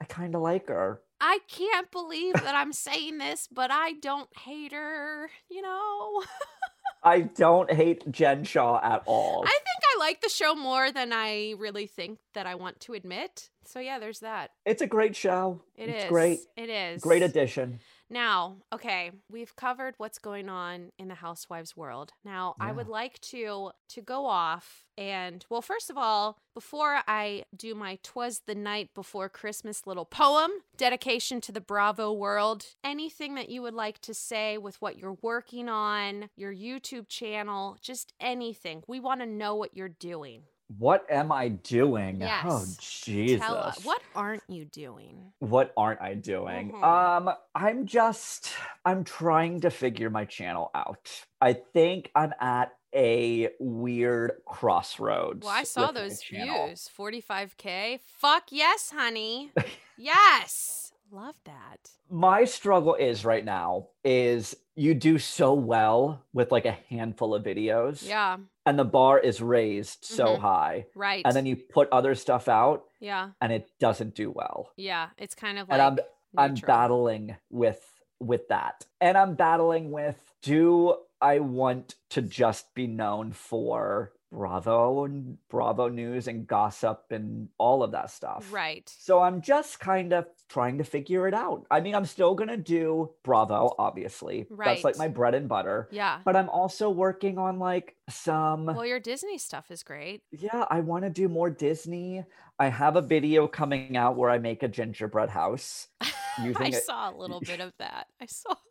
I 0.00 0.04
kind 0.04 0.36
of 0.36 0.42
like 0.42 0.68
her. 0.68 1.00
I 1.20 1.40
can't 1.48 1.90
believe 1.90 2.34
that 2.34 2.54
I'm 2.54 2.72
saying 2.72 3.18
this, 3.18 3.48
but 3.50 3.70
I 3.72 3.94
don't 3.94 4.28
hate 4.38 4.72
her, 4.72 5.30
you 5.50 5.62
know? 5.62 6.22
I 7.02 7.20
don't 7.22 7.72
hate 7.72 8.10
Jen 8.10 8.44
Shah 8.44 8.78
at 8.82 9.02
all. 9.06 9.42
I 9.44 9.48
think 9.50 9.84
I 9.96 9.98
like 9.98 10.20
the 10.20 10.28
show 10.28 10.54
more 10.54 10.92
than 10.92 11.12
I 11.12 11.54
really 11.58 11.86
think 11.86 12.18
that 12.34 12.46
I 12.46 12.54
want 12.54 12.78
to 12.80 12.92
admit. 12.92 13.50
So 13.64 13.80
yeah, 13.80 13.98
there's 13.98 14.20
that. 14.20 14.50
it's 14.64 14.82
a 14.82 14.86
great 14.86 15.16
show. 15.16 15.62
It 15.76 15.88
it's 15.88 16.04
is. 16.04 16.08
great. 16.08 16.40
It 16.56 16.68
is. 16.68 17.02
Great 17.02 17.22
addition. 17.22 17.80
Now, 18.12 18.56
okay, 18.72 19.12
we've 19.30 19.54
covered 19.54 19.94
what's 19.96 20.18
going 20.18 20.48
on 20.48 20.90
in 20.98 21.06
the 21.06 21.14
housewives 21.14 21.76
world. 21.76 22.12
Now, 22.24 22.56
I 22.58 22.72
would 22.72 22.88
like 22.88 23.20
to 23.20 23.70
to 23.90 24.02
go 24.02 24.26
off 24.26 24.84
and 24.98 25.46
well, 25.48 25.62
first 25.62 25.90
of 25.90 25.96
all, 25.96 26.38
before 26.52 27.02
I 27.06 27.44
do 27.56 27.74
my 27.76 27.98
"Twas 28.02 28.42
the 28.46 28.56
Night 28.56 28.90
Before 28.94 29.28
Christmas" 29.28 29.86
little 29.86 30.04
poem 30.04 30.50
dedication 30.76 31.40
to 31.42 31.52
the 31.52 31.60
Bravo 31.60 32.12
world, 32.12 32.66
anything 32.82 33.36
that 33.36 33.48
you 33.48 33.62
would 33.62 33.74
like 33.74 34.00
to 34.00 34.12
say 34.12 34.58
with 34.58 34.82
what 34.82 34.98
you're 34.98 35.18
working 35.22 35.68
on, 35.68 36.30
your 36.36 36.52
YouTube 36.52 37.06
channel, 37.08 37.76
just 37.80 38.12
anything. 38.18 38.82
We 38.88 38.98
want 38.98 39.20
to 39.20 39.26
know 39.26 39.54
what 39.54 39.76
you're 39.76 39.88
doing. 39.88 40.42
What 40.78 41.04
am 41.10 41.32
I 41.32 41.48
doing? 41.48 42.22
Oh 42.22 42.26
Yes. 42.26 42.76
Jesus. 42.76 43.44
Tell 43.44 43.56
us 43.56 43.84
what 43.84 44.00
aren't 44.14 44.42
you 44.48 44.64
doing? 44.66 45.32
What 45.40 45.72
aren't 45.76 46.00
I 46.00 46.14
doing? 46.14 46.72
Mhm. 46.72 46.82
Um, 46.84 47.34
I'm 47.54 47.86
just 47.86 48.52
I'm 48.84 49.02
trying 49.04 49.60
to 49.62 49.70
figure 49.70 50.10
my 50.10 50.24
channel 50.24 50.70
out. 50.74 51.24
I 51.40 51.54
think 51.54 52.10
I'm 52.14 52.32
at 52.40 52.72
a 52.94 53.50
weird 53.58 54.32
crossroads. 54.46 55.44
Well, 55.44 55.54
I 55.54 55.64
saw 55.64 55.90
those 55.92 56.22
views. 56.22 56.88
45K. 56.96 58.00
Fuck 58.04 58.44
yes, 58.50 58.90
honey. 58.94 59.52
yes. 59.98 60.92
Love 61.12 61.36
that. 61.44 61.90
My 62.08 62.44
struggle 62.44 62.94
is 62.94 63.24
right 63.24 63.44
now 63.44 63.88
is 64.04 64.56
you 64.80 64.94
do 64.94 65.18
so 65.18 65.52
well 65.52 66.22
with 66.32 66.50
like 66.50 66.64
a 66.64 66.78
handful 66.88 67.34
of 67.34 67.42
videos. 67.44 68.06
Yeah. 68.06 68.38
And 68.64 68.78
the 68.78 68.84
bar 68.84 69.18
is 69.18 69.42
raised 69.42 70.04
so 70.04 70.24
Mhm. 70.36 70.38
high. 70.38 70.86
Right. 70.94 71.22
And 71.24 71.36
then 71.36 71.44
you 71.44 71.56
put 71.56 71.88
other 71.92 72.14
stuff 72.14 72.48
out 72.48 72.84
yeah. 72.98 73.30
and 73.42 73.52
it 73.52 73.68
doesn't 73.78 74.14
do 74.14 74.30
well. 74.30 74.70
Yeah. 74.76 75.10
It's 75.18 75.34
kind 75.34 75.58
of 75.58 75.68
and 75.68 75.78
like 75.78 75.86
I'm 75.86 75.98
I'm 76.38 76.54
battling 76.54 77.36
with 77.50 77.82
with 78.20 78.48
that. 78.48 78.86
And 79.00 79.18
I'm 79.18 79.34
battling 79.34 79.90
with 79.90 80.18
do 80.42 80.96
I 81.20 81.40
want 81.40 81.96
to 82.10 82.22
just 82.22 82.72
be 82.74 82.86
known 82.86 83.32
for 83.32 84.12
Bravo 84.32 85.04
and 85.04 85.36
Bravo 85.50 85.88
news 85.88 86.26
and 86.28 86.46
gossip 86.46 87.06
and 87.10 87.48
all 87.58 87.82
of 87.82 87.90
that 87.92 88.10
stuff? 88.10 88.50
Right. 88.50 88.88
So 88.88 89.20
I'm 89.20 89.42
just 89.42 89.80
kind 89.80 90.12
of 90.14 90.26
trying 90.50 90.76
to 90.78 90.84
figure 90.84 91.26
it 91.28 91.32
out. 91.32 91.64
I 91.70 91.80
mean, 91.80 91.94
I'm 91.94 92.04
still 92.04 92.34
going 92.34 92.48
to 92.50 92.56
do 92.56 93.10
Bravo, 93.22 93.72
obviously. 93.78 94.46
Right. 94.50 94.66
That's 94.66 94.82
like 94.84 94.98
my 94.98 95.06
bread 95.08 95.34
and 95.34 95.48
butter. 95.48 95.88
Yeah. 95.92 96.18
But 96.24 96.34
I'm 96.34 96.48
also 96.50 96.90
working 96.90 97.38
on 97.38 97.58
like 97.60 97.94
some 98.08 98.66
Well, 98.66 98.84
your 98.84 98.98
Disney 99.00 99.38
stuff 99.38 99.70
is 99.70 99.82
great. 99.84 100.22
yeah, 100.32 100.66
I 100.68 100.80
want 100.80 101.04
to 101.04 101.10
do 101.10 101.28
more 101.28 101.48
Disney. 101.50 102.24
I 102.58 102.68
have 102.68 102.96
a 102.96 103.00
video 103.02 103.46
coming 103.46 103.96
out 103.96 104.16
where 104.16 104.28
I 104.28 104.38
make 104.38 104.62
a 104.64 104.68
gingerbread 104.68 105.30
house. 105.30 105.86
Using 106.42 106.62
I 106.62 106.66
it- 106.76 106.82
saw 106.84 107.10
a 107.10 107.16
little 107.16 107.40
bit 107.46 107.60
of 107.60 107.72
that. 107.78 108.08
I 108.20 108.26
saw. 108.26 108.54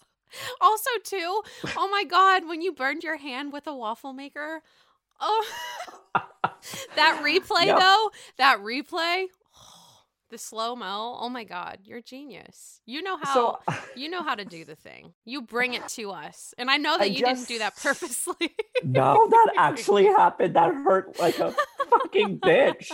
Also, 0.61 0.91
too, 1.03 1.41
oh 1.75 1.89
my 1.91 2.03
God, 2.03 2.47
when 2.47 2.61
you 2.61 2.71
burned 2.71 3.01
your 3.01 3.17
hand 3.17 3.51
with 3.51 3.65
a 3.65 3.73
waffle 3.75 4.13
maker. 4.13 4.61
Oh, 5.19 5.45
that 6.95 7.21
replay, 7.23 7.65
Yep. 7.65 7.79
though, 7.79 8.11
that 8.37 8.59
replay, 8.59 9.25
the 10.29 10.37
slow 10.37 10.75
mo. 10.75 11.17
Oh 11.19 11.29
my 11.29 11.43
God, 11.43 11.79
you're 11.83 12.01
genius. 12.01 12.81
You 12.85 13.01
know 13.01 13.17
how. 13.17 13.33
So 13.33 13.59
You 13.95 14.09
know 14.09 14.23
how 14.23 14.35
to 14.35 14.45
do 14.45 14.65
the 14.65 14.75
thing. 14.75 15.13
You 15.25 15.41
bring 15.41 15.73
it 15.73 15.87
to 15.89 16.11
us. 16.11 16.53
And 16.57 16.69
I 16.69 16.77
know 16.77 16.97
that 16.97 17.03
I 17.03 17.05
you 17.05 17.25
didn't 17.25 17.47
do 17.47 17.59
that 17.59 17.75
purposely. 17.77 18.55
no, 18.83 19.27
that 19.29 19.53
actually 19.57 20.05
happened. 20.05 20.55
That 20.55 20.73
hurt 20.73 21.19
like 21.19 21.39
a 21.39 21.53
fucking 21.89 22.39
bitch. 22.39 22.91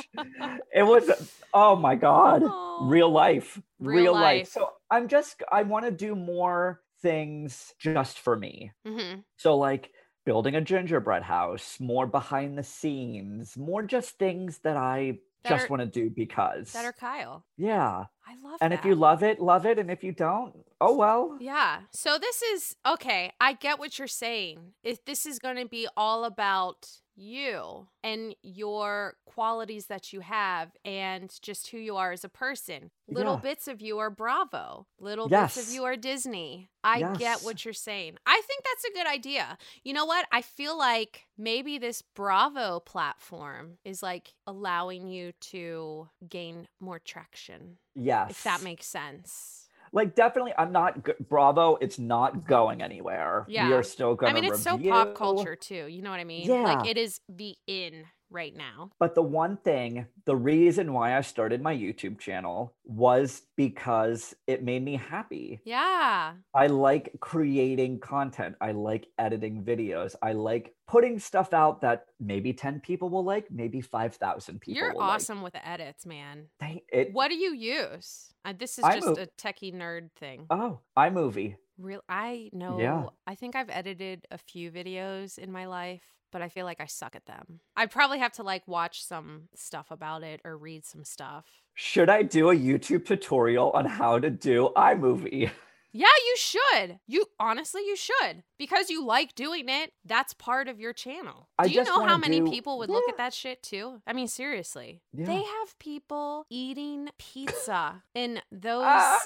It 0.74 0.84
was 0.84 1.10
oh 1.54 1.76
my 1.76 1.96
god. 1.96 2.44
Aw. 2.44 2.88
Real 2.88 3.10
life. 3.10 3.62
Real 3.80 4.02
Real, 4.04 4.14
life. 4.14 4.22
life. 4.22 4.48
So 4.50 4.70
I'm 4.90 5.08
just 5.08 5.44
I 5.52 5.64
want 5.64 5.86
to 5.86 5.92
do 5.92 6.16
more 6.16 6.82
things 7.02 7.74
just 7.80 8.20
for 8.20 8.36
me. 8.36 8.72
Mhm. 8.88 9.24
So 9.38 9.58
like 9.58 9.92
building 10.26 10.56
a 10.56 10.62
gingerbread 10.62 11.22
house, 11.24 11.80
more 11.80 12.08
behind 12.08 12.58
the 12.58 12.64
scenes, 12.64 13.56
more 13.58 13.84
just 13.84 14.18
things 14.18 14.60
that 14.60 14.76
I 14.78 15.20
just 15.50 15.66
are- 15.66 15.70
want 15.70 15.82
to 15.82 15.86
do 15.88 16.10
because 16.10 16.72
That 16.74 16.86
are 16.86 16.93
Kyle. 16.93 17.46
yeah. 17.58 18.06
I 18.28 18.32
love 18.41 18.58
that. 18.60 18.64
And 18.66 18.72
that. 18.74 18.80
if 18.80 18.86
you 18.86 18.96
love 18.96 19.22
it, 19.22 19.39
love 19.39 19.66
it. 19.68 19.78
And 19.78 19.91
if 19.91 20.04
you 20.04 20.12
don't, 20.12 20.54
oh 20.82 20.96
well. 20.96 21.38
Yeah. 21.39 21.82
So 21.91 22.18
this 22.18 22.41
is 22.41 22.76
okay. 22.86 23.32
I 23.39 23.54
get 23.54 23.78
what 23.80 24.00
you're 24.00 24.08
saying. 24.08 24.74
If 24.84 25.06
this 25.06 25.26
is 25.28 25.38
going 25.39 25.58
to 25.58 25.68
be 25.68 25.88
all 25.96 26.24
about 26.26 26.88
you 27.16 27.88
and 28.03 28.36
your 28.43 29.16
qualities 29.26 29.88
that 29.88 30.11
you 30.13 30.20
have 30.22 30.72
and 30.84 31.34
just 31.41 31.68
who 31.68 31.78
you 31.78 31.95
are 31.95 32.11
as 32.11 32.24
a 32.24 32.30
person. 32.30 32.91
Little 33.07 33.36
Yeah. 33.36 33.39
bits 33.41 33.68
of 33.68 33.82
you 33.82 33.99
are 33.99 34.09
Bravo. 34.09 34.88
Little 34.99 35.28
bits 35.30 35.57
of 35.57 35.70
you 35.74 35.84
are 35.86 35.95
Disney. 35.95 36.70
I 36.84 37.13
get 37.18 37.41
what 37.43 37.66
you're 37.66 37.74
saying. 37.74 38.18
I 38.26 38.41
think 38.45 38.63
that's 38.63 38.86
a 38.86 38.91
good 38.93 39.07
idea. 39.07 39.57
You 39.84 39.93
know 39.93 40.05
what? 40.05 40.28
I 40.32 40.41
feel 40.41 40.78
like 40.78 41.26
maybe 41.38 41.78
this 41.78 42.01
Bravo 42.01 42.80
platform 42.82 43.78
is 43.84 44.03
like 44.03 44.34
allowing 44.45 45.07
you 45.07 45.32
to 45.51 46.09
gain 46.30 46.68
more 46.80 46.99
traction, 46.99 47.78
Yes. 47.95 48.32
if 48.32 48.43
that 48.43 48.61
makes 48.61 48.86
sense. 48.86 49.64
Like 49.96 50.14
definitely 50.14 50.54
I'm 50.58 50.72
not 50.72 51.08
Bravo, 51.28 51.78
it's 51.82 51.98
not 51.98 52.46
going 52.46 52.84
anywhere. 52.84 53.46
Yeah. 53.48 53.70
We 53.70 53.74
are 53.74 53.82
still 53.82 54.14
going 54.14 54.32
I 54.32 54.36
mean, 54.36 54.43
it's 54.43 54.62
so 54.62 54.78
pop 54.78 55.16
culture 55.16 55.56
too. 55.56 55.88
You 55.88 56.02
know 56.04 56.12
what 56.12 56.20
I 56.20 56.26
mean? 56.26 56.48
yeah. 56.48 56.62
Like 56.62 56.88
it 56.88 56.98
is 56.98 57.22
the 57.30 57.56
in 57.66 58.04
right 58.30 58.56
now. 58.56 58.92
But 59.00 59.16
the 59.16 59.22
one 59.22 59.58
thing, 59.58 60.06
the 60.26 60.36
reason 60.36 60.94
why 60.94 61.18
I 61.18 61.22
started 61.22 61.62
my 61.62 61.76
YouTube 61.76 62.20
channel 62.20 62.74
was 62.84 63.44
because 63.56 64.36
it 64.48 64.64
made 64.64 64.84
me 64.84 64.96
happy. 64.96 65.62
Yeah. 65.66 66.34
I 66.54 66.68
like 66.68 67.12
creating 67.20 68.00
content. 68.00 68.56
I 68.62 68.72
like 68.72 69.08
editing 69.18 69.64
videos. 69.64 70.16
I 70.22 70.34
like 70.34 70.74
putting 70.88 71.20
stuff 71.20 71.54
out 71.54 71.82
that 71.82 72.06
maybe 72.20 72.54
10 72.54 72.80
people 72.80 73.10
will 73.10 73.24
like, 73.24 73.50
maybe 73.52 73.82
5,000 73.82 74.60
people 74.62 74.78
You're 74.80 74.94
will 74.94 75.00
like. 75.00 75.16
awesome 75.16 75.42
with 75.42 75.56
edits, 75.64 76.06
man. 76.06 76.48
They, 76.60 76.84
it, 76.92 77.10
What 77.14 77.30
do 77.30 77.36
you 77.36 77.54
use? 77.54 78.34
Uh, 78.44 78.54
this 78.58 78.78
is 78.78 78.84
I 78.84 79.00
just 79.00 79.18
a 79.18 79.30
techie 79.38 79.74
nerd 79.74 80.10
thing. 80.20 80.46
oh, 80.50 80.80
iMovie. 80.98 81.56
Real 81.78 82.02
I 82.08 82.50
know 82.54 82.80
Yeah. 82.80 83.06
I 83.28 83.36
think 83.36 83.56
I've 83.56 83.70
edited 83.70 84.26
a 84.32 84.38
few 84.38 84.72
videos 84.72 85.38
in 85.38 85.52
my 85.52 85.66
life, 85.66 86.04
but 86.32 86.42
I 86.42 86.50
feel 86.50 86.66
like 86.66 86.80
I 86.82 86.86
suck 86.86 87.16
at 87.16 87.26
them. 87.26 87.60
I 87.76 87.86
probably 87.86 88.20
have 88.20 88.34
to 88.34 88.44
like 88.44 88.68
watch 88.68 89.04
some 89.04 89.44
stuff 89.56 89.92
about 89.92 90.24
it 90.24 90.42
or 90.46 90.58
read 90.58 90.86
some 90.86 91.04
stuff. 91.04 91.46
Should 91.74 92.10
I 92.10 92.24
do 92.24 92.50
a 92.50 92.56
YouTube 92.56 93.06
tutorial 93.06 93.72
on 93.72 93.86
how 93.86 94.20
to 94.20 94.30
do 94.30 94.70
iMovie? 94.76 95.52
Yeah, 95.98 96.08
you 96.28 96.36
should. 96.36 97.00
You 97.08 97.26
honestly 97.40 97.84
you 97.86 97.96
should. 97.96 98.44
Because 98.60 98.90
you 98.90 99.06
like 99.06 99.34
doing 99.34 99.70
it, 99.70 99.94
that's 100.04 100.34
part 100.34 100.68
of 100.68 100.78
your 100.78 100.92
channel. 100.92 101.48
I 101.58 101.70
Do 101.70 101.74
you 101.74 101.86
know 101.86 102.04
how 102.04 102.18
many 102.18 102.42
do- 102.42 102.52
people 102.52 102.80
would 102.80 102.90
look 102.90 103.08
at 103.08 103.16
that 103.16 103.34
shit 103.34 103.64
too? 103.64 104.02
I 104.06 104.12
mean, 104.12 104.28
seriously. 104.28 105.02
Yeah. 105.14 105.26
They 105.26 105.42
have 105.42 105.80
people 105.80 106.48
eating 106.50 107.08
pizza 107.18 108.04
in 108.14 108.42
those 108.52 108.84
Ah. 108.86 109.20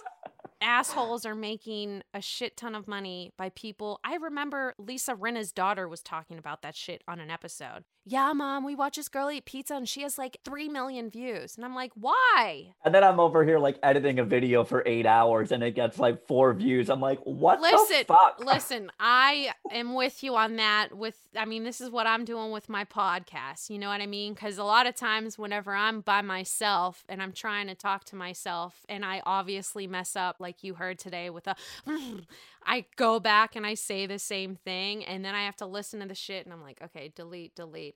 Assholes 0.62 1.26
are 1.26 1.36
making 1.36 2.04
a 2.14 2.22
shit 2.22 2.58
ton 2.58 2.76
of 2.76 2.88
money 2.88 3.32
by 3.38 3.50
people. 3.50 4.00
I 4.04 4.16
remember 4.16 4.76
Lisa 4.78 5.16
Rinna's 5.16 5.52
daughter 5.52 5.88
was 5.88 6.02
talking 6.02 6.38
about 6.38 6.62
that 6.62 6.76
shit 6.76 7.04
on 7.08 7.20
an 7.20 7.30
episode. 7.30 7.84
Yeah, 8.12 8.34
mom, 8.34 8.66
we 8.66 8.74
watch 8.74 8.96
this 8.96 9.08
girl 9.08 9.30
eat 9.30 9.46
pizza 9.46 9.76
and 9.76 9.88
she 9.88 10.02
has 10.02 10.18
like 10.18 10.40
3 10.44 10.68
million 10.68 11.12
views. 11.12 11.56
And 11.56 11.64
I'm 11.64 11.76
like, 11.76 11.92
why? 11.94 12.74
And 12.84 12.94
then 12.94 13.04
I'm 13.04 13.20
over 13.20 13.46
here 13.46 13.60
like 13.60 13.78
editing 13.84 14.18
a 14.18 14.24
video 14.24 14.64
for 14.64 14.82
eight 14.88 15.06
hours 15.06 15.52
and 15.52 15.62
it 15.62 15.76
gets 15.76 16.00
like 16.00 16.26
four 16.26 16.52
views. 16.56 16.90
I'm 16.90 17.02
like, 17.02 17.20
what 17.20 17.62
listen, 17.62 17.98
the 18.00 18.06
fuck? 18.06 18.44
listen, 18.44 18.92
I 19.00 19.52
am 19.72 19.94
with 19.94 20.24
you 20.24 20.36
on 20.36 20.56
that. 20.56 20.98
With, 20.98 21.18
I 21.38 21.46
mean, 21.46 21.64
this 21.64 21.80
is 21.82 21.92
what 21.92 22.08
I'm 22.08 22.26
doing 22.26 22.50
with 22.50 22.68
my 22.68 22.84
podcast. 22.84 23.70
You 23.70 23.78
know 23.78 23.90
what 23.90 24.02
I 24.02 24.08
mean? 24.08 24.34
Because 24.34 24.58
a 24.58 24.64
lot 24.64 24.88
of 24.88 24.96
times, 24.96 25.38
whenever 25.38 25.76
I'm 25.76 26.02
by 26.02 26.24
myself 26.24 27.04
and 27.08 27.22
I'm 27.22 27.32
trying 27.32 27.68
to 27.68 27.76
talk 27.76 28.06
to 28.06 28.16
myself, 28.16 28.88
and 28.90 29.06
I 29.06 29.22
obviously 29.24 29.86
mess 29.86 30.16
up, 30.16 30.38
like 30.40 30.64
you 30.64 30.74
heard 30.74 30.98
today 30.98 31.30
with 31.30 31.46
a, 31.46 31.56
I 32.66 32.86
go 32.96 33.20
back 33.20 33.56
and 33.56 33.66
I 33.66 33.76
say 33.76 34.06
the 34.06 34.20
same 34.20 34.56
thing, 34.56 35.06
and 35.06 35.24
then 35.24 35.36
I 35.36 35.44
have 35.44 35.56
to 35.58 35.66
listen 35.66 36.00
to 36.00 36.08
the 36.08 36.16
shit, 36.16 36.46
and 36.46 36.54
I'm 36.54 36.62
like, 36.62 36.82
okay, 36.84 37.12
delete, 37.16 37.56
delete, 37.56 37.96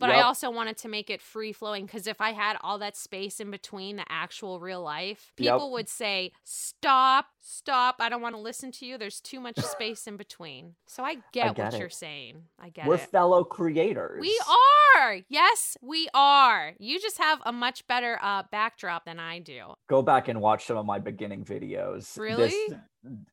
But 0.00 0.10
I 0.10 0.20
also 0.22 0.50
wanted 0.50 0.76
to 0.78 0.88
make 0.88 1.08
it 1.08 1.22
free 1.22 1.52
flowing 1.52 1.86
because 1.86 2.06
if 2.06 2.20
I 2.20 2.32
had 2.32 2.56
all 2.62 2.78
that 2.80 2.96
space 2.96 3.40
in 3.40 3.50
between 3.50 3.96
the 3.96 4.04
actual 4.08 4.60
real 4.60 4.82
life, 4.82 5.32
Yep. 5.38 5.54
people 5.54 5.72
would 5.72 5.88
say, 5.88 6.32
Stop, 6.42 7.26
stop. 7.40 7.96
I 8.00 8.08
don't 8.08 8.20
want 8.20 8.34
to 8.34 8.40
listen 8.40 8.70
to 8.72 8.86
you. 8.86 8.98
There's 8.98 9.20
too 9.20 9.40
much 9.40 9.56
space 9.58 10.06
in 10.06 10.16
between. 10.16 10.74
So 10.86 11.04
I 11.04 11.14
get, 11.32 11.54
get 11.54 11.58
what 11.58 11.74
it. 11.74 11.78
you're 11.80 11.88
saying. 11.88 12.42
I 12.58 12.68
get 12.70 12.86
We're 12.86 12.96
it. 12.96 13.08
fellow 13.10 13.44
creators. 13.44 14.20
We 14.20 14.38
are. 14.96 15.20
Yes, 15.28 15.76
we 15.80 16.08
are. 16.12 16.74
You 16.78 17.00
just 17.00 17.18
have 17.18 17.38
a 17.46 17.52
much 17.52 17.86
better 17.86 18.18
uh, 18.20 18.42
backdrop 18.50 19.04
than 19.06 19.18
I 19.20 19.38
do. 19.38 19.74
Go 19.88 20.02
back 20.02 20.28
and 20.28 20.40
watch 20.40 20.66
some 20.66 20.76
of 20.76 20.84
my 20.84 20.98
beginning 20.98 21.44
videos. 21.44 22.18
Really? 22.18 22.48
This- 22.48 22.74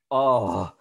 oh, 0.09 0.71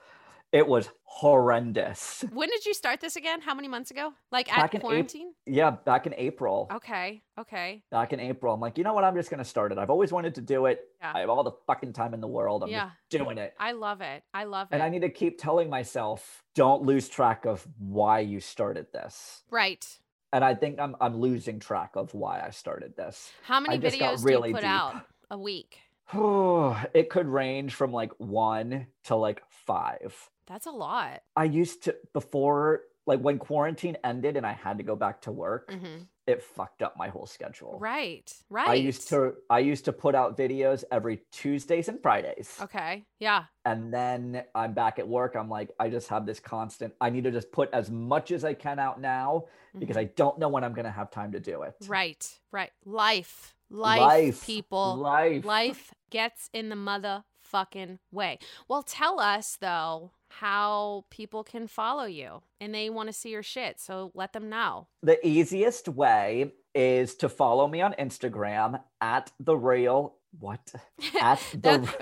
it 0.53 0.67
was 0.67 0.89
horrendous. 1.05 2.25
When 2.33 2.49
did 2.49 2.65
you 2.67 2.75
start 2.75 3.01
this 3.01 3.17
again? 3.17 3.41
How 3.41 3.55
many 3.55 3.69
months 3.69 3.91
ago? 3.91 4.13
Like 4.33 4.49
Back 4.49 4.75
at 4.75 4.81
quarantine? 4.81 5.33
Yeah, 5.47 5.71
back 5.71 6.07
in 6.07 6.15
April. 6.17 6.69
Okay. 6.73 7.23
Okay. 7.39 7.83
Back 7.91 8.13
in 8.13 8.21
April. 8.21 8.55
I'm 8.55 8.61
like, 8.61 8.79
you 8.79 8.85
know 8.85 8.93
what? 8.93 9.05
I'm 9.05 9.15
just 9.15 9.31
going 9.31 9.39
to 9.39 9.45
start 9.45 9.73
it. 9.73 9.79
I've 9.79 9.91
always 9.91 10.13
wanted 10.13 10.35
to 10.37 10.41
do 10.41 10.67
it. 10.67 10.81
Yeah. 11.01 11.13
I 11.15 11.21
have 11.21 11.31
all 11.31 11.43
the 11.45 11.53
fucking 11.67 11.93
time 11.93 12.15
in 12.15 12.21
the 12.21 12.27
world. 12.29 12.63
I'm 12.63 12.71
Yeah. 12.71 12.91
just 13.11 13.23
doing 13.25 13.39
it. 13.39 13.55
I 13.59 13.73
love 13.73 14.01
it. 14.01 14.23
I 14.35 14.45
love 14.45 14.69
it. 14.71 14.75
And 14.75 14.83
I 14.83 14.89
need 14.89 15.03
to 15.03 15.11
keep 15.11 15.39
telling 15.39 15.69
myself, 15.71 16.43
don't 16.55 16.83
lose 16.83 17.09
track 17.09 17.45
of 17.45 17.67
why 17.79 18.21
you 18.21 18.41
started 18.41 18.87
this. 18.93 19.43
right. 19.51 19.87
And 20.33 20.45
I 20.45 20.55
think 20.55 20.79
I'm 20.79 20.95
I'm 21.01 21.17
losing 21.17 21.59
track 21.59 21.97
of 21.97 22.15
why 22.15 22.41
I 22.41 22.51
started 22.51 22.97
this. 22.97 23.33
How 23.43 23.59
many 23.59 23.81
videos 23.81 24.25
really 24.25 24.43
do 24.43 24.49
you 24.51 24.55
put 24.55 24.61
deep. 24.61 24.71
out 24.71 25.05
a 25.29 25.37
week? 25.37 25.81
it 26.95 27.11
could 27.11 27.27
range 27.27 27.75
from 27.75 27.93
like 27.93 28.13
one 28.19 28.87
to 29.05 29.17
like 29.17 29.43
five. 29.49 30.31
That's 30.47 30.67
a 30.67 30.71
lot. 30.71 31.23
I 31.37 31.45
used 31.45 31.85
to 31.85 31.97
before 32.13 32.83
like 33.07 33.21
when 33.21 33.39
quarantine 33.39 33.97
ended 34.05 34.37
and 34.37 34.47
I 34.47 34.53
had 34.53 34.79
to 34.79 34.85
go 34.85 34.97
back 34.97 35.23
to 35.23 35.33
work, 35.33 35.73
hmm 35.73 36.03
it 36.31 36.43
fucked 36.43 36.83
up 36.83 36.97
my 36.97 37.09
whole 37.09 37.27
schedule. 37.27 37.79
Right. 37.81 38.33
Right. 38.49 38.69
I 38.69 38.75
used 38.75 39.09
to 39.09 39.35
I 39.51 39.59
used 39.59 39.85
to 39.87 39.93
put 39.93 40.15
out 40.15 40.39
videos 40.39 40.85
every 40.91 41.23
Tuesdays 41.33 41.89
and 41.89 42.01
Fridays. 42.01 42.57
Okay. 42.63 43.05
Yeah. 43.19 43.45
And 43.65 43.93
then 43.93 44.45
I'm 44.55 44.73
back 44.73 44.99
at 44.99 45.07
work. 45.07 45.35
I'm 45.35 45.51
like, 45.51 45.71
I 45.79 45.91
just 45.91 46.09
have 46.09 46.25
this 46.27 46.41
constant. 46.41 46.95
I 47.01 47.11
need 47.11 47.25
to 47.25 47.31
just 47.31 47.51
put 47.53 47.69
as 47.73 47.91
much 47.91 48.31
as 48.31 48.45
I 48.45 48.55
can 48.55 48.79
out 48.79 49.01
now 49.01 49.47
because 49.79 49.97
I 49.97 50.05
don't 50.05 50.39
know 50.39 50.49
when 50.49 50.65
I'm 50.65 50.73
gonna 50.73 50.91
have 50.91 51.11
time 51.11 51.33
to 51.33 51.41
do 51.41 51.63
it. 51.63 51.75
Mm-hmm. 51.83 51.93
Right. 51.93 52.39
Right. 52.53 52.71
Life. 52.85 53.55
Life. 53.71 54.01
Life. 54.01 54.47
People. 54.47 54.97
Life. 54.97 55.45
Life 55.45 55.95
gets 56.11 56.51
in 56.53 56.69
the 56.69 56.77
motherfucking 56.77 57.99
way. 58.13 58.39
Well, 58.69 58.83
tell 58.83 59.21
us 59.21 59.57
though 59.61 60.11
how 60.29 61.05
people 61.11 61.43
can 61.45 61.67
follow 61.67 62.05
you 62.05 62.43
and 62.61 62.75
they 62.75 62.91
want 62.91 63.09
to 63.09 63.13
see 63.13 63.31
your 63.31 63.43
shit. 63.43 63.81
So 63.81 64.11
let 64.15 64.33
them 64.33 64.49
know. 64.49 64.89
The 65.03 65.25
easiest 65.27 65.89
way 65.89 66.53
is 66.75 67.15
to 67.17 67.29
follow 67.29 67.67
me 67.67 67.81
on 67.81 67.95
Instagram 67.99 68.81
at 69.01 69.33
the 69.41 69.57
real 69.57 70.15
what? 70.39 70.73
At 71.21 71.41
the 71.53 71.59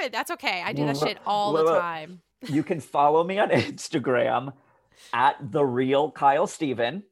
That- 0.00 0.08
that's 0.12 0.30
okay. 0.32 0.62
I 0.64 0.72
do 0.72 0.86
that 0.86 0.96
shit 0.96 1.18
all 1.26 1.52
the 1.52 1.64
time. 1.78 2.22
you 2.48 2.62
can 2.62 2.80
follow 2.80 3.22
me 3.22 3.38
on 3.38 3.50
Instagram 3.50 4.54
at 5.12 5.36
the 5.52 5.64
real 5.64 6.10
Kyle 6.10 6.46
Steven. 6.46 7.02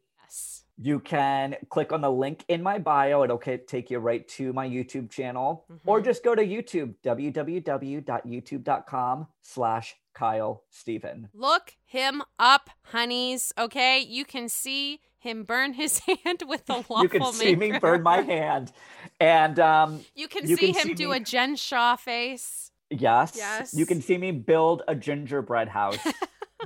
You 0.80 1.00
can 1.00 1.56
click 1.70 1.92
on 1.92 2.02
the 2.02 2.10
link 2.10 2.44
in 2.48 2.62
my 2.62 2.78
bio. 2.78 3.24
It'll 3.24 3.36
take 3.38 3.90
you 3.90 3.98
right 3.98 4.26
to 4.28 4.52
my 4.52 4.68
YouTube 4.68 5.10
channel. 5.10 5.64
Or 5.84 6.00
Mhm. 6.00 6.04
just 6.04 6.22
go 6.22 6.36
to 6.36 6.46
YouTube, 6.46 6.94
www.youtube.com 7.04 9.26
slash 9.42 9.96
Kyle 10.14 10.62
Steven. 10.70 11.28
Look 11.34 11.76
him 11.84 12.22
up, 12.38 12.70
honeys. 12.84 13.52
Okay. 13.58 13.98
You 14.00 14.24
can 14.24 14.48
see 14.48 15.00
him 15.18 15.44
burn 15.44 15.72
his 15.74 16.00
hand 16.24 16.42
with 16.46 16.66
the 16.66 16.74
waffle 16.88 17.02
You 17.02 17.08
can 17.08 17.32
see 17.32 17.56
me 17.56 17.78
burn 17.78 18.02
my 18.02 18.20
hand. 18.22 18.72
And 19.20 19.58
um, 19.58 20.04
You 20.14 20.28
can 20.28 20.46
You 20.48 20.56
see 20.56 20.72
can 20.72 20.82
him 20.82 20.88
see 20.88 20.94
do 20.94 21.10
me- 21.10 21.16
a 21.16 21.20
Jen 21.20 21.56
Shah 21.56 21.96
face. 21.96 22.70
yes, 22.90 23.34
Yes. 23.36 23.74
you 23.74 23.86
can 23.86 24.00
see 24.00 24.18
me 24.18 24.30
build 24.32 24.82
a 24.88 24.94
gingerbread 24.94 25.68
house 25.68 25.98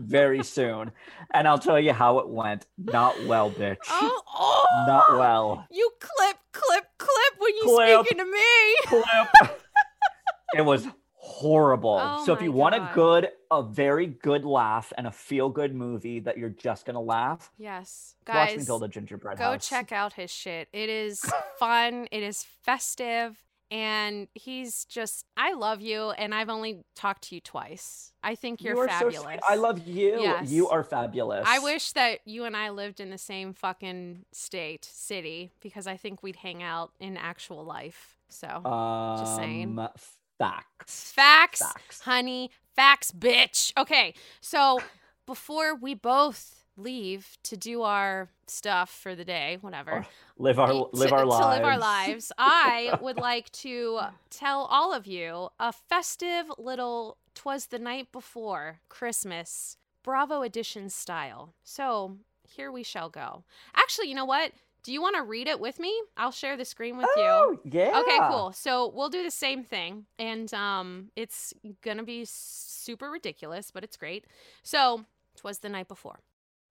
very 0.00 0.42
soon. 0.42 0.92
And 1.34 1.46
I'll 1.46 1.58
tell 1.58 1.78
you 1.80 1.92
how 1.92 2.18
it 2.18 2.28
went. 2.28 2.66
Not 2.78 3.14
well, 3.26 3.50
bitch. 3.50 3.76
Oh, 3.88 4.22
oh, 4.34 4.66
Not 4.86 5.18
well. 5.18 5.66
You 5.70 5.90
clip, 6.00 6.36
clip, 6.52 6.84
clip 6.98 7.34
when 7.38 7.56
you 7.56 7.62
Clip. 7.64 8.00
speaking 8.06 8.18
to 8.18 8.30
me. 8.30 8.76
clip. 8.86 9.58
it 10.56 10.62
was 10.64 10.86
horrible. 11.14 11.98
Oh 12.02 12.24
so 12.26 12.32
if 12.32 12.42
you 12.42 12.52
want 12.52 12.74
a 12.74 12.90
good, 12.94 13.28
a 13.50 13.62
very 13.62 14.06
good 14.06 14.44
laugh 14.44 14.92
and 14.98 15.06
a 15.06 15.12
feel 15.12 15.48
good 15.48 15.74
movie 15.74 16.20
that 16.20 16.36
you're 16.36 16.48
just 16.50 16.84
gonna 16.84 17.00
laugh, 17.00 17.50
Yes, 17.58 18.14
watch 18.26 18.50
me 18.50 18.56
guys, 18.56 18.66
build 18.66 18.82
a 18.82 18.88
gingerbread 18.88 19.38
go 19.38 19.44
house. 19.52 19.68
check 19.68 19.92
out 19.92 20.14
his 20.14 20.30
shit. 20.30 20.68
It 20.72 20.88
is 20.88 21.24
fun. 21.58 22.08
It 22.10 22.22
is 22.22 22.44
festive. 22.64 23.36
And 23.72 24.28
he's 24.34 24.84
just, 24.84 25.24
I 25.34 25.54
love 25.54 25.80
you. 25.80 26.10
And 26.10 26.34
I've 26.34 26.50
only 26.50 26.84
talked 26.94 27.22
to 27.30 27.34
you 27.34 27.40
twice. 27.40 28.12
I 28.22 28.34
think 28.34 28.62
you're 28.62 28.76
you 28.76 28.86
fabulous. 28.86 29.22
so. 29.40 29.46
I 29.48 29.54
love 29.54 29.86
you. 29.88 30.20
Yes. 30.20 30.50
You 30.50 30.68
are 30.68 30.84
fabulous. 30.84 31.44
I 31.48 31.58
wish 31.58 31.92
that 31.92 32.18
you 32.26 32.44
and 32.44 32.54
I 32.54 32.68
lived 32.68 33.00
in 33.00 33.08
the 33.08 33.16
same 33.16 33.54
fucking 33.54 34.26
state, 34.30 34.84
city, 34.84 35.52
because 35.62 35.86
I 35.86 35.96
think 35.96 36.22
we'd 36.22 36.36
hang 36.36 36.62
out 36.62 36.92
in 37.00 37.16
actual 37.16 37.64
life. 37.64 38.18
So, 38.28 38.46
Um, 38.46 39.18
Just 39.18 39.36
saying. 39.36 39.78
Facts. 40.38 41.12
facts, 41.12 41.60
Facts. 41.62 42.00
honey, 42.00 42.50
facts, 42.76 43.10
bitch. 43.12 43.72
Okay, 43.78 44.12
so 44.40 44.80
before 45.26 45.74
we 45.74 45.94
both 45.94 46.61
leave 46.76 47.36
to 47.44 47.56
do 47.56 47.82
our 47.82 48.28
stuff 48.46 48.90
for 48.90 49.14
the 49.14 49.24
day, 49.24 49.58
whatever. 49.60 50.06
live 50.38 50.58
our 50.58 50.68
to, 50.72 50.88
live 50.92 51.12
our 51.12 51.24
lives. 51.24 51.44
To 51.44 51.50
live 51.50 51.64
our 51.64 51.78
lives. 51.78 52.32
I 52.38 52.98
would 53.02 53.16
like 53.16 53.50
to 53.52 54.00
tell 54.30 54.62
all 54.70 54.92
of 54.92 55.06
you 55.06 55.48
a 55.58 55.72
festive 55.72 56.46
little 56.58 57.16
"Twas 57.34 57.66
the 57.66 57.78
night 57.78 58.12
before 58.12 58.80
Christmas" 58.88 59.76
Bravo 60.02 60.42
edition 60.42 60.90
style. 60.90 61.54
So 61.62 62.16
here 62.48 62.72
we 62.72 62.82
shall 62.82 63.08
go. 63.08 63.44
Actually, 63.74 64.08
you 64.08 64.14
know 64.14 64.24
what? 64.24 64.52
Do 64.82 64.92
you 64.92 65.00
want 65.00 65.14
to 65.14 65.22
read 65.22 65.46
it 65.46 65.60
with 65.60 65.78
me? 65.78 65.96
I'll 66.16 66.32
share 66.32 66.56
the 66.56 66.64
screen 66.64 66.96
with 66.96 67.06
oh, 67.16 67.56
you. 67.64 67.70
Yeah. 67.70 68.00
Okay, 68.00 68.18
cool. 68.28 68.52
So 68.52 68.90
we'll 68.92 69.10
do 69.10 69.22
the 69.22 69.30
same 69.30 69.62
thing, 69.62 70.06
and 70.18 70.52
um, 70.52 71.10
it's 71.14 71.54
gonna 71.82 72.02
be 72.02 72.24
super 72.24 73.10
ridiculous, 73.10 73.70
but 73.70 73.84
it's 73.84 73.96
great. 73.96 74.24
So, 74.64 75.04
twas 75.36 75.60
the 75.60 75.68
night 75.68 75.86
before. 75.86 76.18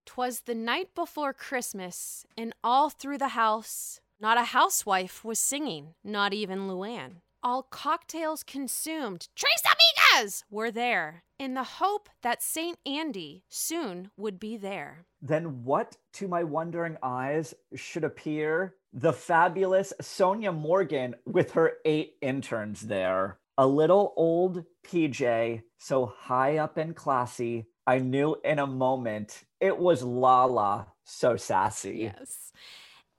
Twas 0.06 0.42
the 0.42 0.56
night 0.56 0.94
before 0.96 1.34
Christmas, 1.34 2.26
and 2.38 2.54
all 2.64 2.90
through 2.90 3.18
the 3.18 3.30
house, 3.30 4.02
not 4.20 4.38
a 4.38 4.46
housewife 4.46 5.24
was 5.24 5.40
singing, 5.40 5.96
not 6.04 6.34
even 6.34 6.68
Luann. 6.68 7.22
All 7.44 7.64
cocktails 7.64 8.44
consumed, 8.44 9.28
Tres 9.36 9.64
Amigas 9.66 10.44
were 10.52 10.70
there, 10.70 11.24
in 11.40 11.56
the 11.56 11.64
hope 11.64 12.08
that 12.22 12.44
St. 12.44 12.78
Andy 12.86 13.44
soon 13.50 14.12
would 14.16 14.40
be 14.40 14.58
there. 14.58 15.06
Then 15.22 15.64
what 15.64 15.98
to 16.14 16.28
my 16.28 16.44
wondering 16.44 16.98
eyes 17.02 17.56
should 17.74 18.04
appear? 18.04 18.76
The 18.94 19.14
fabulous 19.14 19.92
Sonja 20.02 20.56
Morgan 20.56 21.16
with 21.26 21.52
her 21.54 21.74
eight 21.86 22.14
interns 22.22 22.82
there. 22.82 23.40
A 23.58 23.66
little 23.66 24.14
old 24.18 24.64
PJ, 24.86 25.64
so 25.78 26.06
high 26.06 26.58
up 26.58 26.78
and 26.78 26.96
classy, 26.96 27.66
I 27.88 28.00
knew 28.00 28.38
in 28.44 28.60
a 28.60 28.68
moment 28.68 29.44
it 29.60 29.78
was 29.78 30.04
Lala, 30.04 30.88
so 31.04 31.36
sassy. 31.36 32.12
Yes. 32.14 32.52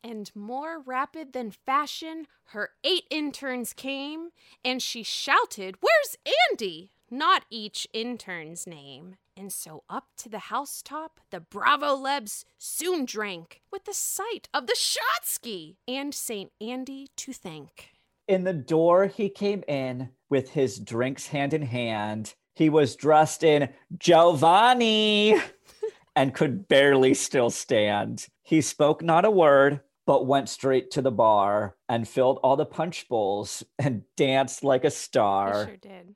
And 0.05 0.31
more 0.35 0.81
rapid 0.81 1.33
than 1.33 1.53
fashion, 1.53 2.27
her 2.47 2.71
eight 2.83 3.05
interns 3.11 3.73
came, 3.73 4.31
and 4.65 4.83
she 4.83 5.03
shouted, 5.03 5.77
Where's 5.81 6.17
Andy? 6.51 6.91
Not 7.11 7.45
each 7.51 7.87
intern's 7.93 8.67
name. 8.67 9.17
And 9.37 9.53
so 9.53 9.85
up 9.89 10.09
to 10.19 10.29
the 10.29 10.39
housetop, 10.39 11.21
the 11.31 11.41
Bravo 11.41 11.95
Lebs 11.95 12.45
soon 12.59 13.05
drank, 13.05 13.61
with 13.71 13.85
the 13.85 13.95
sight 13.95 14.49
of 14.53 14.67
the 14.67 14.77
Shotsky 14.77 15.77
and 15.87 16.15
St. 16.15 16.51
Andy 16.61 17.09
to 17.17 17.33
thank. 17.33 17.91
In 18.29 18.45
the 18.45 18.53
door, 18.53 19.07
he 19.07 19.29
came 19.29 19.63
in 19.69 20.11
with 20.31 20.51
his 20.51 20.79
drinks 20.79 21.29
hand 21.29 21.55
in 21.55 21.63
hand. 21.63 22.35
He 22.55 22.69
was 22.69 22.97
dressed 22.97 23.43
in 23.43 23.71
Giovanni 23.99 25.37
and 26.17 26.35
could 26.35 26.69
barely 26.69 27.15
still 27.15 27.51
stand. 27.51 28.27
He 28.43 28.61
spoke 28.61 29.03
not 29.03 29.25
a 29.25 29.31
word, 29.31 29.81
but 30.07 30.27
went 30.27 30.49
straight 30.49 30.91
to 30.93 31.03
the 31.03 31.11
bar 31.11 31.77
and 31.89 32.07
filled 32.09 32.39
all 32.43 32.57
the 32.57 32.67
punch 32.67 33.09
bowls 33.09 33.63
and 33.79 34.03
danced 34.17 34.65
like 34.65 34.85
a 34.85 34.89
He 34.89 34.91
star. 34.91 35.67
sure 35.67 35.77
did. 35.77 36.15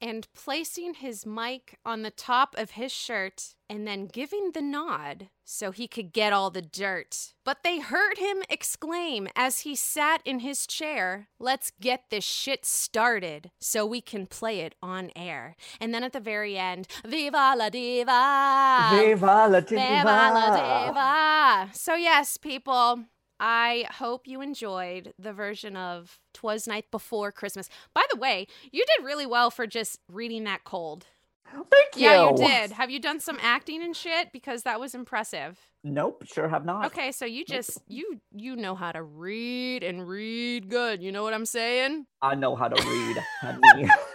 And 0.00 0.28
placing 0.34 0.94
his 0.94 1.24
mic 1.24 1.78
on 1.84 2.02
the 2.02 2.10
top 2.10 2.54
of 2.58 2.72
his 2.72 2.92
shirt 2.92 3.54
and 3.70 3.86
then 3.86 4.06
giving 4.06 4.50
the 4.52 4.60
nod 4.60 5.28
so 5.44 5.70
he 5.70 5.88
could 5.88 6.12
get 6.12 6.32
all 6.32 6.50
the 6.50 6.62
dirt. 6.62 7.32
But 7.44 7.62
they 7.62 7.78
heard 7.78 8.18
him 8.18 8.42
exclaim 8.50 9.28
as 9.34 9.60
he 9.60 9.74
sat 9.74 10.20
in 10.24 10.40
his 10.40 10.66
chair, 10.66 11.28
Let's 11.38 11.72
get 11.80 12.04
this 12.10 12.24
shit 12.24 12.64
started 12.64 13.50
so 13.60 13.86
we 13.86 14.00
can 14.00 14.26
play 14.26 14.60
it 14.60 14.74
on 14.82 15.10
air. 15.16 15.56
And 15.80 15.94
then 15.94 16.04
at 16.04 16.12
the 16.12 16.20
very 16.20 16.58
end, 16.58 16.86
Viva 17.06 17.54
la 17.56 17.68
Diva! 17.70 18.90
Viva 18.92 19.48
la 19.48 19.60
diva! 19.60 19.80
Viva 19.80 20.30
la 20.34 20.56
diva. 20.56 20.86
Diva! 20.88 21.70
So, 21.74 21.94
yes, 21.94 22.36
people. 22.36 23.04
I 23.40 23.86
hope 23.90 24.26
you 24.26 24.40
enjoyed 24.40 25.12
the 25.18 25.32
version 25.32 25.76
of 25.76 26.18
Twas 26.32 26.66
Night 26.66 26.90
Before 26.90 27.32
Christmas. 27.32 27.68
By 27.94 28.04
the 28.10 28.18
way, 28.18 28.46
you 28.70 28.84
did 28.96 29.04
really 29.04 29.26
well 29.26 29.50
for 29.50 29.66
just 29.66 30.00
reading 30.08 30.44
that 30.44 30.64
cold. 30.64 31.06
Thank 31.52 31.96
you. 31.96 32.02
Yeah, 32.02 32.30
you 32.30 32.36
did. 32.36 32.72
Have 32.72 32.90
you 32.90 32.98
done 32.98 33.20
some 33.20 33.38
acting 33.40 33.82
and 33.82 33.94
shit? 33.94 34.32
Because 34.32 34.62
that 34.62 34.80
was 34.80 34.94
impressive. 34.94 35.58
Nope, 35.84 36.24
sure 36.26 36.48
have 36.48 36.64
not. 36.64 36.86
Okay, 36.86 37.12
so 37.12 37.24
you 37.26 37.44
just 37.44 37.78
you 37.86 38.20
you 38.34 38.56
know 38.56 38.74
how 38.74 38.90
to 38.90 39.02
read 39.02 39.82
and 39.82 40.08
read 40.08 40.68
good. 40.70 41.02
You 41.02 41.12
know 41.12 41.22
what 41.22 41.34
I'm 41.34 41.46
saying? 41.46 42.06
I 42.22 42.34
know 42.34 42.56
how 42.56 42.68
to 42.68 42.82
read. 42.82 43.88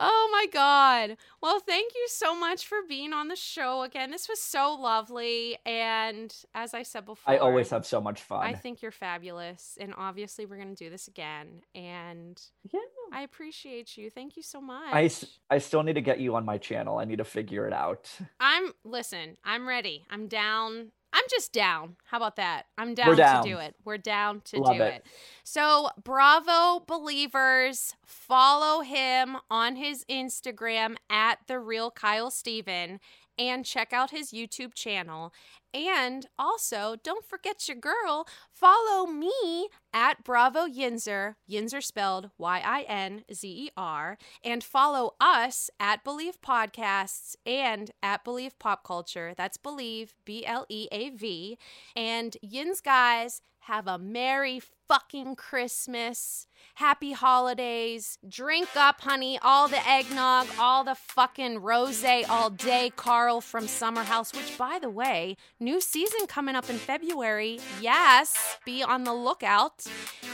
Oh 0.00 0.28
my 0.30 0.46
God. 0.52 1.16
Well, 1.42 1.58
thank 1.58 1.92
you 1.94 2.06
so 2.08 2.38
much 2.38 2.66
for 2.66 2.78
being 2.88 3.12
on 3.12 3.26
the 3.28 3.36
show 3.36 3.82
again. 3.82 4.12
This 4.12 4.28
was 4.28 4.40
so 4.40 4.76
lovely. 4.80 5.58
And 5.66 6.32
as 6.54 6.72
I 6.72 6.84
said 6.84 7.04
before, 7.04 7.34
I 7.34 7.38
always 7.38 7.70
have 7.70 7.84
so 7.84 8.00
much 8.00 8.22
fun. 8.22 8.44
I 8.44 8.54
think 8.54 8.80
you're 8.80 8.92
fabulous. 8.92 9.76
And 9.80 9.92
obviously, 9.96 10.46
we're 10.46 10.56
going 10.56 10.74
to 10.74 10.84
do 10.84 10.88
this 10.88 11.08
again. 11.08 11.62
And 11.74 12.40
yeah. 12.72 12.80
I 13.12 13.22
appreciate 13.22 13.96
you. 13.96 14.08
Thank 14.08 14.36
you 14.36 14.42
so 14.42 14.60
much. 14.60 14.92
I, 14.92 15.10
I 15.50 15.58
still 15.58 15.82
need 15.82 15.94
to 15.94 16.00
get 16.00 16.20
you 16.20 16.36
on 16.36 16.44
my 16.44 16.58
channel. 16.58 16.98
I 16.98 17.04
need 17.04 17.18
to 17.18 17.24
figure 17.24 17.66
it 17.66 17.72
out. 17.72 18.10
I'm, 18.38 18.72
listen, 18.84 19.36
I'm 19.44 19.66
ready. 19.66 20.06
I'm 20.10 20.28
down. 20.28 20.92
I'm 21.12 21.24
just 21.30 21.52
down. 21.52 21.96
How 22.06 22.18
about 22.18 22.36
that? 22.36 22.64
I'm 22.76 22.94
down, 22.94 23.16
down. 23.16 23.42
to 23.42 23.50
do 23.50 23.58
it. 23.58 23.74
We're 23.84 23.98
down 23.98 24.42
to 24.46 24.58
Love 24.60 24.76
do 24.76 24.82
it. 24.82 24.94
it. 24.94 25.06
So, 25.42 25.88
Bravo 26.02 26.84
believers, 26.86 27.94
follow 28.04 28.82
him 28.82 29.38
on 29.50 29.76
his 29.76 30.04
Instagram 30.10 30.96
at 31.08 31.38
the 31.46 31.58
real 31.58 31.90
Kyle 31.90 32.30
Steven 32.30 33.00
and 33.38 33.64
check 33.64 33.92
out 33.92 34.10
his 34.10 34.32
YouTube 34.32 34.74
channel. 34.74 35.32
And 35.74 36.26
also, 36.38 36.96
don't 37.02 37.24
forget 37.24 37.68
your 37.68 37.76
girl, 37.76 38.26
follow 38.50 39.06
me 39.06 39.68
at 39.92 40.24
Bravo 40.24 40.66
Yinzer, 40.66 41.34
Yinzer 41.48 41.82
spelled 41.82 42.30
Y 42.38 42.62
I 42.64 42.82
N 42.82 43.24
Z 43.32 43.48
E 43.48 43.70
R, 43.76 44.16
and 44.42 44.64
follow 44.64 45.14
us 45.20 45.70
at 45.78 46.04
Bleav 46.04 46.38
Podcasts 46.44 47.36
and 47.44 47.90
at 48.02 48.24
Bleav 48.24 48.52
Pop 48.58 48.82
Culture. 48.82 49.34
That's 49.36 49.58
Bleav, 49.58 50.10
B 50.24 50.44
L 50.46 50.64
E 50.70 50.88
A 50.90 51.10
V. 51.10 51.58
And 51.94 52.36
Yins 52.42 52.80
guys, 52.80 53.42
have 53.60 53.86
a 53.86 53.98
merry 53.98 54.62
fucking 54.88 55.36
Christmas. 55.36 56.46
Happy 56.74 57.12
holidays. 57.12 58.18
Drink 58.26 58.68
up, 58.74 59.02
honey. 59.02 59.38
All 59.42 59.68
the 59.68 59.86
eggnog, 59.86 60.46
all 60.58 60.82
the 60.82 60.94
fucking 60.94 61.58
rose 61.58 62.04
all 62.28 62.50
day, 62.50 62.92
Carl 62.96 63.40
from 63.40 63.68
Summer 63.68 64.02
House, 64.02 64.32
which, 64.32 64.56
by 64.56 64.78
the 64.80 64.88
way, 64.88 65.36
new 65.60 65.80
season 65.80 66.26
coming 66.26 66.54
up 66.54 66.70
in 66.70 66.76
February. 66.76 67.60
Yes, 67.80 68.58
be 68.64 68.82
on 68.82 69.04
the 69.04 69.12
lookout. 69.12 69.84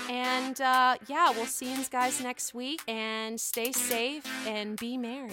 And 0.08 0.60
uh, 0.60 0.96
yeah, 1.08 1.30
we'll 1.30 1.46
see 1.46 1.72
you 1.72 1.84
guys 1.90 2.22
next 2.22 2.54
week. 2.54 2.80
And 2.86 3.40
stay 3.40 3.72
safe 3.72 4.24
and 4.46 4.78
be 4.78 4.96
merry. 4.96 5.32